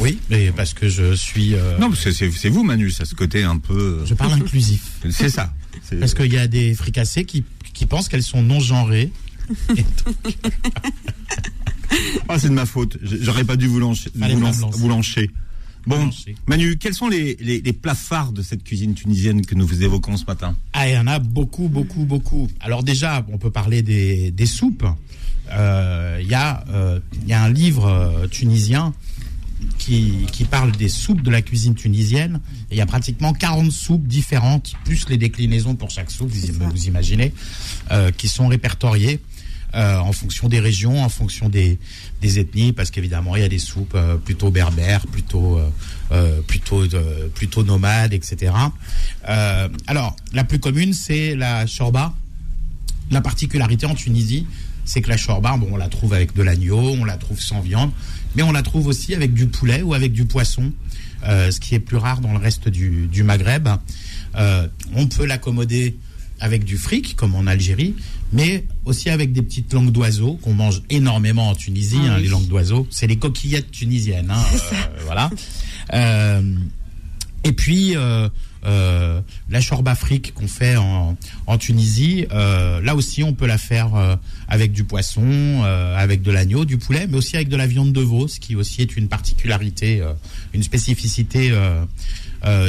Oui, 0.00 0.18
mais 0.30 0.50
parce 0.50 0.74
que 0.74 0.88
je 0.88 1.14
suis, 1.14 1.54
euh, 1.54 1.78
Non, 1.78 1.88
parce 1.88 2.04
que 2.04 2.10
c'est 2.12 2.30
c'est 2.32 2.48
vous, 2.48 2.64
Manu, 2.64 2.90
ça 2.90 3.04
ce 3.04 3.14
côté 3.14 3.44
un 3.44 3.58
peu. 3.58 4.02
je 4.04 4.14
parle 4.14 4.32
inclusif. 4.40 4.82
C'est 5.10 5.28
ça. 5.28 5.52
C'est- 5.82 5.96
Parce 5.96 6.14
qu'il 6.14 6.32
y 6.32 6.38
a 6.38 6.46
des 6.46 6.74
fricassées 6.74 7.24
qui, 7.24 7.44
qui 7.72 7.86
pensent 7.86 8.08
qu'elles 8.08 8.22
sont 8.22 8.42
non 8.42 8.60
genrées. 8.60 9.10
Et 9.76 9.84
Ah, 12.28 12.38
c'est 12.38 12.48
de 12.48 12.54
ma 12.54 12.66
faute. 12.66 12.98
J'aurais 13.02 13.44
pas 13.44 13.56
dû 13.56 13.66
vous 13.66 13.78
lancer. 13.78 14.10
Vous, 14.14 14.20
vous. 14.72 14.88
Bon. 15.86 16.08
Manu, 16.46 16.78
quels 16.78 16.94
sont 16.94 17.08
les, 17.08 17.36
les, 17.40 17.60
les 17.60 17.72
plats 17.74 17.94
phares 17.94 18.32
de 18.32 18.40
cette 18.40 18.64
cuisine 18.64 18.94
tunisienne 18.94 19.44
que 19.44 19.54
nous 19.54 19.66
vous 19.66 19.82
évoquons 19.82 20.16
ce 20.16 20.24
matin? 20.24 20.56
Ah, 20.72 20.88
il 20.88 20.94
y 20.94 20.98
en 20.98 21.06
a 21.06 21.18
beaucoup, 21.18 21.68
beaucoup, 21.68 22.04
beaucoup. 22.06 22.48
Alors 22.60 22.82
déjà, 22.82 23.24
on 23.30 23.36
peut 23.36 23.50
parler 23.50 23.82
des, 23.82 24.30
des 24.30 24.46
soupes. 24.46 24.86
Euh, 25.52 26.18
Il 26.22 26.28
y, 26.28 26.34
a, 26.34 26.64
euh, 26.70 27.00
il 27.22 27.28
y 27.28 27.34
a 27.34 27.42
un 27.42 27.50
livre 27.52 27.84
euh, 27.86 28.26
tunisien 28.28 28.94
qui, 29.78 30.26
qui 30.32 30.44
parle 30.44 30.72
des 30.72 30.88
soupes 30.88 31.22
de 31.22 31.30
la 31.30 31.42
cuisine 31.42 31.74
tunisienne. 31.74 32.40
Et 32.70 32.74
il 32.74 32.78
y 32.78 32.80
a 32.80 32.86
pratiquement 32.86 33.32
40 33.32 33.70
soupes 33.70 34.06
différentes, 34.06 34.74
plus 34.84 35.08
les 35.08 35.16
déclinaisons 35.16 35.74
pour 35.74 35.90
chaque 35.90 36.10
soupe, 36.10 36.30
vous, 36.30 36.70
vous 36.70 36.86
imaginez, 36.86 37.32
euh, 37.90 38.10
qui 38.10 38.28
sont 38.28 38.48
répertoriées. 38.48 39.20
euh, 39.74 39.98
en 39.98 40.12
fonction 40.12 40.48
des 40.48 40.60
régions, 40.60 41.02
en 41.02 41.08
fonction 41.08 41.48
des, 41.48 41.78
des 42.20 42.38
ethnies, 42.38 42.72
parce 42.72 42.90
qu'évidemment 42.90 43.34
il 43.34 43.42
y 43.42 43.44
a 43.44 43.48
des 43.48 43.58
soupes 43.58 43.94
euh, 43.96 44.16
plutôt 44.16 44.50
berbères, 44.50 45.06
plutôt 45.06 45.58
euh, 46.12 46.40
plutôt 46.42 46.84
plutôt 47.34 47.64
nomades, 47.64 48.12
etc. 48.12 48.52
Alors 49.24 50.14
la 50.32 50.44
plus 50.44 50.60
commune 50.60 50.92
c'est 50.92 51.34
la 51.34 51.66
shorba. 51.66 52.14
La 53.10 53.20
particularité 53.20 53.84
en 53.86 53.94
Tunisie, 53.94 54.46
c'est 54.84 55.02
que 55.02 55.08
la 55.10 55.16
shorba, 55.16 55.56
bon, 55.56 55.68
on 55.72 55.76
la 55.76 55.88
trouve 55.88 56.14
avec 56.14 56.34
de 56.34 56.42
l'agneau, 56.42 56.78
on 56.78 57.04
la 57.04 57.16
trouve 57.16 57.40
sans 57.40 57.60
viande, 57.60 57.90
mais 58.36 58.42
on 58.42 58.52
la 58.52 58.62
trouve 58.62 58.86
aussi 58.86 59.14
avec 59.14 59.32
du 59.34 59.46
poulet 59.46 59.82
ou 59.82 59.94
avec 59.94 60.12
du 60.12 60.24
poisson, 60.24 60.72
euh, 61.26 61.50
ce 61.50 61.60
qui 61.60 61.74
est 61.74 61.80
plus 61.80 61.96
rare 61.96 62.20
dans 62.20 62.32
le 62.32 62.38
reste 62.38 62.68
du, 62.68 63.06
du 63.06 63.22
Maghreb. 63.22 63.68
Euh, 64.36 64.66
on 64.94 65.06
peut 65.06 65.24
l'accommoder 65.24 65.96
avec 66.40 66.64
du 66.64 66.76
fric, 66.76 67.16
comme 67.16 67.34
en 67.34 67.46
Algérie, 67.46 67.94
mais 68.32 68.64
aussi 68.84 69.08
avec 69.08 69.32
des 69.32 69.42
petites 69.42 69.72
langues 69.72 69.92
d'oiseaux 69.92 70.34
qu'on 70.42 70.52
mange 70.52 70.82
énormément 70.90 71.50
en 71.50 71.54
Tunisie. 71.54 71.96
Ah 72.02 72.12
hein, 72.12 72.14
oui. 72.16 72.24
Les 72.24 72.28
langues 72.28 72.48
d'oiseaux, 72.48 72.86
c'est 72.90 73.06
les 73.06 73.16
coquillettes 73.16 73.70
tunisiennes. 73.70 74.30
hein, 74.30 74.42
euh, 74.72 74.76
voilà. 75.04 75.30
Et 77.44 77.52
puis 77.52 77.94
euh, 77.94 78.28
euh, 78.64 79.20
la 79.50 79.60
chorba 79.60 79.90
afrique 79.90 80.32
qu'on 80.32 80.48
fait 80.48 80.76
en, 80.76 81.16
en 81.46 81.58
Tunisie, 81.58 82.26
euh, 82.32 82.80
là 82.80 82.94
aussi 82.94 83.22
on 83.22 83.34
peut 83.34 83.46
la 83.46 83.58
faire 83.58 84.18
avec 84.48 84.72
du 84.72 84.84
poisson, 84.84 85.62
avec 85.96 86.22
de 86.22 86.30
l'agneau, 86.30 86.64
du 86.64 86.78
poulet, 86.78 87.06
mais 87.06 87.16
aussi 87.16 87.36
avec 87.36 87.48
de 87.48 87.56
la 87.56 87.66
viande 87.66 87.92
de 87.92 88.00
veau, 88.00 88.28
ce 88.28 88.40
qui 88.40 88.56
aussi 88.56 88.82
est 88.82 88.96
une 88.96 89.08
particularité, 89.08 90.02
une 90.52 90.62
spécificité 90.62 91.52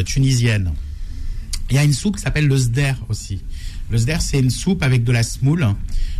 tunisienne. 0.05 0.73
Il 1.69 1.75
y 1.75 1.79
a 1.79 1.83
une 1.83 1.93
soupe 1.93 2.17
qui 2.17 2.21
s'appelle 2.21 2.47
le 2.47 2.57
sder 2.57 2.93
aussi. 3.09 3.41
Le 3.89 3.97
sder, 3.97 4.21
c'est 4.21 4.39
une 4.39 4.49
soupe 4.49 4.83
avec 4.83 5.03
de 5.03 5.11
la 5.11 5.23
semoule 5.23 5.67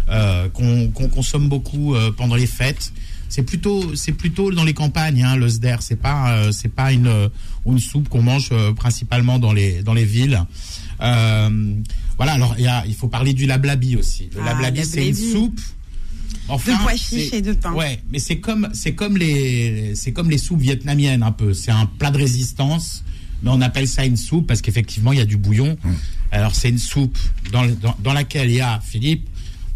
euh, 0.10 0.50
qu'on 0.50 0.90
qu'on 0.90 1.10
consomme 1.10 1.50
beaucoup 1.50 1.96
euh, 1.96 2.12
pendant 2.12 2.36
les 2.36 2.46
fêtes. 2.46 2.94
C'est 3.30 3.44
plutôt, 3.44 3.96
c'est 3.96 4.12
plutôt 4.14 4.52
dans 4.52 4.64
les 4.64 4.74
campagnes, 4.74 5.24
hein, 5.24 5.36
le 5.36 5.50
sder. 5.50 5.78
C'est 5.82 5.96
pas, 6.00 6.32
euh, 6.38 6.52
c'est 6.52 6.70
pas 6.74 6.92
une, 6.94 7.08
euh, 7.08 7.28
une 7.66 7.80
soupe 7.80 8.08
qu'on 8.10 8.22
mange 8.22 8.50
euh, 8.52 8.72
principalement 8.74 9.40
dans 9.40 9.52
les, 9.54 9.82
dans 9.84 9.94
les 9.94 10.06
villes. 10.06 10.42
Euh, 11.02 11.74
voilà. 12.18 12.34
Alors, 12.34 12.56
il, 12.58 12.64
y 12.64 12.68
a, 12.68 12.86
il 12.86 12.94
faut 12.96 13.08
parler 13.08 13.34
du 13.34 13.46
lablabi 13.46 13.96
aussi. 13.96 14.30
Le 14.34 14.42
Ah, 14.42 14.54
lablabi, 14.54 14.86
c'est 14.86 15.08
une 15.08 15.16
soupe. 15.16 15.60
Enfin, 16.48 16.74
De 16.74 16.82
pois 16.84 16.96
chiches 16.96 17.34
et 17.34 17.42
de 17.42 17.54
pain. 17.54 17.74
Ouais, 17.74 18.00
mais 18.12 18.20
c'est 18.20 18.38
comme, 18.40 18.70
c'est 18.74 18.94
comme 18.94 19.18
les, 19.18 19.94
c'est 19.96 20.14
comme 20.14 20.30
les 20.30 20.38
soupes 20.38 20.62
vietnamiennes 20.62 21.24
un 21.24 21.32
peu. 21.32 21.54
C'est 21.54 21.72
un 21.72 21.88
plat 21.88 22.12
de 22.12 22.18
résistance, 22.20 23.04
mais 23.42 23.50
on 23.52 23.62
appelle 23.62 23.88
ça 23.88 24.06
une 24.06 24.16
soupe 24.18 24.46
parce 24.46 24.62
qu'effectivement 24.62 25.12
il 25.12 25.18
y 25.18 25.22
a 25.22 25.26
du 25.26 25.38
bouillon. 25.38 25.76
Alors 26.32 26.54
c'est 26.54 26.70
une 26.70 26.78
soupe 26.78 27.18
dans, 27.52 27.66
dans 28.00 28.14
laquelle 28.14 28.50
il 28.52 28.58
y 28.58 28.62
a 28.62 28.80
Philippe 28.86 29.28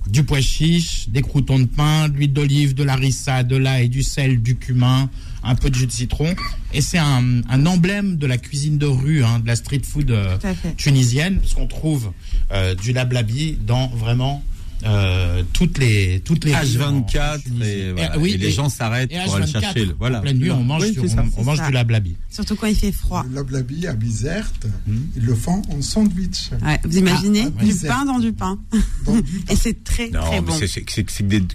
du 0.10 0.24
pois 0.24 0.42
chiche, 0.42 1.10
des 1.10 1.22
croutons 1.22 1.60
de 1.60 1.66
pain, 1.66 2.10
de 2.10 2.16
l'huile 2.16 2.34
d'olive, 2.34 2.74
de 2.74 2.84
la 2.84 2.94
harissa, 2.94 3.44
de 3.44 3.56
l'ail, 3.56 3.90
du 3.90 4.04
sel, 4.04 4.42
du 4.42 4.56
cumin, 4.56 5.10
un 5.44 5.56
peu 5.56 5.70
de 5.70 5.76
jus 5.76 5.88
de 5.88 5.92
citron. 5.92 6.36
Et 6.74 6.82
c'est 6.82 6.98
un, 6.98 7.42
un 7.50 7.66
emblème 7.66 8.18
de 8.18 8.28
la 8.28 8.38
cuisine 8.38 8.78
de 8.78 8.86
rue, 8.86 9.24
hein, 9.24 9.40
de 9.40 9.48
la 9.48 9.56
street 9.56 9.82
food 9.84 10.12
euh, 10.12 10.38
tunisienne, 10.78 11.40
parce 11.40 11.54
qu'on 11.54 11.68
trouve 11.68 12.12
euh, 12.52 12.76
du 12.76 12.94
lablabi 12.94 13.58
dans 13.66 13.88
vraiment 13.88 14.44
euh, 14.86 15.44
toutes 15.54 15.78
les 15.78 16.22
toutes 16.22 16.46
les 16.46 16.56
rues 16.56 16.82
en- 16.82 16.96
en 16.96 17.02
H24 17.02 17.44
Tunisie. 17.44 17.64
et, 17.70 17.92
voilà. 17.92 18.18
oui, 18.20 18.32
Et 18.32 18.38
les 18.38 18.48
et- 18.48 18.52
gens 18.52 18.70
s'arrêtent 18.70 19.10
pour 19.12 19.36
aller 19.36 19.46
H24, 19.46 19.62
chercher. 19.62 19.86
le- 19.86 19.96
Voilà. 20.00 20.20
En 20.20 20.22
pleine 20.22 20.38
nuit, 20.38 20.52
on 20.52 20.64
mange, 20.64 20.84
Oui, 20.84 21.10
ça. 21.10 21.24
on, 21.38 21.42
on 21.42 21.44
mange 21.44 21.62
du 21.66 21.72
lablabi. 21.72 22.16
Surtout 22.30 22.56
quand 22.56 22.68
il 22.68 22.76
fait 22.76 22.92
froid. 22.92 23.26
Le 23.30 23.36
lablabi 23.36 23.88
à 23.88 23.94
Bizerte, 23.94 24.68
Hmm. 24.88 24.98
ils 25.16 25.24
le 25.26 25.36
font 25.36 25.62
en 25.70 25.82
sandwich. 25.82 26.50
Ouais, 26.64 26.80
vous 26.84 26.98
imaginez 26.98 27.46
Ah, 27.60 27.64
du 27.64 27.76
pain 27.76 28.06
dans 28.06 28.20
du 28.20 28.32
pain. 28.34 28.58
Dans 29.06 29.16
du 29.16 29.22
pain. 29.22 29.30
Et 29.54 29.56
c'est 29.56 29.84
très 29.84 30.10
Non, 30.10 30.22
très 30.22 30.42
mais 30.42 30.48
bon. 30.48 30.54
c'est- 30.60 30.82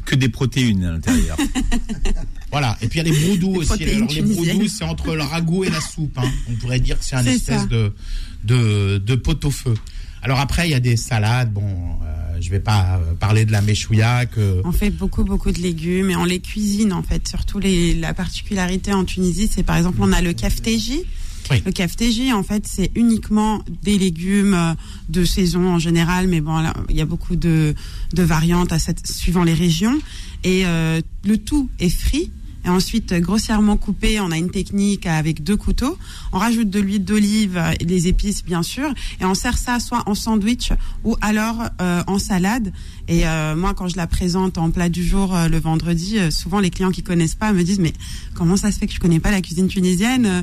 que 0.04 0.14
des 0.14 0.28
protéines 0.28 0.84
à 0.84 0.92
l'intérieur. 0.92 1.36
Voilà. 2.50 2.76
Et 2.82 2.86
puis 2.88 3.00
il 3.00 3.06
y 3.06 3.10
a 3.10 3.12
les 3.12 3.18
broudous 3.26 3.56
aussi. 3.56 3.72
Alors, 3.84 4.08
les 4.08 4.22
broudous, 4.22 4.68
c'est 4.68 4.84
entre 4.84 5.14
le 5.16 5.22
ragoût 5.22 5.64
et 5.64 5.70
la 5.70 5.80
soupe. 5.80 6.16
hein. 6.18 6.30
On 6.48 6.54
pourrait 6.54 6.78
dire 6.78 6.98
que 6.98 7.04
c'est 7.04 7.16
un 7.16 7.24
espèce 7.26 7.62
ça. 7.62 7.66
de, 7.66 7.92
de, 8.44 8.98
de 8.98 9.14
pot-au-feu. 9.16 9.74
Alors 10.22 10.38
après, 10.38 10.68
il 10.68 10.70
y 10.70 10.74
a 10.74 10.80
des 10.80 10.96
salades. 10.96 11.52
Bon, 11.52 11.62
euh, 11.62 12.23
je 12.44 12.50
vais 12.50 12.60
pas 12.60 13.00
euh, 13.00 13.14
parler 13.14 13.46
de 13.46 13.52
la 13.52 13.62
méchouilla 13.62 14.26
que. 14.26 14.60
On 14.64 14.72
fait 14.72 14.90
beaucoup 14.90 15.24
beaucoup 15.24 15.50
de 15.50 15.60
légumes 15.60 16.10
et 16.10 16.16
on 16.16 16.24
les 16.24 16.40
cuisine 16.40 16.92
en 16.92 17.02
fait. 17.02 17.26
Surtout 17.26 17.58
les, 17.58 17.94
la 17.94 18.12
particularité 18.12 18.92
en 18.92 19.04
Tunisie, 19.04 19.48
c'est 19.50 19.62
par 19.62 19.76
exemple 19.76 19.98
on 20.00 20.12
a 20.12 20.20
le 20.20 20.34
kafteji. 20.34 21.04
Oui. 21.50 21.62
Le 21.64 21.72
kafteji 21.72 22.32
en 22.32 22.42
fait 22.42 22.66
c'est 22.66 22.90
uniquement 22.94 23.62
des 23.82 23.96
légumes 23.98 24.54
euh, 24.54 24.74
de 25.08 25.24
saison 25.24 25.68
en 25.68 25.78
général, 25.78 26.28
mais 26.28 26.42
bon 26.42 26.58
là, 26.58 26.74
il 26.90 26.96
y 26.96 27.00
a 27.00 27.06
beaucoup 27.06 27.36
de, 27.36 27.74
de 28.12 28.22
variantes 28.22 28.72
à 28.72 28.78
cette, 28.78 29.06
suivant 29.06 29.44
les 29.44 29.54
régions 29.54 29.98
et 30.42 30.66
euh, 30.66 31.00
le 31.24 31.38
tout 31.38 31.70
est 31.80 31.88
frit. 31.88 32.30
Et 32.64 32.68
ensuite, 32.70 33.12
grossièrement 33.14 33.76
coupé, 33.76 34.20
on 34.20 34.30
a 34.30 34.38
une 34.38 34.50
technique 34.50 35.06
avec 35.06 35.42
deux 35.44 35.56
couteaux. 35.56 35.98
On 36.32 36.38
rajoute 36.38 36.70
de 36.70 36.80
l'huile 36.80 37.04
d'olive 37.04 37.62
et 37.78 37.84
des 37.84 38.08
épices, 38.08 38.42
bien 38.44 38.62
sûr. 38.62 38.88
Et 39.20 39.24
on 39.24 39.34
sert 39.34 39.58
ça 39.58 39.80
soit 39.80 40.02
en 40.06 40.14
sandwich 40.14 40.70
ou 41.04 41.16
alors 41.20 41.62
euh, 41.82 42.02
en 42.06 42.18
salade. 42.18 42.72
Et 43.08 43.26
euh, 43.28 43.54
moi, 43.54 43.74
quand 43.74 43.88
je 43.88 43.96
la 43.96 44.06
présente 44.06 44.56
en 44.56 44.70
plat 44.70 44.88
du 44.88 45.04
jour 45.04 45.34
euh, 45.36 45.48
le 45.48 45.58
vendredi, 45.60 46.16
souvent 46.30 46.58
les 46.58 46.70
clients 46.70 46.90
qui 46.90 47.02
connaissent 47.02 47.34
pas 47.34 47.52
me 47.52 47.62
disent 47.64 47.80
mais 47.80 47.92
comment 48.34 48.56
ça 48.56 48.72
se 48.72 48.78
fait 48.78 48.86
que 48.86 48.94
je 48.94 49.00
connais 49.00 49.20
pas 49.20 49.30
la 49.30 49.42
cuisine 49.42 49.68
tunisienne 49.68 50.42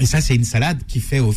Et 0.00 0.06
ça, 0.06 0.20
c'est 0.20 0.36
une 0.36 0.44
salade 0.44 0.78
qui 0.86 1.00
fait. 1.00 1.18
au- 1.20 1.34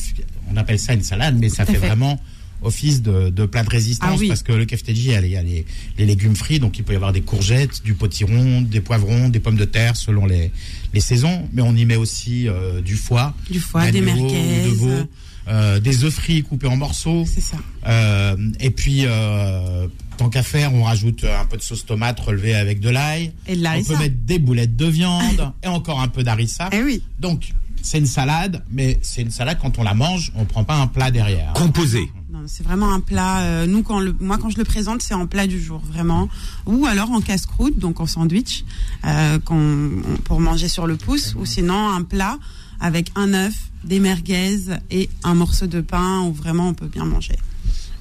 On 0.51 0.57
appelle 0.57 0.79
ça 0.79 0.93
une 0.93 1.03
salade, 1.03 1.37
mais 1.39 1.49
ça 1.49 1.65
fait. 1.65 1.77
vraiment 1.77 2.19
office 2.61 3.01
de, 3.01 3.29
de 3.29 3.45
plat 3.45 3.63
de 3.63 3.69
résistance 3.69 4.09
Ah 4.13 4.17
oui. 4.19 4.27
parce 4.27 4.43
que 4.43 4.51
le 4.51 4.65
kefteji, 4.65 5.05
il 5.07 5.11
y 5.11 5.15
a, 5.15 5.21
les, 5.21 5.27
il 5.27 5.33
y 5.33 5.37
a 5.37 5.41
les- 5.43 5.65
légumes 6.05 6.35
frits, 6.35 6.59
donc 6.59 6.77
il 6.77 6.83
peut 6.83 6.93
y 6.93 6.95
avoir 6.95 7.13
des 7.13 7.21
courgettes, 7.21 7.83
du 7.83 7.93
potiron, 7.93 8.61
des 8.61 8.81
poivrons, 8.81 9.29
des 9.29 9.39
pommes 9.39 9.55
de 9.57 9.65
terre 9.65 9.95
selon 9.95 10.25
les, 10.25 10.51
les 10.93 10.99
saisons, 10.99 11.47
mais 11.53 11.61
on 11.61 11.75
y 11.75 11.85
met 11.85 11.95
aussi 11.95 12.47
euh, 12.47 12.81
du 12.81 12.95
foie, 12.95 13.33
Du 13.49 13.59
foie, 13.59 13.89
des 13.91 14.01
merguez. 14.01 14.63
de 14.65 14.69
veau, 14.69 15.07
euh, 15.47 15.79
des 15.79 16.03
œufs 16.03 16.13
frits 16.13 16.43
coupés 16.43 16.67
en 16.67 16.75
morceaux. 16.77 17.25
C'est 17.25 17.41
ça. 17.41 17.57
Euh, 17.87 18.35
et 18.59 18.69
puis, 18.71 19.01
euh, 19.05 19.87
tant 20.17 20.29
qu'à 20.29 20.43
faire, 20.43 20.73
on 20.73 20.83
rajoute 20.83 21.23
un 21.23 21.45
peu 21.45 21.57
de 21.57 21.61
sauce 21.61 21.85
tomate 21.85 22.19
relevée 22.19 22.53
avec 22.55 22.79
de 22.79 22.89
l'ail. 22.89 23.31
Et 23.47 23.55
de 23.55 23.65
On 23.65 23.83
peut 23.83 23.97
mettre 23.97 24.15
des 24.25 24.37
boulettes 24.37 24.75
de 24.75 24.85
viande 24.85 25.53
et 25.63 25.67
encore 25.67 26.01
un 26.01 26.07
peu 26.07 26.23
d'harissa. 26.23 26.69
Eh 26.71 26.83
oui. 26.83 27.01
Donc, 27.19 27.53
c'est 27.81 27.97
une 27.97 28.05
salade, 28.05 28.63
mais 28.69 28.99
c'est 29.01 29.21
une 29.21 29.31
salade 29.31 29.57
quand 29.61 29.79
on 29.79 29.83
la 29.83 29.93
mange, 29.93 30.31
on 30.35 30.43
prend 30.45 30.63
pas 30.65 30.75
un 30.75 30.87
plat 30.87 31.09
derrière. 31.11 31.53
Composé. 31.53 32.01
C'est 32.47 32.63
vraiment 32.63 32.93
un 32.93 32.99
plat. 32.99 33.41
euh, 33.41 33.65
nous, 33.67 33.83
quand 33.83 33.99
le, 33.99 34.15
moi, 34.19 34.37
quand 34.37 34.49
je 34.49 34.57
le 34.57 34.63
présente, 34.63 35.01
c'est 35.01 35.13
en 35.13 35.27
plat 35.27 35.47
du 35.47 35.61
jour, 35.61 35.81
vraiment, 35.85 36.29
ou 36.65 36.85
alors 36.85 37.11
en 37.11 37.21
casse-croûte, 37.21 37.77
donc 37.79 37.99
en 37.99 38.05
sandwich, 38.07 38.63
euh, 39.05 39.39
on- 39.49 40.17
pour 40.23 40.39
manger 40.39 40.67
sur 40.67 40.87
le 40.87 40.95
pouce, 40.97 41.35
ou 41.37 41.45
sinon 41.45 41.89
un 41.89 42.03
plat 42.03 42.37
avec 42.79 43.11
un 43.15 43.33
œuf, 43.33 43.53
des 43.83 43.99
merguez 43.99 44.57
et 44.91 45.09
un 45.23 45.35
morceau 45.35 45.67
de 45.67 45.81
pain 45.81 46.21
où 46.21 46.33
vraiment 46.33 46.67
on 46.69 46.73
peut 46.73 46.87
bien 46.87 47.05
manger. 47.05 47.35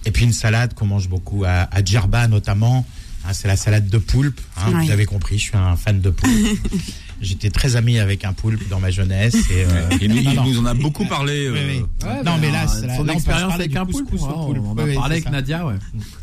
Et 0.05 0.11
puis 0.11 0.25
une 0.25 0.33
salade 0.33 0.75
qu'on 0.75 0.87
mange 0.87 1.09
beaucoup 1.09 1.45
à, 1.45 1.69
à 1.71 1.85
Djerba 1.85 2.29
notamment. 2.29 2.87
hein, 3.27 3.33
c'est 3.33 3.49
la 3.49 3.57
salade 3.57 3.89
de 3.89 3.99
poulpe. 3.99 4.41
hein, 4.57 4.73
Oui. 4.75 4.87
Vous 4.87 4.93
avez 4.93 5.05
compris, 5.07 5.39
je 5.39 5.45
suis 5.45 5.57
un 5.57 5.77
fan 5.77 6.01
de 6.01 6.11
poulpe. 6.11 6.33
J'étais 7.21 7.51
très 7.51 7.75
ami 7.77 7.99
avec 7.99 8.25
un 8.25 8.33
poulpe 8.33 8.69
dans 8.69 8.79
ma 8.81 8.91
jeunesse. 8.91 9.35
Et, 9.51 9.65
euh, 9.65 9.89
Il, 10.01 10.09
nous- 10.09 10.23
non, 10.23 10.31
il 10.31 10.37
non. 10.37 10.45
nous 10.47 10.59
en 10.61 10.67
a 10.67 10.75
beaucoup 10.75 11.05
parlé. 11.07 11.51
Oui, 11.51 11.59
euh, 11.59 11.67
oui. 11.69 11.85
Ouais, 12.09 12.23
non, 12.25 12.39
mais 12.41 12.49
euh, 12.49 12.53
là, 12.53 12.69
c'est 12.69 12.87
là, 12.87 12.97
son 12.97 13.05
là, 13.05 13.13
expérience 13.15 13.55
avec 13.55 13.75
un 13.77 13.87
poulpe. 13.87 14.09
hein. 14.15 14.19
On 14.37 14.77
a 14.79 14.85
Oui, 14.85 14.95
parlé 14.95 14.95
c'est 14.95 15.13
avec 15.13 15.25
ça. 15.25 15.31
Nadia, 15.31 15.67
ouais. 15.67 15.75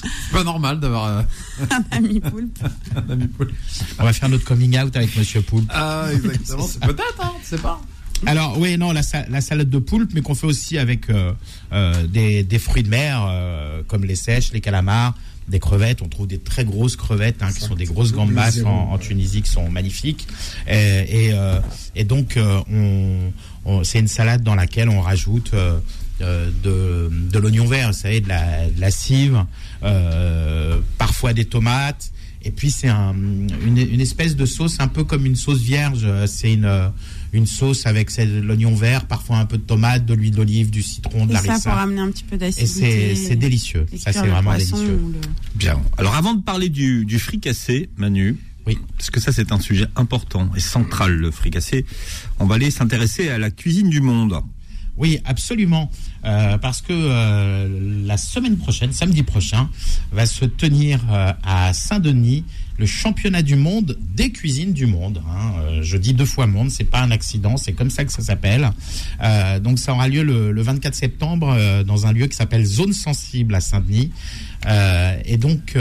C'est 0.01 0.31
pas 0.31 0.43
normal 0.43 0.79
d'avoir 0.79 1.05
euh, 1.07 1.21
Un 1.69 1.97
ami 1.97 2.19
poulpe. 2.21 2.57
un 2.95 3.11
ami 3.11 3.27
poulpe. 3.27 3.51
On 3.99 4.03
va 4.03 4.13
faire 4.13 4.29
notre 4.29 4.45
coming 4.45 4.77
out 4.79 4.95
avec 4.95 5.15
Monsieur 5.17 5.41
Poulpe. 5.41 5.69
Ah, 5.73 6.07
exactement. 6.13 6.65
C'est 6.67 6.79
peut-être, 6.81 7.19
hein, 7.21 7.31
tu 7.41 7.47
sais 7.49 7.57
pas. 7.57 7.81
Alors 8.25 8.57
oui, 8.57 8.77
non, 8.77 8.93
la, 8.93 9.03
sa- 9.03 9.27
la 9.27 9.41
salade 9.41 9.69
de 9.69 9.77
poulpe, 9.77 10.11
mais 10.13 10.21
qu'on 10.21 10.35
fait 10.35 10.47
aussi 10.47 10.77
avec 10.77 11.09
euh, 11.09 11.33
euh, 11.73 12.07
des, 12.07 12.43
des 12.43 12.59
fruits 12.59 12.83
de 12.83 12.89
mer, 12.89 13.25
euh, 13.27 13.81
comme 13.87 14.05
les 14.05 14.15
sèches, 14.15 14.53
les 14.53 14.61
calamars, 14.61 15.13
des 15.47 15.59
crevettes. 15.59 16.01
On 16.01 16.07
trouve 16.09 16.27
des 16.27 16.39
très 16.39 16.65
grosses 16.65 16.95
crevettes, 16.95 17.41
hein, 17.41 17.49
qui 17.53 17.61
sont 17.61 17.75
des 17.75 17.85
grosses 17.85 18.11
gambas 18.13 18.59
en, 18.65 18.69
en. 18.93 18.97
Tunisie, 18.97 19.41
qui 19.41 19.49
sont 19.51 19.69
magnifiques. 19.69 20.27
Et, 20.67 21.27
et, 21.27 21.33
euh, 21.33 21.59
et 21.95 22.03
donc, 22.03 22.37
euh, 22.37 22.61
on, 22.71 23.31
on- 23.65 23.83
c'est 23.83 23.99
une 23.99 24.07
salade 24.07 24.41
dans 24.43 24.55
laquelle 24.55 24.89
on 24.89 25.01
rajoute 25.01 25.51
euh, 25.53 25.77
euh, 26.21 26.49
de, 26.63 27.11
de 27.31 27.39
l'oignon 27.39 27.65
vert, 27.65 27.87
vous 27.89 27.93
savez, 27.97 28.21
de 28.21 28.29
la, 28.29 28.69
de 28.69 28.79
la 28.81 28.89
cive, 28.91 29.43
euh, 29.83 30.79
parfois 30.97 31.33
des 31.33 31.45
tomates. 31.45 32.11
Et 32.43 32.51
puis 32.51 32.69
c'est 32.69 32.89
un, 32.89 33.13
une, 33.13 33.77
une 33.77 34.01
espèce 34.01 34.35
de 34.35 34.45
sauce 34.45 34.79
un 34.79 34.87
peu 34.87 35.03
comme 35.03 35.25
une 35.25 35.35
sauce 35.35 35.61
vierge. 35.61 36.07
C'est 36.27 36.53
une, 36.53 36.65
euh, 36.65 36.89
une 37.35 37.45
sauce 37.45 37.85
avec 37.85 38.09
l'oignon 38.17 38.73
vert, 38.75 39.05
parfois 39.05 39.37
un 39.37 39.45
peu 39.45 39.57
de 39.57 39.63
tomate, 39.63 40.05
de 40.05 40.13
l'huile 40.13 40.31
d'olive, 40.35 40.69
du 40.71 40.81
citron, 40.81 41.25
de 41.25 41.31
Et 41.31 41.33
la 41.33 41.41
ça 41.41 41.69
pour 41.69 41.77
amener 41.79 42.01
un 42.01 42.09
petit 42.11 42.23
peu 42.23 42.35
Et 42.35 42.39
d'acidité. 42.39 43.15
c'est 43.15 43.27
c'est 43.27 43.35
délicieux. 43.35 43.85
et 43.91 43.97
Ça 43.97 44.11
c'est 44.13 44.19
vraiment 44.19 44.51
poisson 44.53 44.77
délicieux. 44.77 44.99
le- 45.13 45.19
Bien. 45.55 45.81
Alors 45.97 46.15
avant 46.15 46.33
de 46.33 46.41
parler 46.41 46.69
du, 46.69 47.05
du 47.05 47.19
fricassé, 47.19 47.89
Manu, 47.97 48.37
Oui. 48.65 48.77
parce 48.97 49.09
que 49.11 49.19
ça 49.19 49.31
c'est 49.31 49.51
un 49.51 49.59
sujet 49.59 49.85
important 49.95 50.49
et 50.55 50.59
central, 50.59 51.13
le 51.15 51.29
fricassé, 51.31 51.85
on 52.39 52.45
va 52.45 52.55
aller 52.55 52.71
s'intéresser 52.71 53.29
à 53.29 53.37
la 53.37 53.51
cuisine 53.51 53.89
du 53.89 54.01
monde. 54.01 54.39
Oui, 54.97 55.19
absolument. 55.25 55.91
Euh, 56.23 56.57
parce 56.57 56.81
que 56.81 56.93
euh, 56.93 58.03
la 58.05 58.17
semaine 58.17 58.57
prochaine, 58.57 58.93
samedi 58.93 59.23
prochain, 59.23 59.69
va 60.11 60.25
se 60.25 60.45
tenir 60.45 61.01
euh, 61.11 61.33
à 61.43 61.73
Saint-Denis 61.73 62.45
le 62.77 62.85
championnat 62.85 63.41
du 63.41 63.55
monde 63.55 63.97
des 64.15 64.31
cuisines 64.31 64.73
du 64.73 64.85
monde. 64.85 65.21
hein. 65.29 65.53
Je 65.81 65.97
dis 65.97 66.13
deux 66.13 66.25
fois 66.25 66.45
monde, 66.47 66.69
c'est 66.71 66.83
pas 66.83 67.01
un 67.01 67.11
accident, 67.11 67.57
c'est 67.57 67.73
comme 67.73 67.89
ça 67.89 68.03
que 68.03 68.11
ça 68.11 68.21
s'appelle. 68.21 68.69
Donc 69.61 69.79
ça 69.79 69.93
aura 69.93 70.09
lieu 70.09 70.23
le, 70.23 70.51
le 70.51 70.61
24 70.61 70.93
septembre 70.93 71.57
dans 71.85 72.05
un 72.05 72.11
lieu 72.11 72.27
qui 72.27 72.35
s'appelle 72.35 72.65
Zone 72.65 72.91
Sensible 72.91 73.55
à 73.55 73.61
Saint-Denis. 73.61 74.11
Et 75.23 75.37
donc 75.37 75.77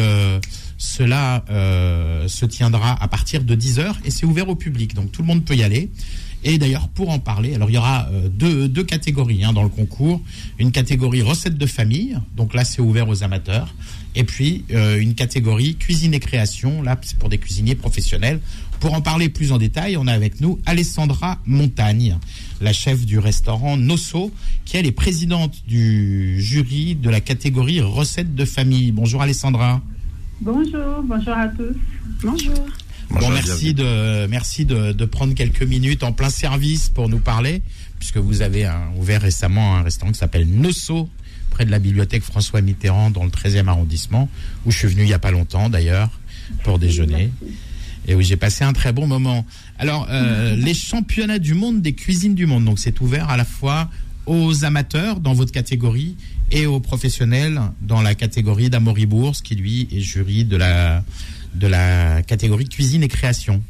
cela 0.79 1.45
se 1.49 2.47
tiendra 2.47 2.97
à 3.03 3.09
partir 3.09 3.43
de 3.43 3.57
10h 3.57 3.97
et 4.05 4.13
c'est 4.13 4.25
ouvert 4.25 4.49
au 4.49 4.55
public, 4.55 4.95
donc 4.95 5.11
tout 5.11 5.23
le 5.23 5.27
monde 5.27 5.45
peut 5.45 5.57
y 5.57 5.65
aller. 5.65 5.91
Et 6.47 6.59
d'ailleurs, 6.59 6.89
pour 6.89 7.09
en 7.09 7.19
parler, 7.19 7.55
alors 7.55 7.71
il 7.71 7.75
y 7.75 7.79
aura 7.79 8.07
euh, 8.13 8.29
deux, 8.29 8.69
deux 8.69 8.85
catégories 8.85 9.45
hein, 9.45 9.55
dans 9.55 9.63
le 9.63 9.71
concours. 9.71 10.21
Une 10.59 10.73
catégorie 10.73 11.23
recettes 11.23 11.57
de 11.57 11.67
famille, 11.67 12.19
donc 12.37 12.53
là 12.53 12.65
c'est 12.65 12.83
ouvert 12.83 13.09
aux 13.09 13.23
amateurs. 13.23 13.75
Et 14.15 14.25
puis 14.25 14.65
euh, 14.71 15.01
une 15.01 15.15
catégorie 15.15 15.77
cuisine 15.77 16.13
et 16.13 16.21
création, 16.21 16.83
là 16.83 16.99
c'est 17.03 17.19
pour 17.19 17.31
des 17.31 17.39
cuisiniers 17.39 17.75
professionnels. 17.75 18.41
Pour 18.79 18.93
en 18.93 19.01
parler 19.01 19.31
plus 19.31 19.53
en 19.53 19.59
détail, 19.59 19.97
on 19.97 20.07
a 20.07 20.13
avec 20.13 20.43
nous 20.43 20.61
Alessandra 20.67 21.39
Montagne, 21.47 22.19
la 22.61 22.75
chef 22.75 23.07
du 23.07 23.19
restaurant 23.19 23.79
Nosso, 23.79 24.31
qui 24.67 24.77
elle 24.77 24.87
est 24.87 24.93
présidente 24.93 25.63
du 25.67 26.43
jury 26.43 26.95
de 26.95 27.09
la 27.09 27.23
catégorie 27.23 27.81
recettes 27.81 28.35
de 28.35 28.45
famille. 28.45 28.93
Bonjour 28.93 29.23
Alessandra. 29.23 29.81
Bonjour, 30.43 31.03
bonjour 31.05 31.33
à 31.33 31.49
tous. 31.49 31.75
Bonjour. 32.23 32.55
Bon, 33.21 33.29
merci 33.31 33.75
de 33.75 34.27
merci 34.27 34.65
de, 34.65 34.93
de 34.93 35.05
prendre 35.05 35.35
quelques 35.35 35.63
minutes 35.63 36.03
en 36.03 36.13
plein 36.13 36.31
service 36.31 36.89
pour 36.89 37.09
nous 37.09 37.19
parler, 37.19 37.63
puisque 37.99 38.17
vous 38.19 38.43
avez 38.43 38.65
un- 38.65 38.91
ouvert 38.97 39.23
récemment 39.23 39.77
un 39.77 39.83
restaurant 39.83 40.13
qui 40.13 40.19
s'appelle 40.19 40.47
Nosso, 40.49 41.09
près 41.51 41.65
de 41.65 41.71
la 41.71 41.79
bibliothèque 41.79 42.23
François 42.23 42.61
Mitterrand, 42.61 43.11
dans 43.11 43.25
le 43.25 43.31
13e 43.31 43.69
arrondissement, 43.69 44.29
où 44.67 44.71
je 44.71 44.79
suis 44.79 44.89
venu 44.89 45.03
il 45.03 45.07
n'y 45.07 45.13
a 45.13 45.19
pas 45.19 45.31
longtemps 45.31 45.71
d'ailleurs, 45.71 46.11
pour 46.65 46.79
déjeuner. 46.79 47.31
Et 48.07 48.15
où 48.15 48.21
j'ai 48.21 48.37
passé 48.37 48.65
un 48.65 48.75
très 48.75 48.93
bon 48.93 49.07
moment. 49.07 49.47
Alors, 49.79 50.07
euh, 50.11 50.55
les 50.57 50.75
championnats 50.75 51.39
du 51.39 51.55
monde 51.55 51.81
des 51.81 51.95
cuisines 51.95 52.35
du 52.35 52.45
monde, 52.47 52.65
donc 52.67 52.79
c'est 52.79 53.01
ouvert 53.01 53.31
à 53.31 53.37
la 53.39 53.47
fois 53.47 53.89
aux 54.27 54.65
amateurs 54.65 55.21
dans 55.21 55.33
votre 55.33 55.53
catégorie 55.53 56.17
et 56.51 56.67
aux 56.67 56.81
professionnels 56.81 57.61
dans 57.81 58.03
la 58.03 58.15
catégorie 58.15 58.69
d'Amaury 58.69 59.07
Bourse, 59.07 59.41
qui 59.41 59.55
lui 59.55 59.89
est 59.91 60.01
jury 60.01 60.45
de 60.45 60.57
la, 60.57 61.03
de 61.55 61.67
la 61.67 62.23
catégorie 62.23 62.69
cuisine 62.69 63.03
et 63.03 63.09
création. 63.09 63.63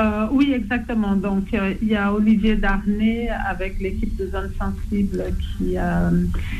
Euh, 0.00 0.26
oui, 0.32 0.52
exactement. 0.54 1.14
Donc, 1.14 1.54
euh, 1.54 1.72
il 1.80 1.88
y 1.88 1.94
a 1.94 2.12
Olivier 2.12 2.56
Darnay 2.56 3.28
avec 3.48 3.80
l'équipe 3.80 4.16
de 4.16 4.26
Zone 4.28 4.50
Sensible 4.58 5.24
qui, 5.56 5.76
a- 5.76 6.10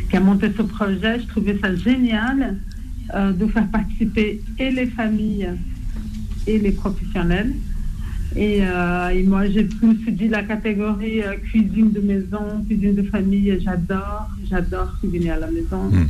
qui 0.08 0.16
a 0.16 0.20
monté 0.20 0.52
ce 0.56 0.62
projet. 0.62 1.18
Je 1.20 1.26
trouvais 1.26 1.58
ça 1.60 1.74
génial 1.74 2.56
euh, 3.14 3.32
de 3.32 3.46
faire 3.48 3.66
participer 3.68 4.40
et 4.58 4.70
les 4.70 4.86
familles 4.86 5.48
et 6.46 6.58
les 6.58 6.70
professionnels. 6.72 7.52
Et, 8.36 8.58
euh, 8.62 9.08
et 9.08 9.22
moi, 9.24 9.46
j'ai 9.48 9.64
plus 9.64 10.12
dit 10.12 10.28
la 10.28 10.42
catégorie 10.44 11.22
euh, 11.22 11.34
cuisine 11.36 11.90
de 11.92 12.00
maison, 12.00 12.64
cuisine 12.68 12.94
de 12.94 13.02
famille. 13.02 13.58
J'adore, 13.64 14.28
j'adore 14.48 14.96
cuisiner 15.00 15.30
à 15.32 15.38
la 15.40 15.50
maison. 15.50 15.84
Mm. 15.90 16.06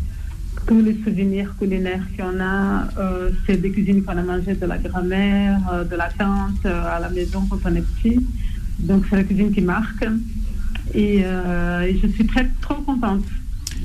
Tous 0.67 0.81
les 0.81 0.95
souvenirs 1.05 1.55
culinaires 1.59 2.07
qu'on 2.17 2.41
a, 2.41 2.89
euh, 2.99 3.31
c'est 3.47 3.61
des 3.61 3.71
cuisines 3.71 4.03
qu'on 4.03 4.17
a 4.17 4.23
mangées 4.23 4.55
de 4.55 4.65
la 4.65 4.79
grand-mère, 4.79 5.61
euh, 5.73 5.85
de 5.85 5.95
la 5.95 6.09
tante 6.11 6.65
euh, 6.65 6.97
à 6.97 7.01
la 7.01 7.11
maison 7.11 7.45
quand 7.51 7.59
on 7.67 7.75
est 7.75 7.83
petit. 7.83 8.19
Donc, 8.79 9.05
c'est 9.11 9.17
la 9.17 9.25
cuisine 9.25 9.53
qui 9.53 9.61
marque. 9.61 10.05
Et, 10.95 11.17
et 11.19 11.99
je 12.03 12.09
suis 12.15 12.27
très, 12.27 12.49
trop 12.61 12.75
contente. 12.83 13.25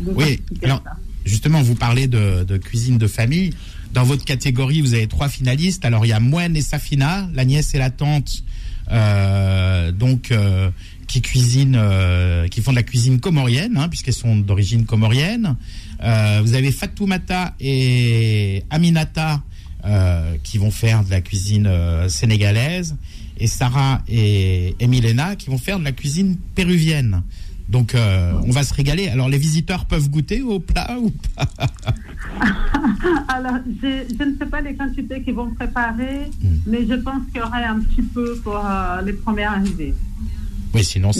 De 0.06 0.12
Oui, 0.15 0.39
alors- 0.63 0.82
ça. 0.84 0.96
Justement, 1.26 1.62
vous 1.62 1.76
parlez 1.76 2.08
de, 2.08 2.44
de 2.44 2.58
cuisine 2.58 2.98
de 2.98 3.06
famille. 3.08 3.52
Dans 3.94 4.04
votre 4.04 4.24
catégorie, 4.26 4.82
vous 4.82 4.94
avez 4.94 5.06
trois 5.08 5.28
finalistes. 5.30 5.84
Alors, 5.86 6.06
il 6.06 6.10
y 6.10 6.13
a 6.13 6.20
Moine 6.20 6.56
et 6.56 6.62
Safina, 6.62 7.30
la 7.34 7.46
nièce 7.46 7.76
et 7.76 7.78
la 7.78 7.89
tante, 7.92 8.44
donc 10.00 10.34
qui 11.08 11.22
cuisinent, 11.22 11.80
qui 12.50 12.62
font 12.62 12.72
de 12.72 12.78
la 12.78 12.84
cuisine 12.84 13.20
comorienne, 13.20 13.78
hein, 13.78 13.89
puisqu'elles 13.89 14.13
sont 14.15 14.38
d'origine 14.38 14.86
comorienne. 14.86 15.56
Euh, 16.03 16.41
vous 16.43 16.53
avez 16.53 16.71
Fatoumata 16.71 17.53
et 17.59 18.63
Aminata 18.69 19.41
euh, 19.85 20.35
qui 20.43 20.57
vont 20.57 20.71
faire 20.71 21.03
de 21.03 21.09
la 21.12 21.21
cuisine 21.21 21.67
euh, 21.67 22.07
sénégalaise, 22.09 22.95
et 23.38 23.47
Sarah 23.47 24.01
et, 24.09 24.75
et 24.79 24.88
Milena 24.88 25.35
qui 25.35 25.49
vont 25.49 25.57
faire 25.57 25.79
de 25.79 25.83
la 25.85 25.91
cuisine 25.93 26.38
péruvienne. 26.55 27.21
Donc, 27.69 27.93
euh, 27.95 28.33
on 28.47 28.51
va 28.51 28.63
se 28.63 28.73
régaler. 28.73 29.09
Alors, 29.09 29.29
les 29.29 29.38
visiteurs 29.38 29.85
peuvent 29.85 30.09
goûter 30.09 30.41
au 30.41 30.59
plat 30.59 30.97
ou 30.99 31.12
pas 31.35 31.47
Alors, 33.27 33.57
je, 33.81 34.03
je 34.17 34.23
ne 34.23 34.38
sais 34.38 34.45
pas 34.45 34.62
les 34.62 34.75
quantités 34.75 35.21
qu'ils 35.21 35.35
vont 35.35 35.53
préparer, 35.53 36.25
Hmm. 36.41 36.57
mais 36.67 36.85
je 36.88 36.95
pense 36.95 37.21
qu'il 37.31 37.38
y 37.41 37.43
aurait 37.43 37.63
un 37.65 37.79
petit 37.79 38.01
peu 38.01 38.38
pour 38.43 38.59
les 39.05 39.13
premiers 39.13 39.43
arrivés. 39.43 39.93
Oui, 40.73 40.83
sinon, 40.83 41.12
ça, 41.13 41.19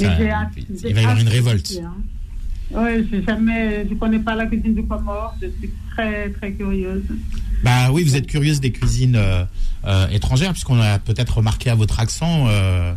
il 0.85 0.93
va 0.93 1.01
y 1.01 1.03
avoir 1.03 1.19
une 1.19 1.27
révolte. 1.27 1.73
hein. 1.83 1.93
Oui, 2.71 3.08
je 3.12 3.21
jamais, 3.25 3.88
je 3.89 3.95
connais 3.95 4.19
pas 4.19 4.36
la 4.36 4.45
cuisine 4.45 4.75
du 4.75 4.84
Comore, 4.86 5.36
je 5.41 5.47
suis 5.60 5.71
très 5.91 6.29
très 6.29 6.51
curieuse. 6.53 7.01
Bah 7.63 7.91
oui, 7.91 8.03
vous 8.03 8.15
êtes 8.15 8.27
curieuse 8.27 8.60
des 8.62 8.71
cuisines 8.71 9.15
euh, 9.15 9.43
euh, 9.86 10.08
étrangères, 10.10 10.51
puisqu'on 10.51 10.79
a 10.79 10.99
peut-être 10.99 11.38
remarqué 11.38 11.69
à 11.71 11.75
votre 11.75 11.99
accent, 11.99 12.45
euh, 12.47 12.93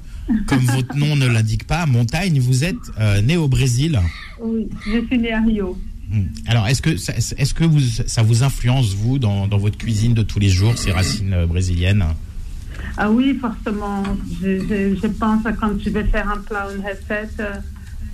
comme 0.46 0.60
votre 0.76 0.94
nom 0.96 1.16
ne 1.16 1.26
l'indique 1.26 1.66
pas, 1.66 1.86
Montagne, 1.86 2.38
vous 2.38 2.64
êtes 2.64 2.76
né 3.24 3.36
au 3.36 3.48
Brésil. 3.48 3.98
Oui, 4.40 4.68
je 4.86 5.04
suis 5.06 5.18
née 5.18 5.32
à 5.32 5.40
Rio. 5.40 5.78
Hmm. 6.10 6.24
Alors, 6.46 6.68
est-ce 6.68 6.82
que, 6.82 6.98
ça- 6.98 7.14
est-ce 7.16 7.54
que 7.54 7.64
vous, 7.64 7.80
ça 7.80 8.22
vous 8.22 8.42
influence, 8.42 8.92
vous, 8.92 9.18
dans, 9.18 9.46
dans 9.48 9.56
votre 9.58 9.78
cuisine 9.78 10.12
de 10.12 10.22
tous 10.22 10.38
les 10.38 10.50
jours, 10.50 10.76
ces 10.76 10.92
racines 10.92 11.46
brésiliennes? 11.48 12.04
Ah 12.98 13.10
oui, 13.10 13.38
forcément. 13.40 14.02
Je, 14.42 14.58
je, 14.58 14.96
je 15.02 15.06
pense 15.06 15.46
à 15.46 15.52
quand 15.52 15.70
je 15.82 15.88
vais 15.88 16.04
faire 16.04 16.28
un 16.28 16.36
plat, 16.38 16.68
une 16.76 16.82
recette, 16.84 17.40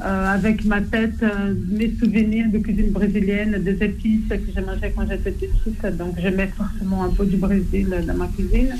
euh, 0.01 0.35
avec 0.35 0.65
ma 0.65 0.81
tête, 0.81 1.23
euh, 1.23 1.55
mes 1.69 1.93
souvenirs 1.99 2.47
de 2.53 2.59
cuisine 2.59 2.91
brésilienne, 2.91 3.63
des 3.63 3.85
épices 3.85 4.29
que 4.29 4.37
j'ai 4.55 4.61
mangées 4.61 4.93
quand 4.95 5.07
j'étais 5.09 5.33
petite. 5.33 5.97
Donc, 5.97 6.15
je 6.23 6.29
mets 6.29 6.51
forcément 6.57 7.05
un 7.05 7.11
peu 7.11 7.27
du 7.27 7.37
Brésil 7.37 7.89
dans 8.07 8.15
ma 8.17 8.27
cuisine. 8.29 8.75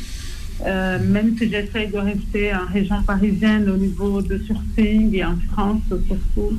Euh, 0.67 0.99
même 1.05 1.37
si 1.39 1.49
j'essaye 1.49 1.89
de 1.89 1.99
rester 1.99 2.53
en 2.53 2.67
région 2.73 3.01
parisienne 3.05 3.69
au 3.71 3.77
niveau 3.77 4.21
de 4.21 4.39
sourcing 4.39 5.15
et 5.15 5.25
en 5.25 5.37
France 5.53 5.83
surtout. 5.89 6.59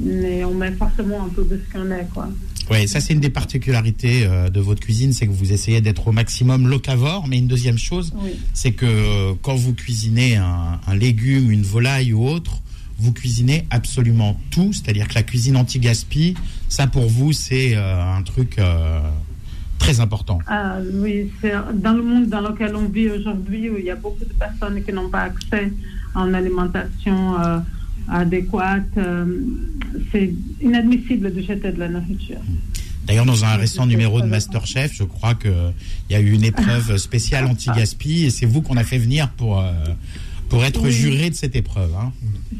Mais 0.00 0.42
on 0.44 0.54
met 0.54 0.72
forcément 0.72 1.24
un 1.24 1.28
peu 1.28 1.44
de 1.44 1.60
ce 1.60 1.72
qu'on 1.78 1.90
est, 1.90 2.08
quoi. 2.14 2.28
Oui, 2.70 2.88
ça 2.88 3.00
c'est 3.00 3.12
une 3.12 3.20
des 3.20 3.28
particularités 3.30 4.24
euh, 4.24 4.48
de 4.48 4.60
votre 4.60 4.80
cuisine, 4.80 5.12
c'est 5.12 5.26
que 5.26 5.32
vous 5.32 5.52
essayez 5.52 5.80
d'être 5.82 6.08
au 6.08 6.12
maximum 6.12 6.66
locavore. 6.68 7.26
Mais 7.28 7.36
une 7.38 7.48
deuxième 7.48 7.76
chose, 7.78 8.14
Oui. 8.22 8.30
c'est 8.54 8.72
que 8.72 8.86
euh, 8.86 9.32
quand 9.42 9.56
vous 9.56 9.74
cuisinez 9.74 10.36
un, 10.36 10.80
un 10.86 10.94
légume, 10.96 11.50
une 11.50 11.62
volaille 11.62 12.12
ou 12.14 12.26
autre, 12.26 12.62
vous 13.00 13.12
cuisinez 13.12 13.66
absolument 13.70 14.38
tout. 14.50 14.72
C'est-à-dire 14.72 15.08
que 15.08 15.14
la 15.14 15.22
cuisine 15.22 15.56
anti-gaspi, 15.56 16.34
ça 16.68 16.86
pour 16.86 17.06
vous 17.06 17.32
c'est 17.32 17.76
euh, 17.76 18.16
un 18.16 18.22
truc 18.22 18.58
euh, 18.58 19.00
très 19.78 20.00
important. 20.00 20.38
Ah, 20.46 20.76
oui, 20.94 21.30
c'est 21.40 21.52
dans 21.74 21.92
le 21.92 22.02
monde 22.02 22.26
dans 22.28 22.40
lequel 22.40 22.76
on 22.76 22.86
vit 22.86 23.08
aujourd'hui, 23.08 23.70
où 23.70 23.78
il 23.78 23.84
y 23.84 23.90
a 23.90 23.96
beaucoup 23.96 24.24
de 24.24 24.34
personnes 24.34 24.82
qui 24.84 24.92
n'ont 24.92 25.08
pas 25.08 25.22
accès 25.22 25.72
à 26.14 26.20
une 26.20 26.34
alimentation 26.34 27.40
euh, 27.40 27.58
adéquate, 28.08 28.98
c'est 30.10 30.32
inadmissible 30.60 31.32
de 31.32 31.40
jeter 31.40 31.72
de 31.72 31.78
la 31.78 31.88
nourriture. 31.88 32.40
D'ailleurs, 33.06 33.26
dans 33.26 33.44
un 33.44 33.56
récent 33.56 33.86
numéro 33.86 34.20
de 34.20 34.26
Masterchef, 34.26 34.92
je 34.94 35.04
crois 35.04 35.34
qu'il 35.34 35.52
y 36.10 36.14
a 36.14 36.20
eu 36.20 36.32
une 36.32 36.44
épreuve 36.44 36.96
spéciale 36.96 37.44
anti-gaspi 37.50 38.24
et 38.24 38.30
c'est 38.30 38.46
vous 38.46 38.62
qu'on 38.62 38.76
a 38.76 38.84
fait 38.84 38.98
venir 38.98 39.30
pour, 39.30 39.62
pour 40.50 40.62
être 40.64 40.82
Oui. 40.82 40.92
juré 40.92 41.30
de 41.30 41.34
cette 41.34 41.56
épreuve. 41.56 41.92
hein. 41.94 42.12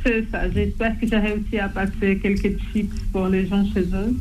C'est 0.06 0.24
ça. 0.30 0.50
J'espère 0.50 0.98
que 0.98 1.06
j'ai 1.06 1.18
réussi 1.18 1.58
à 1.58 1.68
passer 1.68 2.18
quelques 2.22 2.56
chips 2.72 2.94
pour 3.12 3.26
les 3.28 3.46
gens 3.46 3.64
chez 3.74 3.80
eux. 3.82 4.16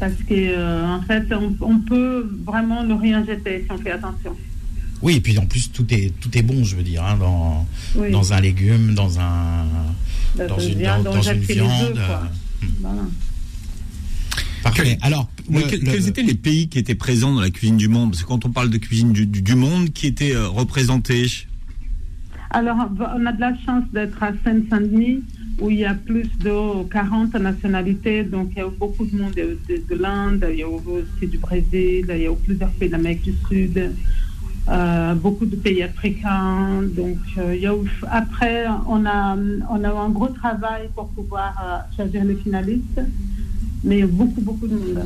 Parce 0.00 0.14
que 0.28 0.34
euh, 0.34 0.84
en 0.88 1.00
fait, 1.02 1.24
on, 1.32 1.54
on 1.60 1.78
peut 1.78 2.28
vraiment 2.44 2.82
ne 2.82 2.94
rien 2.94 3.24
jeter 3.24 3.62
si 3.64 3.70
on 3.70 3.78
fait 3.78 3.92
attention. 3.92 4.34
Oui, 5.00 5.16
et 5.16 5.20
puis 5.20 5.38
en 5.38 5.46
plus, 5.46 5.70
tout 5.70 5.86
est, 5.94 6.12
tout 6.20 6.36
est 6.36 6.42
bon, 6.42 6.64
je 6.64 6.74
veux 6.76 6.82
dire, 6.82 7.04
hein, 7.04 7.16
dans, 7.18 7.66
Oui. 7.96 8.10
dans 8.10 8.32
un 8.32 8.40
légume, 8.40 8.94
dans, 8.94 9.20
un, 9.20 9.64
Dans 10.36 10.46
dans 10.48 10.58
une 10.58 10.74
viande, 10.78 11.04
dans, 11.04 11.14
dans 11.14 11.22
une 11.22 11.38
viande. 11.40 11.98
euh, 11.98 12.16
Voilà. 12.80 13.02
Parfait. 14.62 14.96
Alors, 15.02 15.28
Oui, 15.50 15.62
le- 15.62 15.68
quels, 15.68 15.80
le- 15.82 16.08
étaient 16.08 16.22
les 16.22 16.34
pays 16.34 16.68
qui 16.68 16.78
étaient 16.78 16.94
présents 16.94 17.34
dans 17.34 17.40
la 17.40 17.50
cuisine 17.50 17.76
du 17.76 17.88
monde? 17.88 18.10
Parce 18.12 18.22
que 18.22 18.28
quand 18.28 18.44
on 18.44 18.50
parle 18.50 18.70
de 18.70 18.78
cuisine 18.78 19.12
du, 19.12 19.26
du- 19.26 19.42
du 19.42 19.54
monde, 19.56 19.92
qui 19.92 20.06
étaient 20.06 20.34
euh, 20.34 20.48
représentés? 20.48 21.26
Alors, 22.54 22.76
on 23.16 23.26
a 23.26 23.32
de 23.32 23.40
la 23.40 23.54
chance 23.64 23.84
d'être 23.92 24.22
à 24.22 24.32
Seine-Saint-Denis, 24.44 25.22
où 25.58 25.70
il 25.70 25.78
y 25.78 25.84
a 25.86 25.94
plus 25.94 26.28
de 26.40 26.84
40 26.90 27.34
nationalités. 27.34 28.24
Donc, 28.24 28.50
il 28.52 28.58
y 28.58 28.60
a 28.60 28.68
beaucoup 28.68 29.06
de 29.06 29.16
monde 29.16 29.32
de, 29.34 29.58
de- 29.68 29.82
de 29.88 29.94
l'Inde, 30.02 30.44
il 30.50 30.58
y 30.58 30.62
a 30.62 30.68
aussi 30.68 31.26
du 31.26 31.38
Brésil, 31.38 32.04
il 32.10 32.22
y 32.22 32.26
a 32.26 32.32
plusieurs 32.32 32.70
pays 32.72 32.90
d'Amérique 32.90 33.22
du 33.22 33.34
Sud, 33.48 33.92
euh, 34.68 35.14
beaucoup 35.14 35.46
de 35.46 35.56
pays 35.56 35.82
africains. 35.82 36.82
Donc, 36.94 37.16
euh, 37.38 37.84
après, 38.10 38.66
on 38.86 39.06
a, 39.06 39.36
on 39.70 39.84
a 39.84 39.90
un 39.90 40.10
gros 40.10 40.28
travail 40.28 40.88
pour 40.94 41.08
pouvoir 41.08 41.54
euh, 41.64 41.96
choisir 41.96 42.22
les 42.24 42.36
finalistes. 42.36 43.00
Mais 43.84 43.96
il 43.96 44.00
y 44.00 44.02
a 44.02 44.06
beaucoup, 44.06 44.40
beaucoup 44.42 44.68
de 44.68 44.74
monde. 44.74 45.04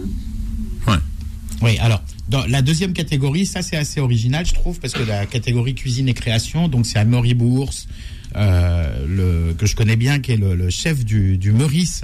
Oui, 1.63 1.79
alors, 1.79 2.03
dans 2.29 2.45
la 2.47 2.63
deuxième 2.63 2.93
catégorie, 2.93 3.47
ça 3.47 3.63
c'est 3.63 3.77
assez 3.77 4.01
original, 4.01 4.45
je 4.45 4.55
trouve, 4.55 4.81
parce 4.81 4.93
que 4.93 5.03
la 5.03 5.27
catégorie 5.27 5.75
cuisine 5.75 6.09
et 6.09 6.15
création, 6.15 6.69
donc 6.69 6.87
c'est 6.87 6.99
Amaury 6.99 7.35
Bourse, 7.35 7.87
euh, 8.35 9.07
le, 9.07 9.55
que 9.55 9.67
je 9.67 9.77
connais 9.77 9.97
bien, 9.97 10.19
qui 10.19 10.33
est 10.33 10.37
le, 10.37 10.55
le 10.55 10.69
chef 10.69 11.05
du, 11.05 11.39
du 11.39 11.53
Meurice. 11.53 12.03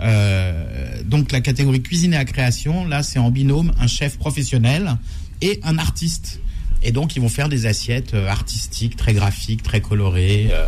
Euh, 0.00 1.02
donc 1.04 1.32
la 1.32 1.40
catégorie 1.40 1.82
cuisine 1.82 2.14
et 2.14 2.24
création, 2.24 2.86
là 2.86 3.02
c'est 3.02 3.18
en 3.18 3.30
binôme 3.30 3.72
un 3.78 3.86
chef 3.86 4.16
professionnel 4.18 4.96
et 5.42 5.60
un 5.62 5.78
artiste. 5.78 6.40
Et 6.82 6.92
donc 6.92 7.16
ils 7.16 7.20
vont 7.20 7.28
faire 7.28 7.48
des 7.48 7.66
assiettes 7.66 8.14
euh, 8.14 8.28
artistiques, 8.28 8.96
très 8.96 9.12
graphiques, 9.12 9.62
très 9.62 9.80
colorées, 9.80 10.48
euh, 10.52 10.66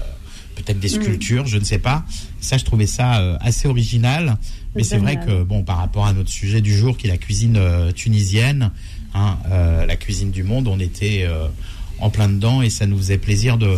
peut-être 0.63 0.81
des 0.81 0.89
sculptures, 0.89 1.47
je 1.47 1.59
ne 1.59 1.65
sais 1.65 1.79
pas. 1.79 2.05
Ça, 2.41 2.59
je 2.59 2.65
trouvais 2.65 2.87
ça 2.87 3.21
euh, 3.21 3.37
assez 3.41 3.69
original. 3.69 4.37
Mais 4.77 4.85
c'est 4.85 4.99
vrai 4.99 5.17
que, 5.17 5.43
bon, 5.43 5.63
par 5.63 5.79
rapport 5.79 6.07
à 6.07 6.13
notre 6.13 6.31
sujet 6.31 6.61
du 6.61 6.77
jour, 6.77 6.97
qui 6.97 7.07
est 7.09 7.11
la 7.11 7.19
cuisine 7.19 7.57
euh, 7.57 7.91
tunisienne, 7.91 8.71
hein, 9.15 9.37
euh, 9.51 9.85
la 9.85 9.97
cuisine 9.97 10.31
du 10.31 10.45
monde, 10.45 10.69
on 10.69 10.79
était 10.79 11.27
en 12.01 12.11
plein 12.11 12.29
dedans 12.29 12.63
et 12.63 12.71
ça 12.71 12.87
nous 12.87 12.97
faisait 12.97 13.19
plaisir 13.19 13.59
de, 13.59 13.77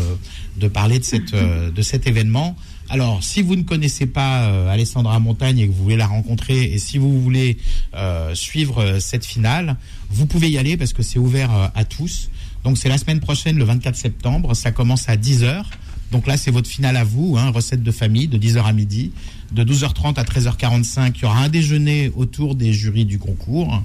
de 0.56 0.68
parler 0.68 0.98
de, 0.98 1.04
cette, 1.04 1.34
euh, 1.34 1.70
de 1.70 1.82
cet 1.82 2.06
événement. 2.06 2.56
Alors, 2.88 3.22
si 3.22 3.42
vous 3.42 3.56
ne 3.56 3.62
connaissez 3.62 4.06
pas 4.06 4.42
euh, 4.44 4.68
Alessandra 4.68 5.18
Montagne 5.18 5.58
et 5.58 5.66
que 5.66 5.72
vous 5.72 5.82
voulez 5.82 5.96
la 5.96 6.06
rencontrer, 6.06 6.64
et 6.64 6.78
si 6.78 6.98
vous 6.98 7.20
voulez 7.20 7.58
euh, 7.94 8.34
suivre 8.34 8.82
euh, 8.82 9.00
cette 9.00 9.24
finale, 9.24 9.76
vous 10.10 10.26
pouvez 10.26 10.50
y 10.50 10.58
aller 10.58 10.76
parce 10.76 10.92
que 10.92 11.02
c'est 11.02 11.18
ouvert 11.18 11.50
à 11.74 11.84
tous. 11.84 12.28
Donc, 12.64 12.78
c'est 12.78 12.88
la 12.88 12.98
semaine 12.98 13.20
prochaine, 13.20 13.56
le 13.56 13.64
24 13.64 13.96
septembre. 13.96 14.54
Ça 14.54 14.72
commence 14.72 15.08
à 15.08 15.16
10h. 15.16 15.64
Donc 16.12 16.26
là, 16.26 16.36
c'est 16.36 16.50
votre 16.50 16.68
finale 16.68 16.98
à 16.98 17.04
vous, 17.04 17.36
hein, 17.38 17.50
recette 17.50 17.82
de 17.82 17.90
famille, 17.90 18.28
de 18.28 18.36
10h 18.36 18.62
à 18.62 18.72
midi. 18.74 19.12
De 19.50 19.64
12h30 19.64 20.14
à 20.16 20.24
13h45, 20.24 21.12
il 21.16 21.22
y 21.22 21.24
aura 21.24 21.38
un 21.38 21.48
déjeuner 21.48 22.12
autour 22.14 22.54
des 22.54 22.72
jurys 22.72 23.06
du 23.06 23.18
concours. 23.18 23.82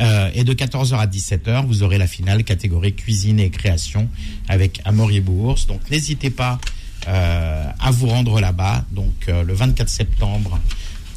Euh, 0.00 0.30
et 0.34 0.44
de 0.44 0.54
14h 0.54 0.96
à 0.96 1.06
17h, 1.06 1.66
vous 1.66 1.82
aurez 1.82 1.98
la 1.98 2.06
finale 2.06 2.42
catégorie 2.44 2.94
cuisine 2.94 3.38
et 3.38 3.50
création 3.50 4.08
avec 4.48 4.80
Amaury 4.86 5.20
Bourse. 5.20 5.66
Donc 5.66 5.80
n'hésitez 5.90 6.30
pas 6.30 6.58
euh, 7.06 7.64
à 7.78 7.90
vous 7.90 8.06
rendre 8.06 8.40
là-bas. 8.40 8.84
Donc 8.92 9.28
euh, 9.28 9.42
le 9.42 9.52
24 9.52 9.88
septembre, 9.88 10.58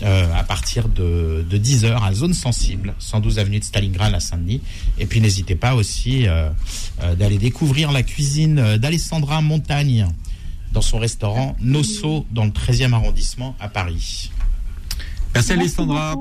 à 0.03 0.43
partir 0.43 0.89
de, 0.89 1.45
de 1.47 1.57
10h 1.59 2.03
à 2.03 2.11
Zone 2.11 2.33
Sensible, 2.33 2.95
112 2.97 3.37
avenue 3.37 3.59
de 3.59 3.63
Stalingrad 3.63 4.11
à 4.15 4.19
Saint-Denis. 4.19 4.59
Et 4.97 5.05
puis 5.05 5.21
n'hésitez 5.21 5.53
pas 5.53 5.75
aussi 5.75 6.25
d'aller 7.19 7.37
découvrir 7.37 7.91
la 7.91 8.01
cuisine 8.01 8.77
d'Alessandra 8.77 9.43
Montagne 9.43 10.07
dans 10.71 10.81
son 10.81 10.99
restaurant 10.99 11.55
Nosso 11.59 12.25
dans 12.31 12.45
le 12.45 12.51
13e 12.51 12.93
arrondissement 12.93 13.55
à 13.59 13.69
Paris. 13.69 14.31
Merci 15.33 15.49
Merci 15.49 15.51
Alessandra. 15.53 16.15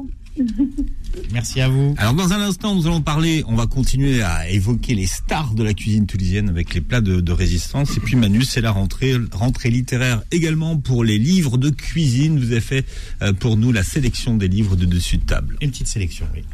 Merci 1.33 1.61
à 1.61 1.69
vous. 1.69 1.95
Alors 1.99 2.15
dans 2.15 2.33
un 2.33 2.41
instant, 2.41 2.75
nous 2.75 2.87
allons 2.87 3.03
parler, 3.03 3.43
on 3.47 3.57
va 3.57 3.67
continuer 3.67 4.23
à 4.23 4.49
évoquer 4.49 4.95
les 4.95 5.07
stars 5.07 5.55
de 5.55 5.63
la 5.63 5.75
cuisine 5.75 6.07
tunisienne 6.07 6.49
avec 6.49 6.73
les 6.75 6.81
plats 6.81 7.01
de, 7.01 7.21
de 7.21 7.33
résistance. 7.33 7.97
Et 7.97 8.01
puis 8.01 8.17
Manu, 8.17 8.45
c'est 8.45 8.61
la 8.61 8.71
rentrée, 8.71 9.17
rentrée 9.33 9.71
littéraire 9.71 10.23
également 10.31 10.77
pour 10.77 11.05
les 11.05 11.19
livres 11.19 11.59
de 11.59 11.71
cuisine. 11.71 12.39
Vous 12.39 12.53
avez 12.53 12.61
fait 12.61 12.87
euh, 13.23 13.33
pour 13.33 13.57
nous 13.57 13.73
la 13.73 13.83
sélection 13.83 14.37
des 14.37 14.49
livres 14.49 14.77
de 14.77 14.87
dessus 14.87 15.19
de 15.19 15.25
table. 15.25 15.57
Une 15.61 15.71
petite 15.71 15.89
sélection, 15.89 16.27
oui. 16.35 16.45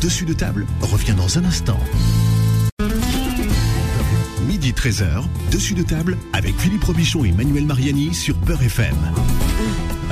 Dessus 0.00 0.24
de 0.24 0.32
table 0.32 0.66
revient 0.80 1.14
dans 1.14 1.38
un 1.38 1.44
instant. 1.44 1.78
Midi 4.72 4.90
13h, 4.90 5.24
dessus 5.50 5.74
de 5.74 5.82
table 5.82 6.16
avec 6.32 6.56
Philippe 6.58 6.84
Robichon 6.84 7.24
et 7.24 7.32
Manuel 7.32 7.66
Mariani 7.66 8.14
sur 8.14 8.34
Peur 8.36 8.62
FM. 8.62 8.96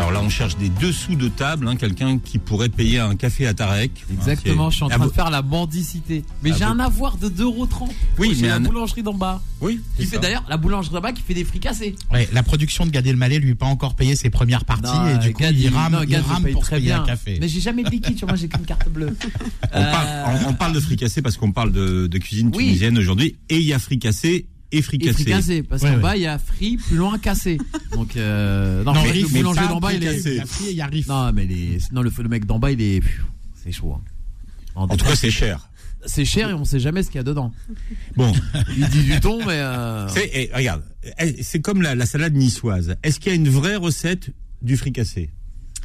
Alors 0.01 0.13
là, 0.13 0.23
on 0.23 0.31
cherche 0.31 0.57
des 0.57 0.71
dessous 0.71 1.15
de 1.15 1.29
table, 1.29 1.69
hein, 1.69 1.77
quelqu'un 1.77 2.19
qui 2.19 2.39
pourrait 2.39 2.71
payer 2.71 3.01
un 3.01 3.17
café 3.17 3.47
à 3.47 3.53
Tarek. 3.53 4.07
Exactement, 4.11 4.71
je 4.71 4.77
suis 4.77 4.85
en 4.85 4.89
train 4.89 5.05
de 5.07 5.13
faire 5.13 5.29
la 5.29 5.43
mendicité. 5.43 6.25
Mais 6.43 6.53
Ah, 6.53 6.57
j'ai 6.59 6.65
un 6.65 6.79
avoir 6.81 7.19
de 7.19 7.29
2,30€. 7.29 7.91
Oui, 8.19 8.35
mais 8.41 8.49
la 8.49 8.55
un- 8.55 8.61
boulangerie 8.61 9.03
d'en 9.03 9.13
bas. 9.13 9.43
Oui, 9.61 9.79
Qui 9.99 10.07
fait 10.07 10.19
d'ailleurs 10.19 10.43
la 10.49 10.57
boulangerie 10.57 10.95
d'en 10.95 11.03
bas 11.03 11.13
qui 11.13 11.21
fait 11.21 11.35
des 11.35 11.45
fricassés. 11.45 11.97
Ouais, 12.11 12.27
la 12.33 12.43
production 12.43 12.87
de 12.87 12.91
Gad 12.91 13.07
Elmaleh 13.07 13.41
lui 13.41 13.55
pas 13.55 13.67
encore 13.67 13.95
payé 13.95 14.17
ses 14.17 14.31
premières 14.31 14.65
parties 14.65 14.89
et 15.15 15.19
du 15.19 15.35
coup 15.35 15.43
Gad, 15.43 15.55
il 15.59 15.69
rame, 15.69 15.93
non, 15.93 16.03
il 16.03 16.09
Gad, 16.09 16.25
rame 16.25 16.47
pour 16.51 16.63
très 16.63 16.77
payer 16.77 16.89
bien. 16.93 17.03
un 17.03 17.07
café. 17.07 17.37
Mais 17.39 17.49
j'ai 17.49 17.61
jamais 17.61 17.83
de 17.83 17.91
liquide, 17.91 18.15
tu 18.15 18.21
vois, 18.21 18.29
moi 18.29 18.37
j'ai 18.37 18.49
qu'une 18.49 18.65
carte 18.65 18.89
bleue. 18.89 19.15
On, 19.75 19.83
parle, 19.83 20.09
on- 20.47 20.49
on 20.49 20.55
parle 20.55 20.73
de 20.73 20.81
fricassé 20.81 21.21
parce 21.21 21.37
qu'on 21.37 21.53
parle 21.53 21.73
de, 21.73 22.07
de 22.07 22.19
cuisine 22.19 22.51
Oui. 22.55 22.65
tunisienne 22.69 22.97
aujourd'hui. 22.97 23.37
Et 23.51 23.59
il 23.59 23.67
y 23.67 23.75
a 23.75 23.79
fricassé 23.79 24.47
et 24.73 24.79
Et 24.79 24.83
fricassé. 24.83 25.63
parce 25.63 25.83
Ouais, 25.83 25.91
qu'en 25.91 25.97
ouais. 25.97 26.03
bas 26.03 26.17
il 26.17 26.23
y 26.23 26.27
a 26.27 26.39
frit, 26.39 26.77
plus 26.77 26.97
loin 26.97 27.19
cassé. 27.19 27.59
Donc 27.93 28.17
euh, 28.17 28.85
non, 28.85 28.93
Non, 28.95 29.03
mais 29.03 29.11
Riff, 29.11 29.23
le 29.29 29.33
mais 29.35 29.39
boulanger 29.41 29.61
pas 29.61 29.69
d'en 29.69 29.81
bas 29.81 29.93
il 29.93 30.05
est. 30.05 30.21
Il 30.25 30.35
y 30.37 30.41
a 30.41 30.47
Free 30.47 30.67
et 30.67 30.71
il 30.71 30.77
y 30.77 30.81
a 30.81 30.87
Riff. 30.87 31.07
Non 31.09 31.33
mais 31.33 31.45
les... 31.47 31.79
non, 31.93 32.03
le, 32.03 32.11
le 32.17 32.29
mec 32.29 32.45
d'en 32.47 32.59
bas 32.59 32.71
il 32.71 32.81
est. 32.81 33.01
C'est 33.63 33.73
chaud. 33.73 33.95
hein. 33.97 34.03
En 34.77 34.87
tout 34.89 35.05
cas, 35.05 35.17
c'est 35.17 35.31
cher. 35.31 35.69
c'est 36.07 36.25
cher 36.25 36.49
et 36.51 36.55
on 36.55 36.65
sait 36.65 36.81
jamais 36.81 37.03
ce 37.03 37.09
qu'il 37.09 37.17
y 37.17 37.21
a 37.21 37.25
dedans. 37.25 37.53
Bon, 38.17 38.33
Il 38.79 38.89
dit 38.89 39.03
du 39.03 39.21
ton, 39.21 39.39
mais. 39.45 39.55
euh, 39.59 40.09
c'est, 40.09 40.31
eh, 40.33 40.51
regarde, 40.55 40.83
eh, 41.19 41.43
c'est 41.43 41.61
comme 41.61 41.83
la, 41.83 41.95
la 41.95 42.07
salade 42.07 42.35
niçoise. 42.35 42.95
Est-ce 43.03 43.19
qu'il 43.21 43.31
y 43.31 43.35
a 43.35 43.37
une 43.37 43.49
vraie 43.51 43.77
recette 43.77 44.31
du 44.63 44.77
fricassé 44.77 45.31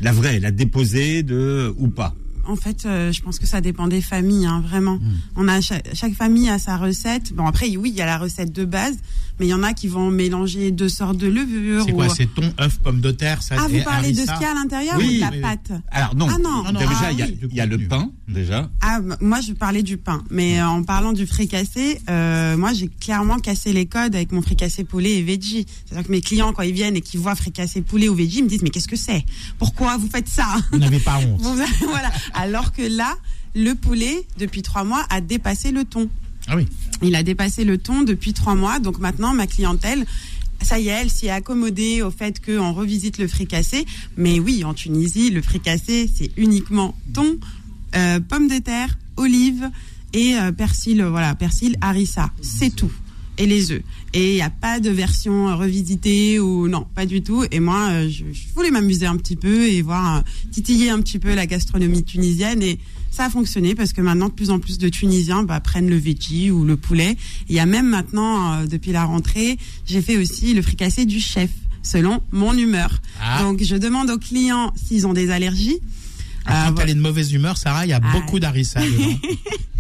La 0.02 0.12
vraie, 0.14 0.40
la 0.40 0.52
déposée 0.52 1.24
de 1.24 1.74
ou 1.78 1.88
pas? 1.90 2.16
En 2.48 2.56
fait, 2.56 2.86
euh, 2.86 3.12
je 3.12 3.22
pense 3.22 3.40
que 3.40 3.46
ça 3.46 3.62
dépend 3.62 3.88
des 3.88 4.02
familles, 4.02 4.46
hein, 4.46 4.64
vraiment. 4.66 4.96
Hmm. 4.96 5.16
On 5.36 5.48
a 5.48 5.62
chaque, 5.62 5.88
chaque 5.94 6.14
famille 6.14 6.50
a 6.50 6.60
sa 6.60 6.78
recette. 6.78 7.34
Bon 7.34 7.46
après, 7.46 7.68
oui, 7.76 7.90
il 7.90 7.96
y 7.96 8.02
a 8.02 8.06
la 8.06 8.18
recette 8.18 8.52
de 8.52 8.66
base, 8.66 8.98
mais 9.40 9.48
il 9.48 9.50
y 9.50 9.54
en 9.54 9.64
a 9.64 9.74
qui 9.74 9.88
vont 9.88 10.10
mélanger 10.12 10.72
deux 10.72 10.90
sortes 10.90 11.18
de 11.18 11.28
levures. 11.28 11.84
C'est 11.86 11.92
quoi 11.92 12.08
ou- 12.08 12.16
C'est 12.16 12.34
thon, 12.34 12.54
œuf, 12.60 12.80
pomme 12.80 13.02
de 13.02 13.12
terre, 13.12 13.42
ça 13.44 13.56
Ah, 13.58 13.68
vous 13.68 13.82
parlez 13.84 14.12
de 14.12 14.18
ce 14.22 14.32
qu'il 14.32 14.42
y 14.42 14.46
a 14.46 14.52
à 14.52 14.54
l'intérieur 14.54 14.96
Oui, 14.98 15.22
ou 15.22 15.26
de 15.32 15.42
la 15.42 15.48
pâte 15.50 15.72
Alors 15.92 16.16
non, 16.16 16.28
Ah 16.30 16.38
non, 16.38 16.64
non, 16.64 16.72
non, 16.74 16.80
déjà 16.80 16.90
ah 17.02 17.12
il 17.12 17.20
y 17.20 17.22
a, 17.22 17.26
oui. 17.26 17.40
il 17.52 17.56
y 17.56 17.60
a 17.62 17.66
le 17.66 17.78
pain 17.80 18.10
déjà. 18.28 18.70
Ah, 18.82 19.00
moi, 19.22 19.42
je 19.42 19.54
parlais 19.54 19.84
du 19.84 19.98
pain. 19.98 20.24
Mais 20.30 20.60
euh, 20.60 20.68
en 20.68 20.84
parlant 20.84 21.14
du 21.14 21.26
fricassé, 21.28 22.00
euh, 22.10 22.58
moi, 22.58 22.74
j'ai 22.74 22.88
clairement 22.88 23.38
cassé 23.40 23.74
les 23.74 23.86
codes 23.86 24.16
avec 24.16 24.32
mon 24.32 24.42
fricassé 24.42 24.84
poulet 24.84 25.12
et 25.20 25.24
veggie. 25.24 25.66
C'est-à-dire 25.86 26.08
que 26.08 26.12
mes 26.12 26.22
clients, 26.22 26.54
quand 26.54 26.64
ils 26.64 26.74
viennent 26.74 26.96
et 26.96 27.02
qu'ils 27.02 27.20
voient 27.20 27.36
fricassé 27.36 27.82
poulet 27.82 28.10
ou 28.10 28.16
veggie, 28.16 28.40
ils 28.40 28.44
me 28.44 28.50
disent, 28.50 28.62
mais 28.64 28.70
qu'est-ce 28.70 28.88
que 28.88 28.96
c'est? 28.96 29.24
Pourquoi 29.60 29.98
vous 29.98 30.10
faites 30.10 30.28
ça? 30.30 30.46
Vous 30.72 30.78
n'avez 30.80 31.00
pas 31.00 31.18
honte. 31.20 31.42
Voilà. 31.88 32.12
Alors 32.34 32.72
que 32.72 32.82
là, 32.82 33.16
le 33.56 33.74
poulet, 33.74 34.26
depuis 34.38 34.62
trois 34.62 34.84
mois, 34.84 35.06
a 35.10 35.22
dépassé 35.22 35.72
le 35.72 35.86
thon. 35.86 36.10
Ah 36.48 36.56
oui. 36.56 36.68
Il 37.02 37.16
a 37.16 37.24
dépassé 37.24 37.64
le 37.64 37.78
thon 37.78 38.04
depuis 38.04 38.34
trois 38.34 38.56
mois. 38.56 38.80
Donc 38.80 39.00
maintenant, 39.00 39.34
ma 39.34 39.48
clientèle, 39.48 40.06
ça 40.62 40.80
y 40.80 40.88
est, 40.88 40.92
elle 40.92 41.10
s'y 41.10 41.28
est 41.28 41.32
accommodée 41.32 42.02
au 42.02 42.12
fait 42.12 42.44
qu'on 42.44 42.74
revisite 42.74 43.18
le 43.18 43.28
fricassé. 43.28 43.86
Mais 44.18 44.40
oui, 44.40 44.64
en 44.64 44.74
Tunisie, 44.74 45.30
le 45.30 45.42
fricassé, 45.42 46.10
c'est 46.14 46.32
uniquement 46.38 46.96
thon, 47.14 47.38
euh, 47.96 48.20
pommes 48.20 48.48
de 48.48 48.60
terre, 48.60 48.98
olives 49.18 49.70
et 50.14 50.38
euh, 50.38 50.52
persil, 50.52 51.04
voilà, 51.04 51.36
persil, 51.36 51.78
harissa. 51.82 52.32
C'est 52.42 52.76
tout. 52.76 52.92
Et 53.38 53.46
les 53.48 53.72
œufs. 53.72 53.82
Et 54.14 54.32
il 54.32 54.36
n'y 54.36 54.42
a 54.42 54.50
pas 54.50 54.80
de 54.80 54.90
version 54.90 55.50
euh, 55.50 55.56
revisitée 55.56 56.40
ou 56.40 56.68
non, 56.70 56.86
pas 56.96 57.06
du 57.06 57.22
tout. 57.22 57.44
Et 57.52 57.60
moi, 57.60 57.90
euh, 57.90 58.10
je, 58.10 58.24
je 58.32 58.44
voulais 58.56 58.72
m'amuser 58.72 59.06
un 59.06 59.18
petit 59.18 59.36
peu 59.36 59.68
et 59.68 59.82
voir, 59.82 60.18
euh, 60.18 60.22
titiller 60.52 60.90
un 60.90 61.00
petit 61.02 61.20
peu 61.20 61.34
la 61.36 61.46
gastronomie 61.46 62.04
tunisienne. 62.04 62.64
Et 62.64 62.80
ça 63.12 63.26
a 63.26 63.30
fonctionné 63.30 63.76
parce 63.76 63.92
que 63.92 64.00
maintenant, 64.02 64.30
de 64.30 64.34
plus 64.34 64.52
en 64.52 64.60
plus 64.60 64.78
de 64.78 64.88
Tunisiens 64.90 65.44
bah, 65.44 65.60
prennent 65.60 65.90
le 65.90 65.98
veggie 65.98 66.50
ou 66.52 66.64
le 66.64 66.78
poulet. 66.78 67.18
Il 67.50 67.56
y 67.56 67.60
a 67.60 67.66
même 67.66 67.90
maintenant, 67.90 68.54
euh, 68.54 68.66
depuis 68.68 68.92
la 68.94 69.04
rentrée, 69.04 69.58
j'ai 69.86 70.02
fait 70.02 70.18
aussi 70.18 70.54
le 70.54 70.62
fricassé 70.62 71.06
du 71.06 71.20
chef 71.20 71.50
selon 71.84 72.22
mon 72.32 72.54
humeur. 72.58 73.02
Ah. 73.22 73.44
Donc, 73.44 73.62
je 73.64 73.76
demande 73.76 74.10
aux 74.10 74.18
clients 74.18 74.74
s'ils 74.76 75.06
ont 75.08 75.14
des 75.14 75.30
allergies. 75.30 75.80
Ah, 76.46 76.68
Euh, 76.68 76.72
quand 76.72 76.82
elle 76.84 76.90
est 76.92 76.96
de 76.96 77.02
mauvaise 77.02 77.34
humeur, 77.34 77.58
Sarah, 77.58 77.86
il 77.86 77.90
y 77.90 77.94
a 77.94 78.00
Ah. 78.02 78.12
beaucoup 78.14 78.40
d'harissa. 78.40 78.80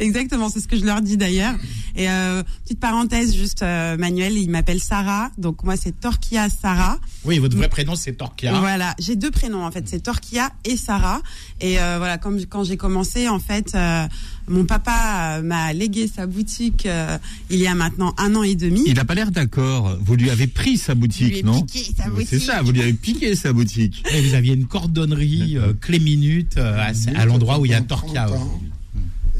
Exactement, 0.00 0.48
c'est 0.48 0.60
ce 0.60 0.68
que 0.68 0.76
je 0.76 0.84
leur 0.84 1.00
dis 1.00 1.16
d'ailleurs. 1.16 1.54
Et 1.96 2.08
euh, 2.08 2.42
petite 2.64 2.78
parenthèse, 2.80 3.34
juste 3.34 3.62
euh, 3.62 3.96
Manuel, 3.96 4.34
il 4.36 4.50
m'appelle 4.50 4.80
Sarah, 4.80 5.30
donc 5.38 5.64
moi 5.64 5.76
c'est 5.76 5.98
Torquia 5.98 6.48
Sarah. 6.48 6.98
Oui, 7.24 7.38
votre 7.38 7.56
vrai 7.56 7.68
prénom 7.68 7.94
c'est 7.96 8.12
Torquia. 8.12 8.58
Voilà, 8.60 8.94
j'ai 8.98 9.16
deux 9.16 9.30
prénoms 9.30 9.64
en 9.64 9.70
fait, 9.70 9.84
c'est 9.88 10.00
Torquia 10.02 10.50
et 10.64 10.76
Sarah. 10.76 11.22
Et 11.60 11.80
euh, 11.80 11.96
voilà, 11.98 12.18
comme 12.18 12.38
quand 12.46 12.64
j'ai 12.64 12.76
commencé, 12.76 13.28
en 13.28 13.40
fait, 13.40 13.74
euh, 13.74 14.06
mon 14.46 14.64
papa 14.64 15.38
euh, 15.38 15.42
m'a 15.42 15.72
légué 15.72 16.08
sa 16.08 16.26
boutique 16.26 16.86
euh, 16.86 17.18
il 17.50 17.58
y 17.58 17.66
a 17.66 17.74
maintenant 17.74 18.14
un 18.18 18.34
an 18.36 18.42
et 18.42 18.54
demi. 18.54 18.82
Il 18.86 18.94
n'a 18.94 19.04
pas 19.04 19.14
l'air 19.14 19.30
d'accord. 19.30 19.96
Vous 20.00 20.14
lui 20.14 20.30
avez 20.30 20.46
pris 20.46 20.76
sa 20.78 20.94
lui 20.94 21.00
boutique, 21.00 21.36
ai 21.38 21.42
non 21.42 21.62
piqué 21.62 21.92
sa 21.96 22.04
C'est 22.04 22.10
boutique. 22.10 22.42
ça, 22.42 22.62
vous 22.62 22.70
lui 22.72 22.82
avez 22.82 22.92
piqué 22.92 23.34
sa 23.34 23.52
boutique. 23.52 24.04
Et 24.14 24.20
vous 24.20 24.34
aviez 24.34 24.54
une 24.54 24.66
cordonnerie 24.66 25.58
euh, 25.58 25.72
clé 25.80 25.98
minute 25.98 26.56
euh, 26.58 26.78
à, 26.78 26.92
à 27.20 27.24
l'endroit 27.26 27.58
où 27.58 27.64
il 27.66 27.72
y 27.72 27.74
a 27.74 27.80
Torquia. 27.80 28.28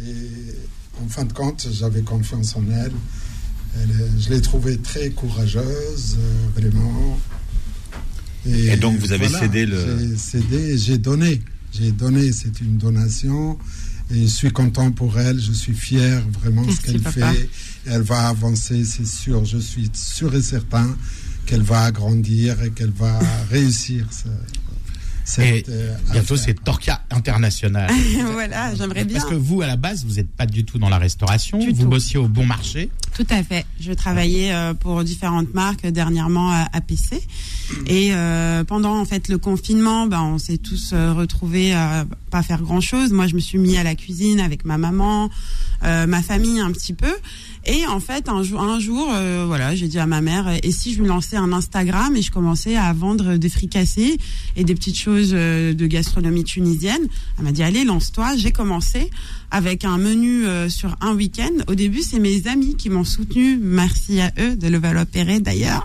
30 0.08 0.14
ans. 0.16 1.00
Et 1.00 1.04
en 1.04 1.08
fin 1.08 1.24
de 1.24 1.32
compte, 1.32 1.68
j'avais 1.72 2.02
confiance 2.02 2.56
en 2.56 2.64
elle. 2.70 2.92
Je 4.18 4.30
l'ai 4.30 4.40
trouvée 4.40 4.78
très 4.78 5.10
courageuse, 5.10 6.16
euh, 6.18 6.60
vraiment. 6.60 7.18
Et 8.46 8.76
donc, 8.76 8.98
vous 8.98 9.12
avez 9.12 9.28
cédé 9.40 9.66
le- 9.66 9.84
J'ai 10.10 10.16
cédé 10.16 10.56
et 10.56 10.78
j'ai 10.78 10.98
donné. 10.98 11.42
J'ai 11.72 11.92
donné, 11.92 12.32
c'est 12.32 12.60
une 12.60 12.78
donation. 12.78 13.58
Et 14.10 14.22
je 14.22 14.26
suis 14.26 14.50
content 14.50 14.90
pour 14.90 15.18
elle, 15.18 15.38
je 15.38 15.52
suis 15.52 15.74
fier 15.74 16.22
vraiment 16.40 16.64
de 16.64 16.70
ce 16.72 16.80
qu'elle 16.80 17.00
fait. 17.02 17.48
Elle 17.86 18.00
va 18.02 18.28
avancer, 18.28 18.82
c'est 18.84 19.06
sûr. 19.06 19.44
Je 19.44 19.58
suis 19.58 19.90
sûr 19.92 20.34
et 20.34 20.40
certain 20.42 20.96
qu'elle 21.44 21.62
va 21.62 21.90
grandir 21.92 22.62
et 22.62 22.70
qu'elle 22.70 22.90
va 22.90 23.18
réussir. 23.50 24.06
Cette, 25.28 25.68
euh, 25.68 25.94
bientôt 26.10 26.36
c'est 26.36 26.54
Torquia 26.54 27.02
International. 27.10 27.90
voilà, 28.32 28.74
j'aimerais 28.74 29.04
bien. 29.04 29.18
Parce 29.18 29.30
que 29.30 29.36
vous, 29.36 29.60
à 29.60 29.66
la 29.66 29.76
base, 29.76 30.04
vous 30.04 30.14
n'êtes 30.14 30.30
pas 30.30 30.46
du 30.46 30.64
tout 30.64 30.78
dans 30.78 30.88
la 30.88 30.98
restauration. 30.98 31.58
Du 31.58 31.70
vous 31.70 31.82
tout. 31.82 31.88
bossiez 31.88 32.18
au 32.18 32.28
bon 32.28 32.46
marché. 32.46 32.90
Tout 33.14 33.26
à 33.30 33.42
fait. 33.42 33.66
Je 33.78 33.92
travaillais 33.92 34.52
euh, 34.52 34.74
pour 34.74 35.04
différentes 35.04 35.52
marques 35.52 35.84
euh, 35.84 35.90
dernièrement 35.90 36.50
à 36.50 36.68
APC 36.72 37.20
et 37.86 38.10
euh, 38.12 38.64
pendant 38.64 38.98
en 38.98 39.04
fait 39.04 39.28
le 39.28 39.36
confinement, 39.36 40.06
ben 40.06 40.22
on 40.22 40.38
s'est 40.38 40.58
tous 40.58 40.94
retrouvés 40.94 41.74
à 41.74 42.06
pas 42.30 42.42
faire 42.42 42.62
grand 42.62 42.80
chose. 42.80 43.12
Moi, 43.12 43.26
je 43.26 43.34
me 43.34 43.40
suis 43.40 43.58
mis 43.58 43.76
à 43.76 43.82
la 43.82 43.94
cuisine 43.94 44.40
avec 44.40 44.64
ma 44.64 44.78
maman, 44.78 45.30
euh, 45.84 46.06
ma 46.06 46.22
famille 46.22 46.60
un 46.60 46.70
petit 46.72 46.92
peu. 46.92 47.14
Et 47.70 47.86
en 47.86 48.00
fait, 48.00 48.30
un 48.30 48.42
jour, 48.42 48.62
un 48.62 48.80
jour, 48.80 49.10
euh, 49.12 49.44
voilà, 49.46 49.74
j'ai 49.74 49.88
dit 49.88 49.98
à 49.98 50.06
ma 50.06 50.22
mère, 50.22 50.48
et 50.62 50.72
si 50.72 50.94
je 50.94 51.02
lui 51.02 51.06
lançais 51.06 51.36
un 51.36 51.52
Instagram 51.52 52.16
et 52.16 52.22
je 52.22 52.30
commençais 52.30 52.76
à 52.76 52.90
vendre 52.94 53.36
des 53.36 53.50
fricassés 53.50 54.16
et 54.56 54.64
des 54.64 54.74
petites 54.74 54.96
choses 54.96 55.32
euh, 55.34 55.74
de 55.74 55.86
gastronomie 55.86 56.44
tunisienne. 56.44 57.06
Elle 57.36 57.44
m'a 57.44 57.52
dit, 57.52 57.62
allez, 57.62 57.84
lance-toi. 57.84 58.36
J'ai 58.38 58.52
commencé 58.52 59.10
avec 59.50 59.84
un 59.84 59.98
menu 59.98 60.46
euh, 60.46 60.70
sur 60.70 60.96
un 61.02 61.14
week-end. 61.14 61.52
Au 61.66 61.74
début, 61.74 62.00
c'est 62.00 62.20
mes 62.20 62.46
amis 62.46 62.74
qui 62.74 62.88
m'ont 62.88 63.04
soutenu. 63.04 63.58
Merci 63.60 64.22
à 64.22 64.32
eux 64.38 64.56
de 64.56 64.68
Levallois-Perret 64.68 65.40
d'ailleurs. 65.40 65.84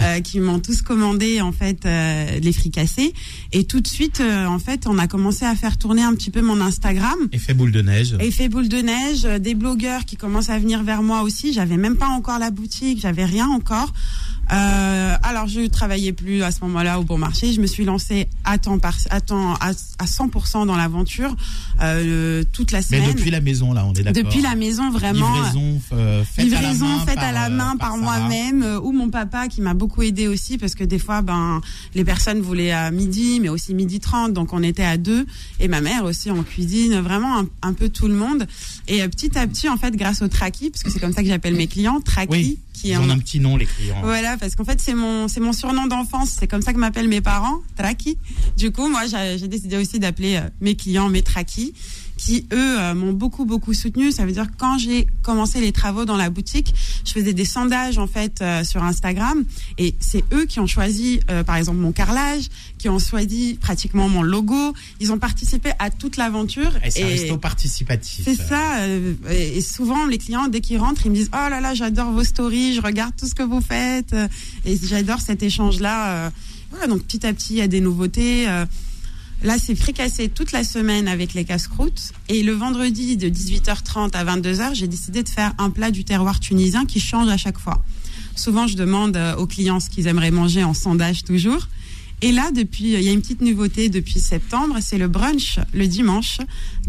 Euh, 0.00 0.20
qui 0.20 0.40
m'ont 0.40 0.60
tous 0.60 0.82
commandé 0.82 1.40
en 1.40 1.52
fait 1.52 1.86
euh, 1.86 2.38
les 2.40 2.52
fricassés 2.52 3.12
et 3.52 3.64
tout 3.64 3.80
de 3.80 3.86
suite 3.86 4.20
euh, 4.20 4.46
en 4.46 4.58
fait 4.58 4.86
on 4.86 4.98
a 4.98 5.06
commencé 5.06 5.44
à 5.44 5.54
faire 5.54 5.78
tourner 5.78 6.02
un 6.02 6.14
petit 6.14 6.30
peu 6.30 6.40
mon 6.40 6.60
Instagram 6.60 7.18
Effet 7.32 7.54
boule 7.54 7.72
de 7.72 7.82
neige. 7.82 8.16
Effet 8.20 8.48
boule 8.48 8.68
de 8.68 8.78
neige, 8.78 9.24
euh, 9.24 9.38
des 9.38 9.54
blogueurs 9.54 10.04
qui 10.04 10.16
commencent 10.16 10.50
à 10.50 10.58
venir 10.58 10.82
vers 10.82 11.02
moi 11.02 11.22
aussi. 11.22 11.52
J'avais 11.52 11.76
même 11.76 11.96
pas 11.96 12.08
encore 12.08 12.38
la 12.38 12.50
boutique, 12.50 13.00
j'avais 13.00 13.24
rien 13.24 13.48
encore. 13.48 13.92
Euh, 14.52 15.16
alors 15.22 15.46
je 15.46 15.66
travaillais 15.66 16.12
plus 16.12 16.42
à 16.42 16.50
ce 16.50 16.60
moment-là 16.62 16.98
au 17.00 17.04
bon 17.04 17.18
marché. 17.18 17.52
Je 17.52 17.60
me 17.60 17.66
suis 17.66 17.84
lancée 17.84 18.28
à 18.44 18.58
temps 18.58 18.78
par 18.78 18.94
à 19.10 19.20
temps 19.20 19.54
à, 19.54 19.70
à 19.98 20.04
100% 20.06 20.66
dans 20.66 20.76
l'aventure 20.76 21.34
euh, 21.82 22.42
toute 22.52 22.72
la 22.72 22.78
Mais 22.78 22.82
semaine. 22.84 23.12
depuis 23.14 23.30
la 23.30 23.40
maison, 23.40 23.72
là, 23.72 23.84
on 23.84 23.92
est 23.94 24.02
d'accord. 24.02 24.22
Depuis 24.22 24.40
la 24.40 24.54
maison 24.54 24.90
vraiment. 24.90 25.32
Livraison 25.34 25.80
euh, 25.92 26.24
faite 26.24 26.46
à 26.46 26.48
la 26.48 26.60
Livraison 26.60 26.86
main. 26.88 27.04
faite 27.06 27.14
par, 27.16 27.24
à 27.24 27.32
la 27.32 27.46
euh, 27.46 27.50
main 27.50 27.76
par, 27.76 27.90
Sarah. 27.92 28.02
moi-même 28.02 28.62
euh, 28.62 28.80
ou 28.80 28.92
mon 28.92 29.10
papa 29.10 29.48
qui 29.48 29.60
m'a 29.60 29.74
beaucoup 29.74 30.02
aidé 30.02 30.28
aussi 30.28 30.56
parce 30.58 30.74
que 30.74 30.84
des 30.84 30.98
fois 30.98 31.20
ben 31.22 31.60
les 31.94 32.04
personnes 32.04 32.40
voulaient 32.40 32.72
à 32.72 32.90
midi 32.90 33.40
mais 33.40 33.48
aussi 33.48 33.74
midi 33.74 34.00
30 34.00 34.32
donc 34.32 34.52
on 34.52 34.62
était 34.62 34.84
à 34.84 34.96
deux 34.96 35.26
et 35.60 35.68
ma 35.68 35.80
mère 35.80 36.04
aussi 36.04 36.30
en 36.30 36.42
cuisine 36.42 36.98
vraiment 37.00 37.38
un, 37.40 37.46
un 37.62 37.72
peu 37.72 37.88
tout 37.88 38.08
le 38.08 38.14
monde 38.14 38.46
et 38.86 39.02
euh, 39.02 39.08
petit 39.08 39.36
à 39.38 39.46
petit 39.46 39.68
en 39.68 39.76
fait 39.76 39.94
grâce 39.96 40.22
au 40.22 40.28
Traki 40.28 40.70
parce 40.70 40.82
que 40.82 40.90
c'est 40.90 41.00
comme 41.00 41.12
ça 41.12 41.22
que 41.22 41.28
j'appelle 41.28 41.54
mes 41.54 41.66
clients 41.66 42.00
Traki 42.00 42.28
Oui. 42.30 42.58
Qui 42.80 42.90
est 42.90 42.94
Ils 42.94 42.98
ont 42.98 43.10
un 43.10 43.18
petit 43.18 43.40
nom, 43.40 43.56
les 43.56 43.66
clients. 43.66 44.00
Voilà, 44.02 44.36
parce 44.36 44.54
qu'en 44.54 44.64
fait, 44.64 44.80
c'est 44.80 44.94
mon, 44.94 45.28
c'est 45.28 45.40
mon 45.40 45.52
surnom 45.52 45.86
d'enfance. 45.86 46.36
C'est 46.38 46.46
comme 46.46 46.62
ça 46.62 46.72
que 46.72 46.78
m'appellent 46.78 47.08
mes 47.08 47.20
parents, 47.20 47.60
Traki. 47.76 48.18
Du 48.56 48.70
coup, 48.70 48.88
moi, 48.88 49.02
j'ai 49.06 49.38
j'ai 49.38 49.48
décidé 49.48 49.76
aussi 49.76 49.98
d'appeler 49.98 50.36
euh, 50.36 50.48
mes 50.60 50.74
clients 50.74 51.08
mes 51.08 51.22
Traki, 51.22 51.74
qui 52.18 52.46
eux 52.52 52.78
euh, 52.80 52.94
m'ont 52.94 53.12
beaucoup, 53.14 53.46
beaucoup 53.46 53.72
soutenu. 53.72 54.12
Ça 54.12 54.26
veut 54.26 54.32
dire 54.32 54.46
que 54.50 54.56
quand 54.58 54.76
j'ai 54.76 55.06
commencé 55.22 55.60
les 55.60 55.72
travaux 55.72 56.04
dans 56.04 56.16
la 56.16 56.28
boutique, 56.28 56.74
je 57.06 57.12
faisais 57.12 57.32
des 57.32 57.46
sondages 57.46 57.96
en 57.96 58.06
fait 58.06 58.42
euh, 58.42 58.64
sur 58.64 58.82
Instagram, 58.82 59.44
et 59.78 59.94
c'est 60.00 60.24
eux 60.34 60.44
qui 60.44 60.60
ont 60.60 60.66
choisi, 60.66 61.20
euh, 61.30 61.44
par 61.44 61.56
exemple, 61.56 61.78
mon 61.78 61.92
carrelage, 61.92 62.48
qui 62.76 62.88
ont 62.88 62.98
choisi 62.98 63.56
pratiquement 63.60 64.08
mon 64.08 64.22
logo. 64.22 64.74
Ils 65.00 65.12
ont 65.12 65.18
participé 65.18 65.70
à 65.78 65.90
toute 65.90 66.16
l'aventure. 66.18 66.72
Et 66.84 66.90
c'est 66.90 67.04
un 67.04 67.06
resto 67.06 67.38
participatif. 67.38 68.24
c'est 68.24 68.34
ça. 68.34 68.80
euh, 68.80 69.14
et 69.30 69.60
souvent, 69.60 70.06
les 70.06 70.18
clients, 70.18 70.48
dès 70.48 70.60
qu'ils 70.60 70.78
rentrent, 70.78 71.06
ils 71.06 71.10
me 71.10 71.14
disent 71.16 71.30
Oh 71.32 71.48
là 71.48 71.60
là, 71.60 71.72
j'adore 71.74 72.10
vos 72.12 72.24
stories, 72.24 72.74
je 72.74 72.80
regarde 72.82 73.14
tout 73.16 73.26
ce 73.26 73.34
que 73.34 73.42
vous 73.44 73.60
faites. 73.60 74.14
Et 74.64 74.76
j'adore 74.82 75.20
cet 75.20 75.42
échange-là. 75.42 76.26
euh. 76.26 76.30
Voilà, 76.70 76.86
donc 76.88 77.02
petit 77.04 77.24
à 77.26 77.32
petit, 77.32 77.54
il 77.54 77.58
y 77.58 77.62
a 77.62 77.68
des 77.68 77.80
nouveautés. 77.80 78.46
Là, 79.42 79.56
c'est 79.56 79.76
fricassé 79.76 80.28
toute 80.28 80.50
la 80.50 80.64
semaine 80.64 81.06
avec 81.06 81.32
les 81.32 81.44
casse-croûtes. 81.44 82.12
Et 82.28 82.42
le 82.42 82.52
vendredi, 82.52 83.16
de 83.16 83.28
18h30 83.28 84.10
à 84.12 84.24
22h, 84.24 84.74
j'ai 84.74 84.88
décidé 84.88 85.22
de 85.22 85.28
faire 85.28 85.52
un 85.58 85.70
plat 85.70 85.92
du 85.92 86.04
terroir 86.04 86.40
tunisien 86.40 86.86
qui 86.86 86.98
change 86.98 87.28
à 87.28 87.36
chaque 87.36 87.58
fois. 87.58 87.84
Souvent, 88.34 88.66
je 88.66 88.76
demande 88.76 89.16
euh, 89.16 89.36
aux 89.36 89.46
clients 89.46 89.78
ce 89.78 89.90
qu'ils 89.90 90.08
aimeraient 90.08 90.32
manger 90.32 90.64
en 90.64 90.74
sondage 90.74 91.22
toujours. 91.22 91.68
Et 92.20 92.32
là, 92.32 92.50
depuis, 92.50 92.94
il 92.94 93.02
y 93.02 93.08
a 93.08 93.12
une 93.12 93.20
petite 93.20 93.40
nouveauté 93.40 93.88
depuis 93.88 94.18
septembre, 94.18 94.78
c'est 94.80 94.98
le 94.98 95.06
brunch 95.06 95.60
le 95.72 95.86
dimanche, 95.86 96.38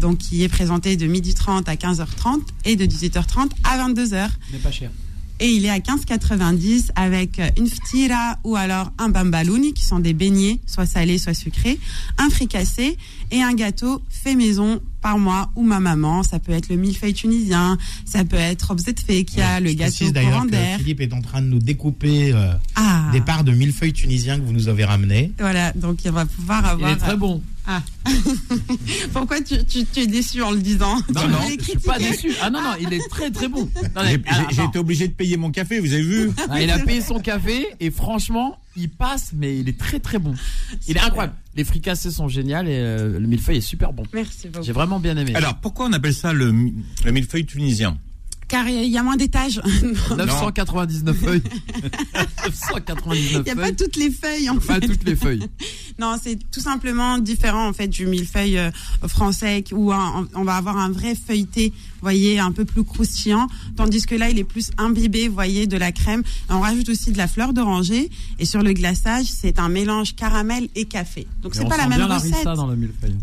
donc 0.00 0.18
qui 0.18 0.42
est 0.42 0.48
présenté 0.48 0.96
de 0.96 1.06
12h30 1.06 1.68
à 1.68 1.76
15h30 1.76 2.40
et 2.64 2.74
de 2.74 2.84
18h30 2.84 3.50
à 3.62 3.88
22h. 3.88 4.28
N'est 4.52 4.58
pas 4.58 4.72
cher. 4.72 4.90
Et 5.40 5.48
il 5.48 5.64
est 5.64 5.70
à 5.70 5.78
15,90 5.78 6.90
avec 6.96 7.38
euh, 7.38 7.48
une 7.56 7.66
ftira 7.66 8.38
ou 8.44 8.56
alors 8.56 8.92
un 8.98 9.08
bambalouni 9.08 9.72
qui 9.72 9.82
sont 9.82 9.98
des 9.98 10.12
beignets, 10.12 10.60
soit 10.66 10.84
salés, 10.84 11.16
soit 11.16 11.32
sucrés, 11.32 11.80
un 12.18 12.28
fricassé 12.28 12.98
et 13.30 13.42
un 13.42 13.54
gâteau 13.54 14.00
fait 14.08 14.34
maison 14.34 14.80
par 15.00 15.18
moi 15.18 15.50
ou 15.56 15.62
ma 15.62 15.80
maman. 15.80 16.22
Ça 16.22 16.38
peut 16.38 16.52
être 16.52 16.68
le 16.68 16.76
millefeuille 16.76 17.14
tunisien, 17.14 17.78
ça 18.04 18.24
peut 18.24 18.36
être 18.36 18.62
Robzet 18.68 18.94
Fekia, 19.06 19.60
le 19.60 19.72
gâteau 19.72 20.10
d'ailleurs 20.10 20.44
Philippe 20.78 21.00
est 21.00 21.12
en 21.12 21.22
train 21.22 21.40
de 21.42 21.46
nous 21.46 21.58
découper 21.58 22.32
euh, 22.32 22.52
Ah, 22.76 23.08
des 23.12 23.20
parts 23.20 23.44
de 23.44 23.52
millefeuilles 23.52 23.92
tunisiens 23.92 24.38
que 24.38 24.44
vous 24.44 24.52
nous 24.52 24.68
avez 24.68 24.84
ramenés. 24.84 25.32
voilà, 25.38 25.72
donc 25.72 26.04
il 26.04 26.10
va 26.10 26.26
pouvoir 26.26 26.62
Il 26.64 26.68
avoir. 26.70 26.90
est 26.92 26.96
très 26.96 27.16
bon. 27.16 27.42
Ah. 27.66 27.82
Pourquoi 29.12 29.40
tu, 29.40 29.64
tu, 29.64 29.84
tu 29.84 30.00
es 30.00 30.06
déçu 30.06 30.42
en 30.42 30.50
le 30.50 30.58
disant? 30.58 30.96
Non, 31.14 31.20
Tu 31.22 31.28
non, 31.28 31.38
je 31.58 31.64
suis 31.64 31.78
pas 31.78 31.98
déçu. 31.98 32.32
Ah 32.42 32.50
non, 32.50 32.60
non, 32.62 32.72
il 32.80 32.92
est 32.92 33.08
très 33.08 33.30
très 33.30 33.48
bon. 33.48 33.68
J'ai 34.50 34.64
été 34.64 34.78
obligé 34.78 35.08
de 35.08 35.12
payer 35.12 35.36
mon 35.36 35.50
café, 35.50 35.78
vous 35.78 35.92
avez 35.92 36.02
vu? 36.02 36.30
Ah, 36.48 36.60
il 36.60 36.70
a 36.70 36.78
payé 36.78 37.00
son 37.00 37.20
café 37.20 37.66
et 37.80 37.90
franchement, 37.90 38.58
il 38.80 38.88
passe, 38.88 39.32
mais 39.34 39.58
il 39.58 39.68
est 39.68 39.78
très 39.78 40.00
très 40.00 40.18
bon. 40.18 40.34
Il 40.88 40.96
est 40.96 41.00
incroyable. 41.00 41.34
Les 41.54 41.64
fricassés 41.64 42.10
sont 42.10 42.28
géniaux 42.28 42.62
et 42.62 42.78
euh, 42.78 43.18
le 43.18 43.26
millefeuille 43.26 43.58
est 43.58 43.60
super 43.60 43.92
bon. 43.92 44.02
Merci 44.12 44.48
beaucoup. 44.48 44.64
J'ai 44.64 44.72
vraiment 44.72 45.00
bien 45.00 45.16
aimé. 45.16 45.34
Alors, 45.34 45.56
pourquoi 45.56 45.86
on 45.86 45.92
appelle 45.92 46.14
ça 46.14 46.32
le, 46.32 46.46
le 47.04 47.12
millefeuille 47.12 47.46
tunisien? 47.46 47.98
Car 48.50 48.68
il 48.68 48.88
y 48.90 48.98
a 48.98 49.02
moins 49.04 49.16
d'étages. 49.16 49.60
999 50.16 51.16
feuilles. 51.24 51.42
999 52.44 53.32
Il 53.32 53.42
n'y 53.44 53.50
a 53.50 53.54
pas 53.54 53.62
feuilles. 53.62 53.76
toutes 53.76 53.96
les 53.96 54.10
feuilles 54.10 54.50
en 54.50 54.56
Pas 54.56 54.74
fait. 54.74 54.88
toutes 54.88 55.04
les 55.04 55.14
feuilles. 55.16 55.46
Non, 56.00 56.16
c'est 56.22 56.36
tout 56.50 56.60
simplement 56.60 57.18
différent 57.18 57.68
en 57.68 57.72
fait 57.72 57.86
du 57.88 58.06
millefeuille 58.06 58.58
euh, 58.58 58.70
français 59.06 59.62
où 59.72 59.92
un- 59.92 60.26
on 60.34 60.42
va 60.44 60.56
avoir 60.56 60.78
un 60.78 60.90
vrai 60.90 61.14
feuilleté, 61.14 61.70
vous 61.70 62.00
voyez, 62.02 62.38
un 62.40 62.50
peu 62.52 62.64
plus 62.64 62.82
croustillant, 62.84 63.46
tandis 63.76 64.04
que 64.06 64.14
là 64.16 64.30
il 64.30 64.38
est 64.38 64.44
plus 64.44 64.70
imbibé, 64.78 65.28
vous 65.28 65.34
voyez, 65.34 65.66
de 65.68 65.76
la 65.76 65.92
crème. 65.92 66.22
On 66.48 66.60
rajoute 66.60 66.88
aussi 66.88 67.12
de 67.12 67.18
la 67.18 67.28
fleur 67.28 67.52
d'oranger 67.52 68.10
et 68.40 68.44
sur 68.46 68.62
le 68.62 68.72
glaçage 68.72 69.26
c'est 69.26 69.58
un 69.60 69.68
mélange 69.68 70.16
caramel 70.16 70.68
et 70.74 70.86
café. 70.86 71.26
Donc 71.42 71.54
c'est 71.54 71.68
pas 71.68 71.76
la 71.76 71.86
même 71.86 71.98
bien 71.98 72.08
la 72.08 72.16
recette. 72.18 72.34
rissa 72.34 72.54
dans 72.56 72.66
le 72.66 72.74
millefeuille. 72.76 73.16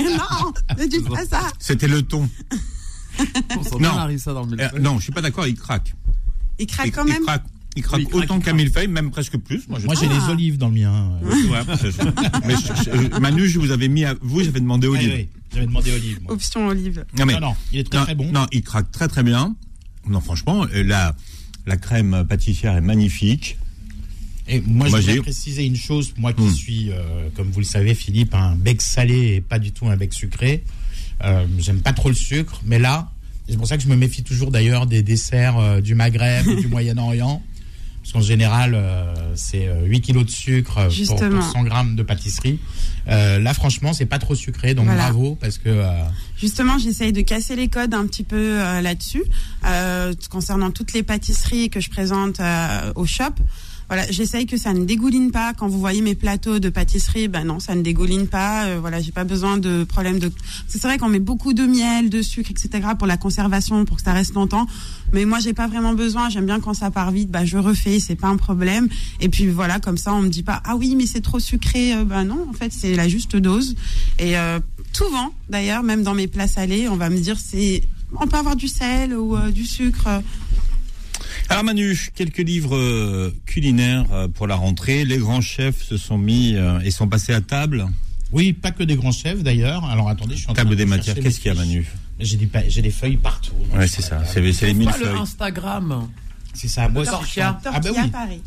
non, 0.00 0.52
ne 0.78 0.86
dites 0.86 1.08
pas 1.08 1.26
ça. 1.26 1.42
C'était 1.60 1.88
le 1.88 2.02
ton. 2.02 2.28
On 3.74 3.78
Non. 3.78 3.94
dans 3.94 4.06
le 4.06 4.60
Euh, 4.60 4.78
non, 4.80 4.98
je 4.98 5.04
suis 5.04 5.12
pas 5.12 5.22
d'accord, 5.22 5.46
il 5.46 5.54
craque. 5.54 5.94
Il 6.58 6.66
craque 6.66 6.86
il, 6.86 6.92
quand 6.92 7.04
il 7.06 7.12
même. 7.12 7.22
craque, 7.24 7.44
il 7.76 7.82
craque 7.82 7.98
Oui, 7.98 8.04
il 8.04 8.08
craque, 8.10 8.22
autant 8.24 8.34
il 8.34 8.38
qu'un 8.38 8.44
craque. 8.44 8.54
millefeuille, 8.56 8.88
même 8.88 9.10
presque 9.10 9.36
plus. 9.38 9.66
Moi, 9.68 9.78
j'ai 9.80 9.88
Ah. 10.10 10.12
les 10.26 10.32
olives 10.32 10.58
dans 10.58 10.68
le 10.68 10.74
mien. 10.74 11.18
euh. 11.22 11.48
Ouais, 11.50 11.58
parce 11.66 11.82
que- 11.82 11.88
mais 12.46 12.54
je- 12.54 12.90
je- 13.14 13.18
Manu, 13.20 13.48
je 13.48 13.58
vous 13.58 13.70
avais 13.70 13.88
mis 13.88 14.04
à 14.04 14.14
vous, 14.20 14.42
j'avais 14.42 14.60
demandé 14.60 14.86
Ah 14.88 14.90
olive. 14.96 15.12
oui, 15.14 15.28
J'avais 15.52 15.66
demandé 15.66 15.92
olives. 15.92 16.20
moi. 16.22 16.32
Option 16.32 16.66
olive. 16.68 17.04
Non, 17.18 17.26
mais, 17.26 17.34
Non, 17.34 17.40
non, 17.40 17.54
il 17.72 17.80
est 17.80 17.84
très 17.90 17.98
non, 17.98 18.04
très 18.04 18.14
bon. 18.14 18.30
non, 18.32 18.46
il 18.52 18.62
craque 18.62 18.90
très 18.92 19.08
très 19.08 19.22
bien. 19.22 19.54
Non, 20.08 20.20
franchement, 20.20 20.64
euh, 20.74 20.82
la, 20.82 21.14
la 21.66 21.76
crème 21.76 22.24
pâtissière 22.28 22.76
est 22.76 22.80
magnifique. 22.80 23.58
Et 24.46 24.60
moi, 24.60 24.66
Moi, 24.66 24.86
je 24.88 24.96
voudrais 24.96 25.14
j'ai- 25.14 25.20
préciser 25.22 25.64
une 25.64 25.74
chose, 25.76 26.12
moi 26.18 26.34
qui 26.34 26.42
Hmm. 26.42 26.50
suis, 26.52 26.90
euh, 26.90 27.30
comme 27.34 27.50
vous 27.50 27.60
le 27.60 27.64
savez, 27.66 27.94
Philippe, 27.94 28.34
un 28.34 28.54
bec 28.54 28.82
salé 28.82 29.36
et 29.36 29.40
pas 29.40 29.58
du 29.58 29.72
tout 29.72 29.86
un 29.88 29.96
bec 29.96 30.12
sucré. 30.12 30.62
Euh, 31.22 31.46
J'aime 31.58 31.80
pas 31.80 31.92
trop 31.92 32.08
le 32.08 32.14
sucre, 32.14 32.60
mais 32.64 32.78
là, 32.78 33.10
c'est 33.48 33.56
pour 33.56 33.66
ça 33.66 33.76
que 33.76 33.82
je 33.82 33.88
me 33.88 33.96
méfie 33.96 34.22
toujours 34.22 34.50
d'ailleurs 34.50 34.86
des 34.86 35.02
desserts 35.02 35.58
euh, 35.58 35.80
du 35.80 35.94
Maghreb 35.94 36.46
ou 36.46 36.54
du 36.60 36.66
Moyen-Orient. 36.68 37.42
Parce 38.02 38.12
qu'en 38.12 38.20
général, 38.20 38.74
euh, 38.74 39.14
c'est 39.34 39.66
euh, 39.66 39.86
8 39.86 40.00
kilos 40.02 40.26
de 40.26 40.30
sucre 40.30 40.88
pour, 41.06 41.16
pour 41.16 41.42
100 41.42 41.62
grammes 41.64 41.96
de 41.96 42.02
pâtisserie. 42.02 42.58
Là, 43.06 43.52
franchement, 43.54 43.92
c'est 43.92 44.06
pas 44.06 44.18
trop 44.18 44.34
sucré, 44.34 44.74
donc 44.74 44.86
Voilà. 44.86 45.02
bravo, 45.04 45.36
parce 45.40 45.58
que 45.58 45.84
Justement, 46.38 46.78
j'essaye 46.78 47.12
de 47.12 47.20
casser 47.22 47.54
les 47.56 47.68
codes 47.68 47.94
un 47.94 48.06
petit 48.06 48.24
peu 48.24 48.60
euh, 48.60 48.80
là-dessus, 48.80 49.22
euh, 49.66 50.12
concernant 50.30 50.70
toutes 50.70 50.92
les 50.94 51.02
pâtisseries 51.02 51.70
que 51.70 51.80
je 51.80 51.90
présente 51.90 52.40
euh, 52.40 52.92
au 52.96 53.06
shop. 53.06 53.34
Voilà, 53.88 54.10
j'essaye 54.10 54.46
que 54.46 54.56
ça 54.56 54.72
ne 54.72 54.84
dégouline 54.84 55.30
pas. 55.30 55.52
Quand 55.52 55.68
vous 55.68 55.78
voyez 55.78 56.00
mes 56.00 56.14
plateaux 56.14 56.58
de 56.58 56.68
pâtisserie, 56.68 57.28
ben 57.28 57.44
non, 57.44 57.60
ça 57.60 57.74
ne 57.74 57.82
dégouline 57.82 58.26
pas. 58.26 58.66
Euh, 58.66 58.78
voilà, 58.80 59.00
j'ai 59.00 59.12
pas 59.12 59.24
besoin 59.24 59.58
de 59.58 59.84
problème 59.84 60.18
de. 60.18 60.30
C'est 60.68 60.82
vrai 60.82 60.98
qu'on 60.98 61.08
met 61.08 61.18
beaucoup 61.18 61.52
de 61.52 61.64
miel, 61.64 62.10
de 62.10 62.22
sucre, 62.22 62.50
etc. 62.50 62.88
pour 62.98 63.06
la 63.06 63.16
conservation, 63.16 63.84
pour 63.84 63.98
que 63.98 64.02
ça 64.02 64.12
reste 64.12 64.34
longtemps. 64.34 64.66
Mais 65.12 65.24
moi, 65.24 65.38
j'ai 65.38 65.52
pas 65.52 65.66
vraiment 65.66 65.94
besoin. 65.94 66.30
J'aime 66.30 66.46
bien 66.46 66.60
quand 66.60 66.74
ça 66.74 66.90
part 66.90 67.10
vite. 67.10 67.30
Bah, 67.30 67.44
je 67.44 67.58
refais, 67.58 68.00
c'est 68.00 68.16
pas 68.16 68.28
un 68.28 68.36
problème. 68.36 68.88
Et 69.20 69.28
puis 69.28 69.46
voilà, 69.48 69.78
comme 69.80 69.98
ça, 69.98 70.14
on 70.14 70.22
me 70.22 70.28
dit 70.28 70.42
pas 70.42 70.62
ah 70.64 70.76
oui, 70.76 70.94
mais 70.96 71.06
c'est 71.06 71.20
trop 71.20 71.38
sucré. 71.38 71.94
Euh, 71.94 72.04
ben 72.04 72.24
non, 72.24 72.46
en 72.48 72.52
fait, 72.52 72.72
c'est 72.72 72.94
la 72.94 73.08
juste 73.08 73.36
dose. 73.36 73.76
Et 74.18 74.36
euh, 74.38 74.60
souvent, 74.92 75.32
d'ailleurs, 75.48 75.82
même 75.82 76.02
dans 76.02 76.14
mes 76.14 76.26
plats 76.26 76.48
salés, 76.48 76.88
on 76.88 76.96
va 76.96 77.10
me 77.10 77.18
dire 77.18 77.38
c'est 77.38 77.82
on 78.20 78.26
peut 78.26 78.36
avoir 78.36 78.56
du 78.56 78.68
sel 78.68 79.14
ou 79.16 79.36
euh, 79.36 79.50
du 79.50 79.64
sucre. 79.64 80.08
Alors 81.48 81.64
Manu, 81.64 81.96
quelques 82.14 82.38
livres 82.38 82.74
euh, 82.76 83.34
culinaires 83.46 84.06
euh, 84.12 84.28
pour 84.28 84.46
la 84.46 84.56
rentrée. 84.56 85.04
Les 85.04 85.18
grands 85.18 85.40
chefs 85.40 85.82
se 85.82 85.96
sont 85.96 86.18
mis 86.18 86.54
euh, 86.56 86.80
et 86.80 86.90
sont 86.90 87.06
passés 87.06 87.32
à 87.32 87.40
table. 87.40 87.86
oui, 88.32 88.52
pas 88.52 88.70
que 88.70 88.82
des 88.82 88.96
grands 88.96 89.12
chefs 89.12 89.42
d'ailleurs. 89.42 89.84
Alors 89.84 90.08
attendez, 90.08 90.34
je 90.34 90.40
suis 90.40 90.50
en 90.50 90.54
train 90.54 90.62
Table 90.62 90.70
de 90.70 90.76
des 90.76 90.86
matières. 90.86 91.14
Qu'est-ce 91.14 91.40
qu'il 91.40 91.52
y 91.52 91.56
a. 91.56 91.58
Manu 91.58 91.86
J'ai 92.18 92.36
des, 92.36 92.48
j'ai 92.68 92.82
des 92.82 92.90
feuilles 92.90 93.16
partout. 93.18 93.52
Ouais, 93.74 93.86
c'est 93.86 94.02
ça. 94.02 94.22
C'est 94.24 94.52
c'est 94.52 94.66
les 94.66 94.72
Pas 94.72 94.78
mille 94.78 94.88
le 94.88 95.06
feuilles. 95.06 95.18
Instagram. 95.20 96.08
C'est 96.54 96.68
ça. 96.68 96.88
Moi, 96.88 97.02
en- 97.08 97.20
Ah 97.20 97.60
Tortilla 97.62 98.02
oui. 98.04 98.10
Paris. 98.10 98.40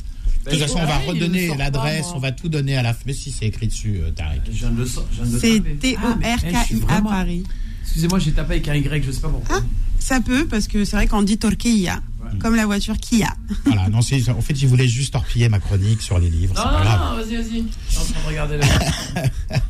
De 0.45 0.51
toute 0.51 0.59
façon, 0.61 0.79
on 0.81 0.85
va 0.85 0.97
redonner 0.99 1.47
pas, 1.49 1.55
l'adresse, 1.55 2.07
on 2.15 2.19
va 2.19 2.31
tout 2.31 2.47
donner 2.49 2.77
à 2.77 2.81
la. 2.81 2.95
Mais 3.05 3.13
si, 3.13 3.31
c'est 3.31 3.45
écrit 3.47 3.67
dessus, 3.67 3.99
le 3.99 4.79
le 4.79 5.39
C'est 5.39 5.55
eh, 5.57 5.61
T-O-R-K-I-A 5.61 6.85
vraiment- 6.85 7.09
Paris. 7.09 7.43
Excusez-moi, 7.87 8.19
j'ai 8.19 8.33
tapé 8.33 8.55
avec 8.55 8.67
un 8.67 8.75
Y, 8.75 9.03
je 9.03 9.11
sais 9.11 9.21
pas 9.21 9.29
pourquoi. 9.29 9.61
Ça 9.97 10.19
peut, 10.21 10.45
parce 10.45 10.67
que 10.67 10.83
c'est 10.85 10.95
vrai 10.97 11.07
qu'on 11.07 11.23
dit 11.23 11.37
Torquilla, 11.37 12.01
comme 12.39 12.55
la 12.55 12.65
voiture 12.65 12.97
Kia. 12.97 13.33
Voilà, 13.65 13.87
non, 13.89 14.01
c'est, 14.01 14.29
en 14.29 14.41
fait, 14.41 14.53
il 14.61 14.67
voulait 14.67 14.87
juste 14.87 15.13
torpiller 15.13 15.49
ma 15.49 15.59
chronique 15.59 16.01
sur 16.01 16.19
les 16.19 16.29
livres. 16.29 16.53
Non, 16.53 16.65
non, 16.65 16.83
grave. 16.83 16.99
non, 16.99 17.15
vas-y, 17.23 17.35
vas-y. 17.37 17.65
Je 17.89 17.95
suis 17.95 17.99
en 17.99 18.03
train 18.03 18.21
de 18.21 18.27
regarder 18.27 18.57
là. 18.57 18.65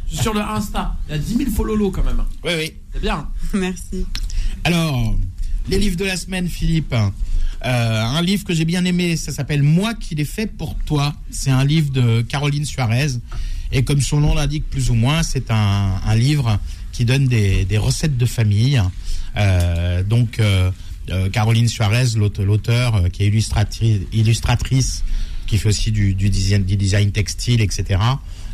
je 0.10 0.16
suis 0.16 0.24
sur 0.24 0.34
le 0.34 0.42
Insta. 0.42 0.96
Il 1.08 1.12
y 1.12 1.16
a 1.16 1.18
10 1.20 1.38
000 1.38 1.52
follow 1.52 1.92
quand 1.92 2.04
même. 2.04 2.24
Oui, 2.44 2.52
oui. 2.58 2.74
C'est 2.92 3.02
bien. 3.02 3.28
Merci. 3.54 4.06
Alors, 4.64 5.16
les 5.70 5.80
livres 5.80 5.98
de 5.98 6.06
la 6.06 6.18
semaine, 6.18 6.48
Philippe. 6.48 6.94
Euh, 7.66 8.04
un 8.04 8.22
livre 8.22 8.44
que 8.44 8.54
j'ai 8.54 8.66
bien 8.66 8.86
aimé, 8.86 9.16
ça 9.16 9.32
s'appelle 9.32 9.64
Moi 9.64 9.94
qui 9.94 10.16
l'ai 10.16 10.26
fait 10.26 10.48
pour 10.48 10.76
toi. 10.86 11.16
C'est 11.32 11.52
un 11.52 11.64
livre 11.64 11.92
de 11.92 12.22
Caroline 12.22 12.66
Suarez. 12.66 13.14
Et 13.72 13.84
comme 13.84 14.02
son 14.02 14.20
nom 14.20 14.36
l'indique 14.36 14.70
plus 14.70 14.90
ou 14.90 14.94
moins, 14.94 15.24
c'est 15.24 15.52
un, 15.52 16.02
un 16.06 16.16
livre 16.16 16.60
qui 16.98 17.06
donne 17.06 17.28
des, 17.28 17.78
recettes 17.78 18.18
de 18.18 18.26
famille. 18.26 18.82
Euh, 19.38 20.02
donc, 20.02 20.40
euh, 20.40 20.72
euh, 21.12 21.30
Caroline 21.30 21.68
Suarez, 21.68 22.08
l'aute- 22.16 22.40
l'auteur, 22.40 23.04
qui 23.14 23.22
est 23.22 23.28
illustratrice, 23.28 24.00
illustratrice, 24.12 25.04
qui 25.46 25.60
fait 25.60 25.70
aussi 25.70 25.92
du, 25.92 26.16
design, 26.16 27.12
textile, 27.12 27.62
etc. 27.62 28.00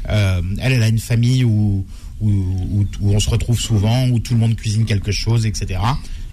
Elle, 0.10 0.84
a 0.84 0.90
une 0.90 1.00
famille 1.00 1.46
où, 1.46 1.86
où 2.20 2.86
on 3.02 3.20
se 3.22 3.30
retrouve 3.30 3.58
souvent, 3.58 4.10
où 4.10 4.20
tout 4.20 4.34
le 4.34 4.42
monde 4.42 4.58
cuisine 4.58 4.84
quelque 4.84 5.14
chose, 5.14 5.46
etc. 5.46 5.80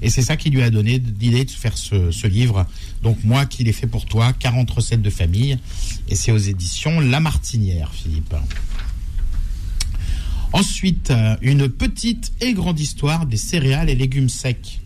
Et 0.03 0.11
c'est 0.11 0.23
ça 0.23 0.37
qui 0.37 0.51
lui 0.51 0.63
a 0.63 0.71
donné 0.71 1.01
l'idée 1.21 1.45
de 1.45 1.51
faire 1.53 1.79
ce, 1.79 2.11
ce 2.11 2.27
livre. 2.27 2.67
Donc 3.05 3.23
moi 3.23 3.47
qui 3.47 3.63
l'ai 3.63 3.73
fait 3.73 3.87
pour 3.87 4.05
toi, 4.05 4.33
40 4.33 4.69
recettes 4.69 5.03
de 5.03 5.11
famille. 5.11 5.59
Et 6.09 6.17
c'est 6.17 6.33
aux 6.33 6.39
éditions 6.39 6.99
La 6.99 7.21
Martinière, 7.21 7.93
Philippe. 7.95 8.35
Ensuite, 10.53 11.11
euh, 11.11 11.37
une 11.43 11.69
petite 11.69 12.33
et 12.41 12.53
grande 12.53 12.79
histoire 12.81 13.27
des 13.27 13.37
céréales 13.37 13.89
et 13.91 13.95
légumes 13.95 14.29
secs. 14.29 14.81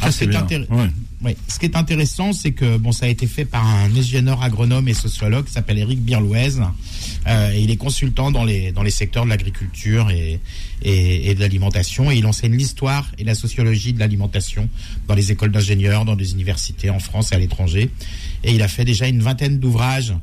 Alors, 0.00 0.12
c'est 0.14 0.24
ce, 0.24 0.30
qui 0.30 0.36
est 0.36 0.38
bien. 0.38 0.42
intér- 0.46 0.66
Ouais. 0.70 0.90
oui. 1.22 1.36
ce 1.48 1.58
qui 1.58 1.66
est 1.66 1.76
intéressant, 1.76 2.32
c'est 2.32 2.52
que 2.52 2.76
bon, 2.78 2.90
ça 2.90 3.06
a 3.06 3.08
été 3.08 3.26
fait 3.26 3.44
par 3.44 3.66
un 3.66 3.94
ingénieur 3.94 4.42
agronome 4.42 4.88
et 4.88 4.94
sociologue 4.94 5.44
qui 5.46 5.52
s'appelle 5.52 5.78
Éric 5.78 6.00
Birlouez. 6.02 6.56
Euh, 7.26 7.54
il 7.58 7.70
est 7.70 7.76
consultant 7.76 8.30
dans 8.30 8.44
les, 8.44 8.72
dans 8.72 8.82
les 8.82 8.90
secteurs 8.90 9.24
de 9.24 9.28
l'agriculture 9.30 10.10
et, 10.10 10.40
et, 10.82 11.30
et 11.30 11.34
de 11.34 11.40
l'alimentation. 11.40 12.10
Et 12.10 12.16
il 12.16 12.26
enseigne 12.26 12.56
l'histoire 12.56 13.10
et 13.18 13.24
la 13.24 13.34
sociologie 13.34 13.92
de 13.92 13.98
l'alimentation 13.98 14.68
dans 15.06 15.14
les 15.14 15.30
écoles 15.32 15.52
d'ingénieurs, 15.52 16.04
dans 16.06 16.16
des 16.16 16.32
universités 16.32 16.88
en 16.88 16.98
France 16.98 17.32
et 17.32 17.34
à 17.34 17.38
l'étranger. 17.38 17.90
Et 18.42 18.54
il 18.54 18.62
a 18.62 18.68
fait 18.68 18.84
déjà 18.86 19.06
une 19.06 19.20
vingtaine 19.20 19.58
d'ouvrages 19.58 20.14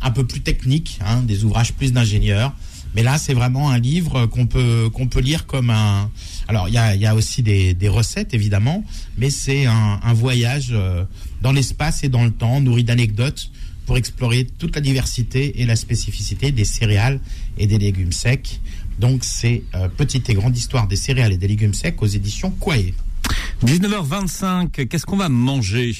un 0.00 0.10
peu 0.10 0.26
plus 0.26 0.40
techniques, 0.40 0.98
hein, 1.04 1.22
des 1.22 1.44
ouvrages 1.44 1.72
plus 1.74 1.92
d'ingénieurs. 1.92 2.54
Mais 2.96 3.02
là, 3.02 3.18
c'est 3.18 3.34
vraiment 3.34 3.68
un 3.68 3.78
livre 3.78 4.24
qu'on 4.24 4.46
peut 4.46 4.88
qu'on 4.90 5.06
peut 5.06 5.20
lire 5.20 5.46
comme 5.46 5.68
un. 5.68 6.10
Alors, 6.48 6.66
il 6.68 6.74
y 6.74 6.78
a, 6.78 6.94
y 6.96 7.04
a 7.04 7.14
aussi 7.14 7.42
des, 7.42 7.74
des 7.74 7.90
recettes 7.90 8.32
évidemment, 8.32 8.84
mais 9.18 9.28
c'est 9.28 9.66
un, 9.66 10.14
voyage 10.14 10.68
euh, 10.70 11.04
dans 11.42 11.52
l'espace 11.52 12.04
et 12.04 12.08
dans 12.08 12.24
le 12.24 12.30
temps, 12.30 12.58
nourri 12.62 12.84
d'anecdotes, 12.84 13.50
pour 13.84 13.98
explorer 13.98 14.46
toute 14.46 14.74
la 14.74 14.80
diversité 14.80 15.60
et 15.60 15.66
la 15.66 15.76
spécificité 15.76 16.52
des 16.52 16.64
céréales 16.64 17.20
et 17.58 17.66
des 17.66 17.76
légumes 17.76 18.12
secs. 18.12 18.60
Donc, 18.98 19.24
c'est 19.24 19.62
euh, 19.74 19.88
Petite 19.88 20.30
et 20.30 20.34
grande 20.34 20.56
histoire 20.56 20.88
des 20.88 20.96
céréales 20.96 21.34
et 21.34 21.36
des 21.36 21.48
légumes 21.48 21.74
secs 21.74 22.00
aux 22.00 22.06
éditions 22.06 22.50
Quae. 22.50 22.94
19h25, 23.62 24.86
qu'est-ce 24.86 25.04
qu'on 25.04 25.18
va 25.18 25.28
manger? 25.28 25.94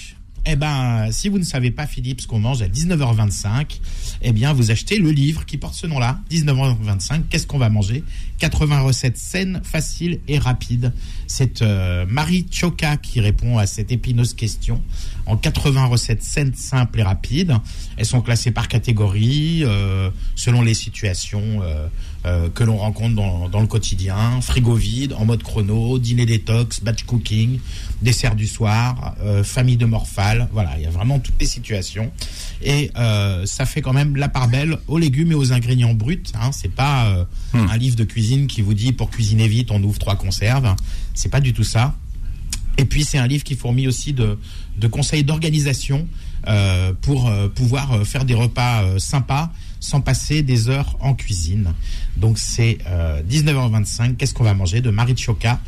Eh 0.48 0.54
ben, 0.54 1.08
si 1.10 1.28
vous 1.28 1.38
ne 1.38 1.44
savez 1.44 1.72
pas, 1.72 1.88
Philippe, 1.88 2.20
ce 2.20 2.28
qu'on 2.28 2.38
mange 2.38 2.62
à 2.62 2.68
19h25, 2.68 3.80
eh 4.22 4.32
bien, 4.32 4.52
vous 4.52 4.70
achetez 4.70 4.98
le 4.98 5.10
livre 5.10 5.44
qui 5.44 5.56
porte 5.56 5.74
ce 5.74 5.88
nom-là, 5.88 6.20
19h25. 6.30 7.22
Qu'est-ce 7.28 7.48
qu'on 7.48 7.58
va 7.58 7.68
manger? 7.68 8.04
80 8.38 8.80
recettes 8.82 9.16
saines, 9.16 9.60
faciles 9.64 10.20
et 10.28 10.38
rapides. 10.38 10.92
C'est 11.26 11.62
euh, 11.62 12.06
Marie 12.08 12.46
Choka 12.50 12.96
qui 12.96 13.20
répond 13.20 13.58
à 13.58 13.66
cette 13.66 13.90
épineuse 13.90 14.34
question 14.34 14.82
en 15.26 15.36
80 15.36 15.86
recettes 15.86 16.22
saines, 16.22 16.54
simples 16.54 17.00
et 17.00 17.02
rapides. 17.02 17.56
Elles 17.96 18.06
sont 18.06 18.20
classées 18.20 18.52
par 18.52 18.68
catégorie, 18.68 19.62
euh, 19.64 20.10
selon 20.34 20.62
les 20.62 20.74
situations 20.74 21.60
euh, 21.62 22.48
que 22.54 22.64
l'on 22.64 22.76
rencontre 22.76 23.14
dans, 23.14 23.48
dans 23.48 23.60
le 23.60 23.66
quotidien. 23.66 24.40
Frigo 24.40 24.74
vide, 24.74 25.14
en 25.14 25.24
mode 25.24 25.42
chrono, 25.42 25.98
dîner 25.98 26.26
détox, 26.26 26.80
batch 26.80 27.04
cooking, 27.04 27.60
dessert 28.02 28.34
du 28.34 28.46
soir, 28.48 29.14
famille 29.44 29.76
de 29.76 29.86
morphale. 29.86 30.48
Voilà, 30.52 30.72
il 30.76 30.82
y 30.82 30.86
a 30.86 30.90
vraiment 30.90 31.20
toutes 31.20 31.40
les 31.40 31.46
situations. 31.46 32.10
Et 32.62 32.90
ça 33.44 33.64
fait 33.64 33.80
quand 33.80 33.92
même 33.92 34.16
la 34.16 34.28
part 34.28 34.48
belle 34.48 34.76
aux 34.88 34.98
légumes 34.98 35.32
et 35.32 35.34
aux 35.36 35.52
ingrédients 35.52 35.94
bruts. 35.94 36.22
Hein. 36.34 36.50
C'est 36.52 36.72
pas 36.72 37.06
euh, 37.06 37.24
un 37.54 37.76
livre 37.76 37.96
de 37.96 38.04
cuisine 38.04 38.25
qui 38.46 38.62
vous 38.62 38.74
dit 38.74 38.92
pour 38.92 39.10
cuisiner 39.10 39.48
vite, 39.48 39.70
on 39.70 39.82
ouvre 39.82 39.98
trois 39.98 40.16
conserves. 40.16 40.74
C'est 41.14 41.28
pas 41.28 41.40
du 41.40 41.52
tout 41.52 41.64
ça. 41.64 41.94
Et 42.78 42.84
puis 42.84 43.04
c'est 43.04 43.18
un 43.18 43.26
livre 43.26 43.44
qui 43.44 43.54
fourmille 43.54 43.88
aussi 43.88 44.12
de, 44.12 44.38
de 44.76 44.86
conseils 44.86 45.24
d'organisation 45.24 46.06
euh, 46.46 46.92
pour 47.00 47.28
euh, 47.28 47.48
pouvoir 47.48 47.92
euh, 47.92 48.04
faire 48.04 48.24
des 48.24 48.34
repas 48.34 48.98
sympas 48.98 49.50
sans 49.80 50.00
passer 50.00 50.42
des 50.42 50.68
heures 50.68 50.96
en 51.00 51.14
cuisine. 51.14 51.72
Donc 52.16 52.38
c'est 52.38 52.78
euh, 52.86 53.22
19h25, 53.28 54.16
qu'est-ce 54.16 54.34
qu'on 54.34 54.44
va 54.44 54.54
manger 54.54 54.80
de 54.80 54.90
Marie 54.90 55.16
Choka 55.16 55.60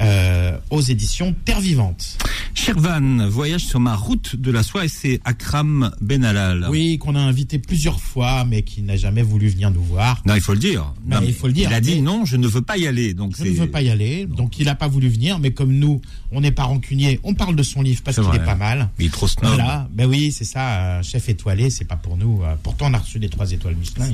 euh, 0.00 0.56
aux 0.70 0.80
éditions 0.80 1.34
Terre 1.44 1.60
Vivante. 1.60 2.18
Shervan, 2.54 3.26
voyage 3.28 3.64
sur 3.64 3.80
ma 3.80 3.94
route 3.94 4.36
de 4.36 4.50
la 4.50 4.62
soie 4.62 4.84
et 4.84 4.88
c'est 4.88 5.20
Akram 5.24 5.90
Benalal. 6.00 6.66
Oui, 6.70 6.98
qu'on 6.98 7.14
a 7.14 7.20
invité 7.20 7.58
plusieurs 7.58 8.00
fois, 8.00 8.44
mais 8.44 8.62
qui 8.62 8.82
n'a 8.82 8.96
jamais 8.96 9.22
voulu 9.22 9.48
venir 9.48 9.70
nous 9.70 9.82
voir. 9.82 10.22
Non, 10.26 10.34
il 10.34 10.40
faut 10.40 10.52
le 10.52 10.58
dire. 10.58 10.92
Non, 11.06 11.20
il 11.26 11.34
faut 11.34 11.46
le 11.46 11.52
dire. 11.52 11.70
Il 11.70 11.74
a 11.74 11.80
dit 11.80 12.00
non, 12.02 12.24
je 12.24 12.36
ne 12.36 12.46
veux 12.46 12.62
pas 12.62 12.76
y 12.78 12.86
aller. 12.86 13.14
Donc 13.14 13.34
Je 13.36 13.44
ne 13.44 13.50
veux 13.50 13.70
pas 13.70 13.82
y 13.82 13.90
aller, 13.90 14.26
donc 14.26 14.58
il 14.58 14.66
n'a 14.66 14.74
pas 14.74 14.88
voulu 14.88 15.08
venir, 15.08 15.38
mais 15.38 15.50
comme 15.52 15.72
nous, 15.72 16.00
on 16.30 16.40
n'est 16.40 16.50
pas 16.52 16.64
rancunier, 16.64 17.20
on 17.22 17.34
parle 17.34 17.56
de 17.56 17.62
son 17.62 17.82
livre 17.82 18.02
parce 18.04 18.16
qu'il 18.20 18.34
est 18.34 18.44
pas 18.44 18.54
mal. 18.54 18.88
Il 18.98 19.06
est 19.06 19.10
trop 19.12 19.28
snob. 19.28 19.46
Voilà, 19.54 19.88
ben 19.92 20.06
oui, 20.06 20.32
c'est 20.32 20.44
ça, 20.44 20.68
euh, 20.98 21.02
chef 21.02 21.28
étoilé, 21.28 21.70
c'est 21.70 21.84
pas 21.84 21.96
pour 21.96 22.16
nous. 22.16 22.42
euh, 22.42 22.54
pourtant, 22.62 22.86
on 22.90 22.94
a 22.94 22.98
reçu 22.98 23.18
des 23.18 23.28
trois 23.28 23.50
étoiles 23.52 23.76
Michelin. 23.76 24.06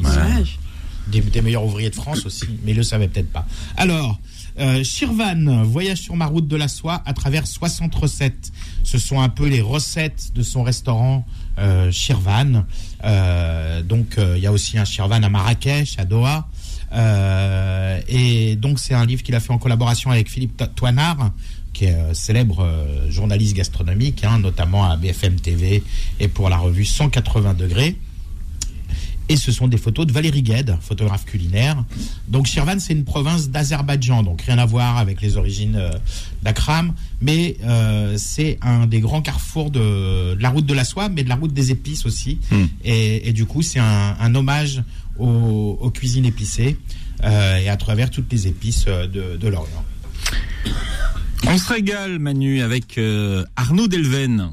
ici. 0.42 0.58
Des, 1.08 1.20
des 1.20 1.42
meilleurs 1.42 1.64
ouvriers 1.64 1.90
de 1.90 1.94
France 1.94 2.24
aussi, 2.26 2.46
mais 2.64 2.70
ils 2.72 2.76
le 2.76 2.82
savaient 2.84 3.08
peut-être 3.08 3.30
pas. 3.32 3.44
Alors, 3.76 4.20
euh, 4.60 4.84
Shirvan, 4.84 5.62
voyage 5.64 5.98
sur 5.98 6.14
ma 6.14 6.26
route 6.26 6.46
de 6.46 6.56
la 6.56 6.68
soie 6.68 7.02
à 7.06 7.12
travers 7.12 7.46
60 7.46 7.94
recettes. 7.94 8.52
Ce 8.84 8.98
sont 8.98 9.20
un 9.20 9.28
peu 9.28 9.48
les 9.48 9.60
recettes 9.60 10.30
de 10.34 10.42
son 10.42 10.62
restaurant 10.62 11.26
euh, 11.58 11.90
Shirvan. 11.90 12.64
Euh, 13.04 13.82
donc, 13.82 14.18
euh, 14.18 14.34
il 14.36 14.42
y 14.42 14.46
a 14.46 14.52
aussi 14.52 14.78
un 14.78 14.84
Shirvan 14.84 15.22
à 15.22 15.28
Marrakech, 15.28 15.98
à 15.98 16.04
Doha. 16.04 16.48
Euh, 16.92 18.00
et 18.08 18.56
donc, 18.56 18.78
c'est 18.78 18.94
un 18.94 19.06
livre 19.06 19.22
qu'il 19.22 19.34
a 19.34 19.40
fait 19.40 19.52
en 19.52 19.58
collaboration 19.58 20.10
avec 20.10 20.30
Philippe 20.30 20.56
To- 20.56 20.66
Toinard, 20.66 21.30
qui 21.72 21.86
est 21.86 22.14
célèbre 22.14 22.68
journaliste 23.08 23.54
gastronomique, 23.56 24.22
hein, 24.24 24.38
notamment 24.38 24.84
à 24.84 24.96
BFM 24.96 25.36
TV 25.40 25.82
et 26.20 26.28
pour 26.28 26.48
la 26.50 26.58
revue 26.58 26.84
180 26.84 27.54
degrés. 27.54 27.96
Et 29.32 29.36
ce 29.36 29.50
sont 29.50 29.66
des 29.66 29.78
photos 29.78 30.06
de 30.06 30.12
Valérie 30.12 30.42
Gued, 30.42 30.76
photographe 30.82 31.24
culinaire. 31.24 31.82
Donc 32.28 32.44
Shirvan, 32.44 32.78
c'est 32.78 32.92
une 32.92 33.04
province 33.04 33.48
d'Azerbaïdjan, 33.48 34.22
donc 34.22 34.42
rien 34.42 34.58
à 34.58 34.66
voir 34.66 34.98
avec 34.98 35.22
les 35.22 35.38
origines 35.38 35.76
euh, 35.76 35.88
d'Akram, 36.42 36.92
mais 37.22 37.56
euh, 37.64 38.16
c'est 38.18 38.58
un 38.60 38.86
des 38.86 39.00
grands 39.00 39.22
carrefours 39.22 39.70
de, 39.70 40.34
de 40.34 40.42
la 40.42 40.50
route 40.50 40.66
de 40.66 40.74
la 40.74 40.84
soie, 40.84 41.08
mais 41.08 41.24
de 41.24 41.30
la 41.30 41.36
route 41.36 41.54
des 41.54 41.70
épices 41.70 42.04
aussi. 42.04 42.40
Hmm. 42.50 42.66
Et, 42.84 43.26
et 43.26 43.32
du 43.32 43.46
coup, 43.46 43.62
c'est 43.62 43.78
un, 43.78 44.16
un 44.20 44.34
hommage 44.34 44.82
aux, 45.18 45.78
aux 45.80 45.90
cuisines 45.90 46.26
épicées 46.26 46.76
euh, 47.24 47.56
et 47.56 47.70
à 47.70 47.78
travers 47.78 48.10
toutes 48.10 48.30
les 48.30 48.48
épices 48.48 48.84
de, 48.84 49.38
de 49.38 49.48
l'Orient. 49.48 49.86
On 51.46 51.56
se 51.56 51.72
régale, 51.72 52.18
Manu, 52.18 52.60
avec 52.60 53.00
Arnaud 53.56 53.88
Delven. 53.88 54.50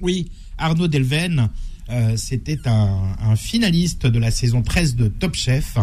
Oui, 0.00 0.32
Arnaud 0.58 0.88
Delven, 0.88 1.48
euh, 1.90 2.16
c'était 2.16 2.66
un, 2.66 3.16
un 3.20 3.36
finaliste 3.36 4.06
de 4.06 4.18
la 4.18 4.30
saison 4.30 4.62
13 4.62 4.96
de 4.96 5.08
Top 5.08 5.34
Chef. 5.34 5.76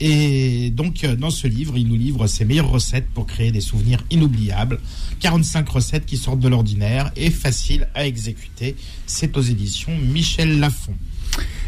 Et 0.00 0.70
donc, 0.70 1.04
euh, 1.04 1.14
dans 1.14 1.30
ce 1.30 1.46
livre, 1.46 1.76
il 1.76 1.86
nous 1.86 1.96
livre 1.96 2.26
ses 2.26 2.44
meilleures 2.44 2.70
recettes 2.70 3.08
pour 3.14 3.26
créer 3.26 3.52
des 3.52 3.60
souvenirs 3.60 4.04
inoubliables. 4.10 4.80
45 5.20 5.68
recettes 5.68 6.06
qui 6.06 6.16
sortent 6.16 6.40
de 6.40 6.48
l'ordinaire 6.48 7.12
et 7.16 7.30
faciles 7.30 7.88
à 7.94 8.06
exécuter. 8.06 8.76
C'est 9.06 9.36
aux 9.36 9.42
éditions 9.42 9.96
Michel 9.96 10.58
Lafon. 10.58 10.94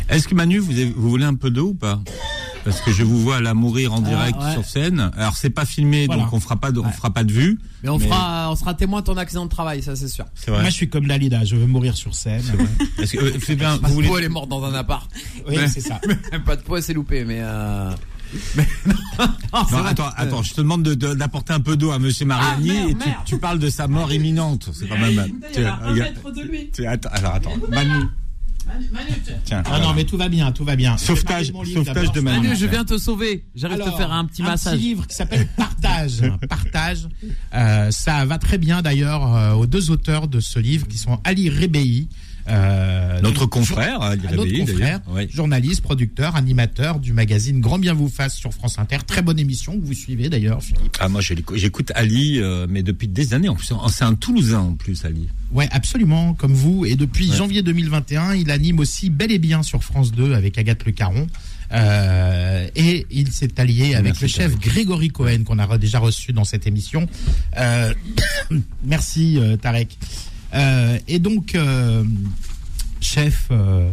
Est-ce 0.09 0.29
que 0.29 0.35
Manu, 0.35 0.59
vous, 0.59 0.73
avez- 0.73 0.93
vous 0.97 1.09
voulez 1.11 1.25
un 1.25 1.35
peu 1.35 1.51
d'eau 1.51 1.69
ou 1.71 1.75
pas? 1.75 2.01
Parce 2.65 2.81
que 2.81 2.91
je 2.93 3.05
vous 3.05 3.21
vois 3.21 3.41
là 3.41 3.55
mourir 3.55 3.93
en 3.93 4.01
direct 4.01 4.37
ouais. 4.41 4.53
sur 4.53 4.65
scène. 4.65 5.11
Alors 5.17 5.37
c'est 5.37 5.51
pas 5.51 5.65
filmé, 5.65 6.07
Voilà. 6.07 6.23
donc 6.25 6.33
on 6.33 6.41
fera 6.41 6.57
pas 6.57 6.73
de, 6.73 6.81
on 6.81 6.85
Ouais. 6.87 6.93
fera 6.93 7.11
pas 7.13 7.23
de 7.23 7.31
vue. 7.33 7.59
Mais 7.85 7.89
on 7.91 7.99
Mais- 7.99 8.07
fera, 8.09 8.51
on 8.51 8.57
sera 8.57 8.75
témoin 8.75 9.01
de 9.03 9.07
ton 9.07 9.17
accident 9.17 9.45
de 9.45 9.51
travail, 9.51 9.83
ça 9.85 9.95
c'est 9.95 10.09
sûr. 10.09 10.25
Vrai. 10.49 10.61
Moi, 10.63 10.71
je 10.71 10.75
suis 10.75 10.89
comme 10.89 11.07
Dalida, 11.07 11.45
je 11.45 11.55
veux 11.55 11.67
mourir 11.67 11.97
sur 11.97 12.13
scène. 12.15 12.43
Est-ce 12.99 13.13
que 13.13 13.25
euh, 13.25 13.33
c'est 13.45 13.55
bien 13.55 13.77
Vous 13.83 13.95
voulez 13.95 14.11
elle 14.19 14.25
est 14.25 14.29
morte 14.29 14.49
dans 14.49 14.65
un 14.65 14.75
appart. 14.75 15.09
Oui, 15.49 15.57
c'est 15.69 15.81
ça. 15.81 16.01
pas 16.45 16.57
de 16.57 16.63
poids, 16.63 16.83
c'est 16.83 16.93
loupé, 16.95 17.25
mais. 17.25 17.39
Euh... 17.41 17.93
mais 18.57 18.67
non, 18.87 18.95
non, 19.71 19.85
attends, 19.85 20.11
attends, 20.17 20.43
je 20.43 20.53
te 20.55 20.61
demande 20.61 20.83
de- 20.83 20.95
de- 20.95 21.15
d'apporter 21.15 21.53
un 21.53 21.61
peu 21.61 21.77
d'eau 21.77 21.93
à 21.93 22.01
Monsieur 22.01 22.27
Mariani 22.27 22.71
Ah, 22.71 22.75
merde, 22.75 22.91
et 22.91 22.95
tu, 22.95 23.09
merde. 23.09 23.21
tu 23.27 23.39
parles 23.39 23.59
de 23.61 23.71
sa 23.71 23.87
mort 23.87 24.13
imminente. 24.13 24.71
C'est 24.73 24.89
quand 24.89 24.99
même. 24.99 25.25
Tiens, 25.53 25.79
regarde. 25.85 26.15
de 26.35 26.43
lui. 26.43 26.69
Tiens, 26.73 26.91
attends, 26.91 27.11
alors 27.13 27.35
attends, 27.35 27.53
Manu. 27.71 28.07
Tiens, 29.45 29.63
Ah 29.71 29.79
non, 29.81 29.95
mais 29.95 30.05
tout 30.05 30.17
va 30.17 30.29
bien, 30.29 30.51
tout 30.53 30.65
va 30.65 30.77
bien. 30.77 30.97
Sauvetage- 30.97 31.53
sauvetage 31.73 32.13
de 32.13 32.21
Manu. 32.21 32.49
Manu, 32.49 32.57
je 32.59 32.67
viens 32.67 32.85
te 32.85 32.99
sauver. 32.99 33.45
J'arrive 33.55 33.79
te 33.79 33.91
faire 33.93 34.13
un 34.13 34.25
petit 34.25 34.43
Un 34.43 34.47
massage. 34.47 34.75
petit 34.75 34.83
livre 34.85 35.07
qui 35.07 35.15
s'appelle 35.15 35.47
Partage. 35.57 36.23
Partage. 36.49 37.09
Euh, 37.55 37.91
ça 37.91 38.25
va 38.25 38.39
très 38.39 38.59
bien 38.59 38.83
d'ailleurs 38.83 39.35
euh, 39.37 39.53
aux 39.53 39.67
deux 39.67 39.91
auteurs 39.91 40.29
de 40.29 40.41
ce 40.41 40.59
livre 40.59 40.87
qui 40.89 40.99
sont 40.99 41.21
Ali 41.25 41.49
Rebei. 41.49 42.07
Euh, 42.49 43.21
Notre 43.21 43.41
donc, 43.41 43.51
confrère, 43.51 44.01
Rebei, 44.01 44.59
confrère. 44.61 45.01
Ouais. 45.09 45.29
journaliste, 45.33 45.83
producteur, 45.83 46.37
animateur 46.37 47.01
du 47.01 47.13
magazine 47.13 47.61
Grand 47.61 47.79
Bien 47.79 47.95
vous 47.95 48.09
fasse 48.09 48.35
sur 48.37 48.53
France 48.53 48.79
Inter. 48.79 48.99
Très 49.07 49.23
bonne 49.23 49.39
émission 49.39 49.79
que 49.79 49.85
vous 49.85 49.95
suivez 49.95 50.29
d'ailleurs, 50.29 50.63
Philippe. 50.63 50.97
Ah 51.01 51.09
moi 51.09 51.21
j'écoute 51.21 51.93
Ali, 51.95 52.41
euh, 52.41 52.67
mais 52.69 52.83
depuis 52.83 53.09
des 53.09 53.35
années 53.35 53.49
en 53.49 53.55
plus. 53.55 53.73
C'est 53.91 54.05
un 54.05 54.15
Toulousain 54.15 54.61
en 54.61 54.75
plus, 54.75 55.05
Ali. 55.05 55.29
Ouais, 55.53 55.69
absolument, 55.73 56.35
comme 56.35 56.53
vous. 56.53 56.85
Et 56.87 56.97
depuis 56.97 57.31
Ouais. 57.31 57.37
janvier 57.37 57.63
2021, 57.63 58.35
il 58.35 58.51
anime 58.51 58.79
aussi 58.79 59.11
Bel 59.11 59.33
et 59.33 59.39
Bien 59.39 59.63
sur 59.63 59.83
France 59.83 60.13
2 60.13 60.35
avec 60.35 60.59
Agathe 60.59 60.85
Le 60.85 60.93
Caron. 60.93 61.27
Euh, 61.73 62.69
et 62.77 63.07
il 63.11 63.33
s'est 63.33 63.59
allié 63.61 63.95
avec 63.95 64.21
Merci, 64.21 64.23
le 64.23 64.29
chef. 64.29 64.59
Grégory 64.59 65.09
Cohen 65.09 65.43
qu'on 65.45 65.59
a 65.59 65.79
déjà 65.79 65.99
reçu 65.99 66.33
dans 66.33 66.45
cette 66.45 66.67
émission. 66.67 67.09
Euh, 67.59 67.93
merci 68.85 69.39
euh, 69.39 69.57
Tarek. 69.57 69.99
Euh, 70.57 70.99
et 71.07 71.19
donc 71.19 71.55
euh, 71.55 72.03
chef 73.01 73.49
euh, 73.51 73.91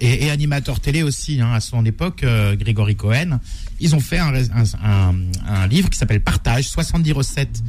et, 0.00 0.26
et 0.26 0.30
animateur 0.30 0.80
télé 0.80 1.02
aussi 1.02 1.40
hein, 1.40 1.52
à 1.52 1.60
son 1.60 1.84
époque, 1.86 2.24
Grégory 2.58 2.94
Cohen. 2.96 3.40
Ils 3.80 3.96
ont 3.96 4.00
fait 4.00 4.18
un, 4.18 4.30
rais- 4.30 4.50
un, 4.54 4.64
un- 4.84 5.14
un 5.46 5.66
livre 5.66 5.88
qui 5.90 5.98
s'appelle 5.98 6.20
Partage, 6.20 6.68
70 6.68 7.12
recettes 7.12 7.62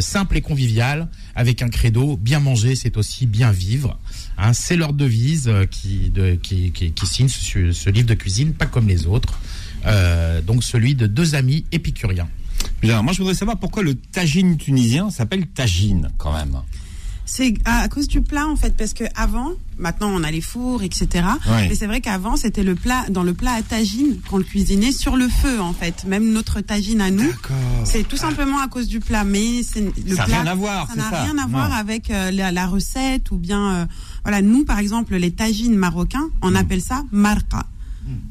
simples 0.00 0.38
et 0.38 0.40
conviviales, 0.40 1.08
avec 1.34 1.60
un 1.60 1.68
credo, 1.68 2.16
bien 2.16 2.40
manger, 2.40 2.74
c'est 2.74 2.96
aussi 2.96 3.26
bien 3.26 3.50
vivre. 3.52 3.98
Hein, 4.38 4.54
c'est 4.54 4.76
leur 4.76 4.94
devise 4.94 5.52
qui, 5.70 6.08
de, 6.08 6.34
qui, 6.36 6.70
qui, 6.72 6.92
qui 6.92 7.06
signe 7.06 7.28
ce, 7.28 7.72
ce 7.72 7.90
livre 7.90 8.06
de 8.06 8.14
cuisine, 8.14 8.54
pas 8.54 8.64
comme 8.64 8.88
les 8.88 9.06
autres. 9.06 9.38
Euh, 9.84 10.40
donc 10.40 10.64
celui 10.64 10.94
de 10.94 11.06
deux 11.06 11.34
amis 11.34 11.66
épicuriens. 11.72 12.28
Bien, 12.80 13.02
moi 13.02 13.12
je 13.12 13.18
voudrais 13.18 13.34
savoir 13.34 13.58
pourquoi 13.58 13.82
le 13.82 13.94
tagine 13.96 14.56
tunisien 14.56 15.10
s'appelle 15.10 15.46
tagine 15.48 16.08
quand 16.16 16.32
même. 16.32 16.56
C'est 17.28 17.54
à 17.64 17.88
cause 17.88 18.06
du 18.06 18.20
plat 18.22 18.46
en 18.46 18.54
fait, 18.54 18.76
parce 18.76 18.94
que 18.94 19.02
avant, 19.16 19.50
maintenant 19.78 20.10
on 20.12 20.22
a 20.22 20.30
les 20.30 20.40
fours, 20.40 20.84
etc. 20.84 21.08
Ouais. 21.48 21.68
Mais 21.68 21.74
c'est 21.74 21.86
vrai 21.88 22.00
qu'avant 22.00 22.36
c'était 22.36 22.62
le 22.62 22.76
plat, 22.76 23.04
dans 23.10 23.24
le 23.24 23.34
plat 23.34 23.50
à 23.52 23.62
tagine 23.62 24.20
qu'on 24.30 24.38
le 24.38 24.44
cuisinait 24.44 24.92
sur 24.92 25.16
le 25.16 25.28
feu 25.28 25.60
en 25.60 25.72
fait. 25.72 26.04
Même 26.04 26.30
notre 26.32 26.60
tagine 26.60 27.00
à 27.00 27.10
nous, 27.10 27.28
c'est 27.84 28.06
tout 28.06 28.16
simplement 28.16 28.60
à 28.60 28.68
cause 28.68 28.86
du 28.86 29.00
plat. 29.00 29.24
Mais 29.24 29.62
c'est 29.64 29.80
le 29.80 30.14
Ça 30.14 30.22
n'a 30.22 30.24
plat, 30.26 30.40
rien 30.42 30.46
à 30.46 30.54
voir, 30.54 30.88
ça 30.88 30.94
n'a 30.94 31.08
rien 31.24 31.36
à 31.38 31.46
voir 31.48 31.72
avec 31.74 32.10
euh, 32.10 32.30
la, 32.30 32.52
la 32.52 32.66
recette 32.66 33.30
ou 33.32 33.36
bien 33.36 33.74
euh, 33.74 33.86
voilà. 34.22 34.40
Nous 34.40 34.64
par 34.64 34.78
exemple 34.78 35.16
les 35.16 35.32
tagines 35.32 35.74
marocains, 35.74 36.28
on 36.42 36.52
Mm. 36.52 36.56
appelle 36.56 36.80
ça 36.80 37.02
marqa. 37.10 37.66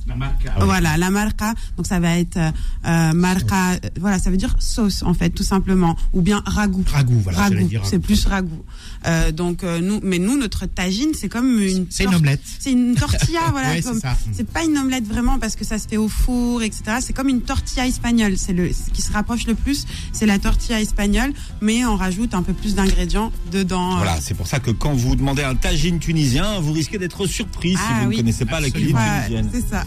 La 0.08 0.16
marque. 0.16 0.48
ah 0.56 0.64
Voilà, 0.66 0.98
la 0.98 1.10
marca. 1.10 1.54
Donc 1.78 1.88
ça 1.88 2.00
va 2.00 2.18
être 2.18 2.38
euh, 2.38 2.52
euh, 2.86 3.14
marca. 3.14 3.72
euh, 3.74 3.78
Voilà, 4.00 4.20
ça 4.20 4.30
veut 4.30 4.38
dire 4.38 4.56
sauce 4.60 5.04
en 5.04 5.14
fait, 5.14 5.30
tout 5.32 5.44
simplement, 5.44 5.96
ou 6.14 6.22
bien 6.22 6.42
ragoût. 6.46 6.84
Ragoût, 6.88 7.20
voilà, 7.24 7.40
Ragoût, 7.40 7.70
c'est 7.84 8.00
plus 8.00 8.26
ragoût. 8.26 8.64
Euh, 9.06 9.32
donc 9.32 9.64
euh, 9.64 9.82
nous, 9.82 10.00
mais 10.04 10.20
nous 10.20 10.38
notre 10.38 10.66
tagine, 10.66 11.10
c'est 11.14 11.30
comme 11.30 11.60
une. 11.60 11.88
C'est 11.90 12.06
une 12.06 12.16
omelette. 12.16 12.42
C'est 12.60 12.72
une 12.72 12.96
tortilla, 12.96 13.42
voilà. 13.52 13.70
Ouais, 13.70 13.82
c'est 13.82 13.90
comme- 13.90 14.00
ça. 14.00 14.18
c'est 14.32 14.48
pas 14.50 14.64
une 14.64 14.78
omelette 14.78 15.08
vraiment 15.08 15.38
parce 15.40 15.56
que 15.56 15.66
ça 15.66 15.78
se 15.80 15.88
fait 15.88 15.98
au 15.98 16.08
four, 16.08 16.64
etc. 16.64 16.98
C'est 17.02 17.14
comme 17.14 17.30
une 17.30 17.42
tortilla 17.42 17.86
espagnole. 17.88 18.38
C'est 18.38 18.54
le 18.54 18.72
ce 18.74 18.90
qui 18.92 19.02
se 19.02 19.12
rapproche 19.12 19.46
le 19.48 19.56
plus, 19.56 19.86
c'est 20.12 20.26
la 20.26 20.40
tortilla 20.40 20.80
espagnole, 20.82 21.34
mais 21.62 21.86
on 21.86 21.96
rajoute 21.96 22.34
un 22.34 22.44
peu 22.44 22.54
plus 22.54 22.76
d'ingrédients 22.76 23.32
dedans. 23.52 23.98
Voilà, 23.98 24.20
c'est 24.22 24.34
pour 24.34 24.48
ça 24.48 24.60
que 24.60 24.72
quand 24.72 24.94
vous 24.94 25.16
demandez 25.16 25.44
un 25.44 25.56
tagine 25.56 26.00
tunisien, 26.00 26.60
vous 26.60 26.72
risquez 26.74 26.98
d'être 26.98 27.26
surpris 27.28 27.74
si 27.74 27.78
Ah 27.88 28.02
vous 28.04 28.10
oui. 28.10 28.16
ne 28.16 28.22
connaissez 28.22 28.46
pas 28.46 28.60
la 28.60 28.70
cuisine 28.70 28.98
tunisienne. 29.26 29.50
C'est 29.70 29.76
ça. 29.76 29.84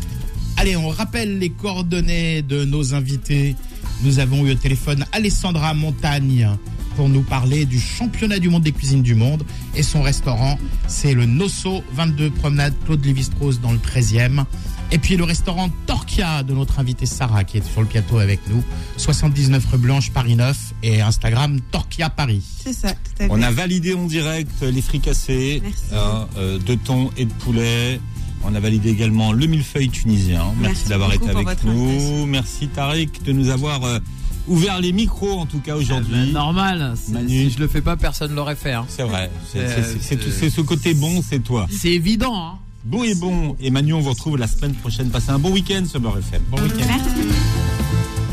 Allez, 0.56 0.76
on 0.76 0.88
rappelle 0.88 1.38
les 1.38 1.50
coordonnées 1.50 2.42
de 2.42 2.64
nos 2.64 2.94
invités. 2.94 3.54
Nous 4.02 4.18
avons 4.18 4.44
eu 4.46 4.52
au 4.52 4.54
téléphone 4.54 5.04
Alessandra 5.12 5.72
Montagne 5.74 6.48
pour 6.96 7.08
nous 7.08 7.22
parler 7.22 7.64
du 7.64 7.78
championnat 7.78 8.40
du 8.40 8.48
monde 8.48 8.64
des 8.64 8.72
cuisines 8.72 9.02
du 9.02 9.14
monde. 9.14 9.44
Et 9.76 9.84
son 9.84 10.02
restaurant, 10.02 10.58
c'est 10.88 11.14
le 11.14 11.26
Nosso 11.26 11.82
22 11.94 12.30
Promenade 12.30 12.74
Claude 12.84 13.04
Lévi-Strauss 13.04 13.60
dans 13.60 13.70
le 13.70 13.78
13e. 13.78 14.44
Et 14.90 14.98
puis 14.98 15.16
le 15.16 15.22
restaurant 15.24 15.68
Torquia 15.86 16.42
de 16.42 16.54
notre 16.54 16.80
invité 16.80 17.06
Sarah 17.06 17.44
qui 17.44 17.58
est 17.58 17.64
sur 17.72 17.82
le 17.82 17.86
plateau 17.86 18.18
avec 18.18 18.40
nous. 18.48 18.64
79 18.96 19.64
rue 19.70 19.78
Blanche, 19.78 20.10
Paris 20.10 20.34
9 20.34 20.74
et 20.82 21.00
Instagram 21.02 21.60
Torquia 21.70 22.08
Paris. 22.10 22.42
C'est 22.64 22.72
ça, 22.72 22.90
tout 22.90 22.96
à 23.20 23.24
fait. 23.24 23.28
On 23.30 23.42
a 23.42 23.50
validé 23.52 23.94
en 23.94 24.06
direct 24.06 24.62
les 24.62 24.82
fricassés 24.82 25.60
Merci. 25.62 25.82
hein, 25.94 26.26
euh, 26.38 26.58
de 26.58 26.74
thon 26.74 27.10
et 27.16 27.26
de 27.26 27.32
poulet. 27.32 28.00
On 28.44 28.54
a 28.54 28.60
validé 28.60 28.90
également 28.90 29.32
le 29.32 29.46
millefeuille 29.46 29.88
tunisien. 29.90 30.44
Merci, 30.60 30.62
Merci 30.62 30.88
d'avoir 30.88 31.12
été 31.12 31.28
avec 31.30 31.64
nous. 31.64 31.70
invitation. 31.88 32.26
Merci 32.26 32.68
Tariq 32.68 33.22
de 33.24 33.32
nous 33.32 33.48
avoir 33.50 33.84
euh, 33.84 33.98
ouvert 34.46 34.80
les 34.80 34.92
micros 34.92 35.38
en 35.40 35.46
tout 35.46 35.60
cas 35.60 35.74
Mais 35.74 35.80
aujourd'hui. 35.82 36.32
normal. 36.32 36.94
Si 36.96 37.50
je 37.50 37.58
le 37.58 37.68
fais 37.68 37.80
pas, 37.82 37.96
personne 37.96 38.34
l'aurait 38.34 38.56
fait. 38.56 38.72
hein. 38.72 38.86
C'est 38.88 39.02
vrai. 39.02 39.30
C'est- 39.52 39.58
Euh, 39.58 39.94
c'est- 40.00 40.50
ce 40.50 40.60
côté 40.60 40.94
bon, 40.94 41.22
c'est 41.28 41.40
toi. 41.40 41.66
C'est 41.70 41.90
évident. 41.92 42.34
Hein. 42.36 42.58
Beau 42.84 43.04
et 43.04 43.14
bon. 43.14 43.56
Et 43.60 43.70
Manu, 43.70 43.92
on 43.92 44.00
vous 44.00 44.10
retrouve 44.10 44.38
la 44.38 44.46
semaine 44.46 44.72
prochaine. 44.74 45.10
Passez 45.10 45.30
un 45.30 45.38
bon 45.38 45.50
week-end 45.52 45.84
sur 45.86 46.00
Beurre 46.00 46.18
FM. 46.18 46.42
Bon 46.50 46.58
week-end. 46.62 46.98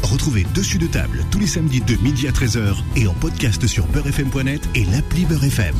Retrouvez 0.04 0.46
Dessus 0.54 0.78
de 0.78 0.88
table 0.88 1.26
tous 1.32 1.40
les 1.40 1.48
samedis 1.48 1.82
de 1.82 1.96
midi 1.98 2.28
à 2.28 2.32
13h 2.32 2.76
et 2.96 3.08
en 3.08 3.14
podcast 3.14 3.66
sur 3.68 3.86
beurrefm.net 3.88 4.62
et 4.76 4.86
l'appli 4.86 5.26
Beurre 5.26 5.44
FM. 5.46 5.76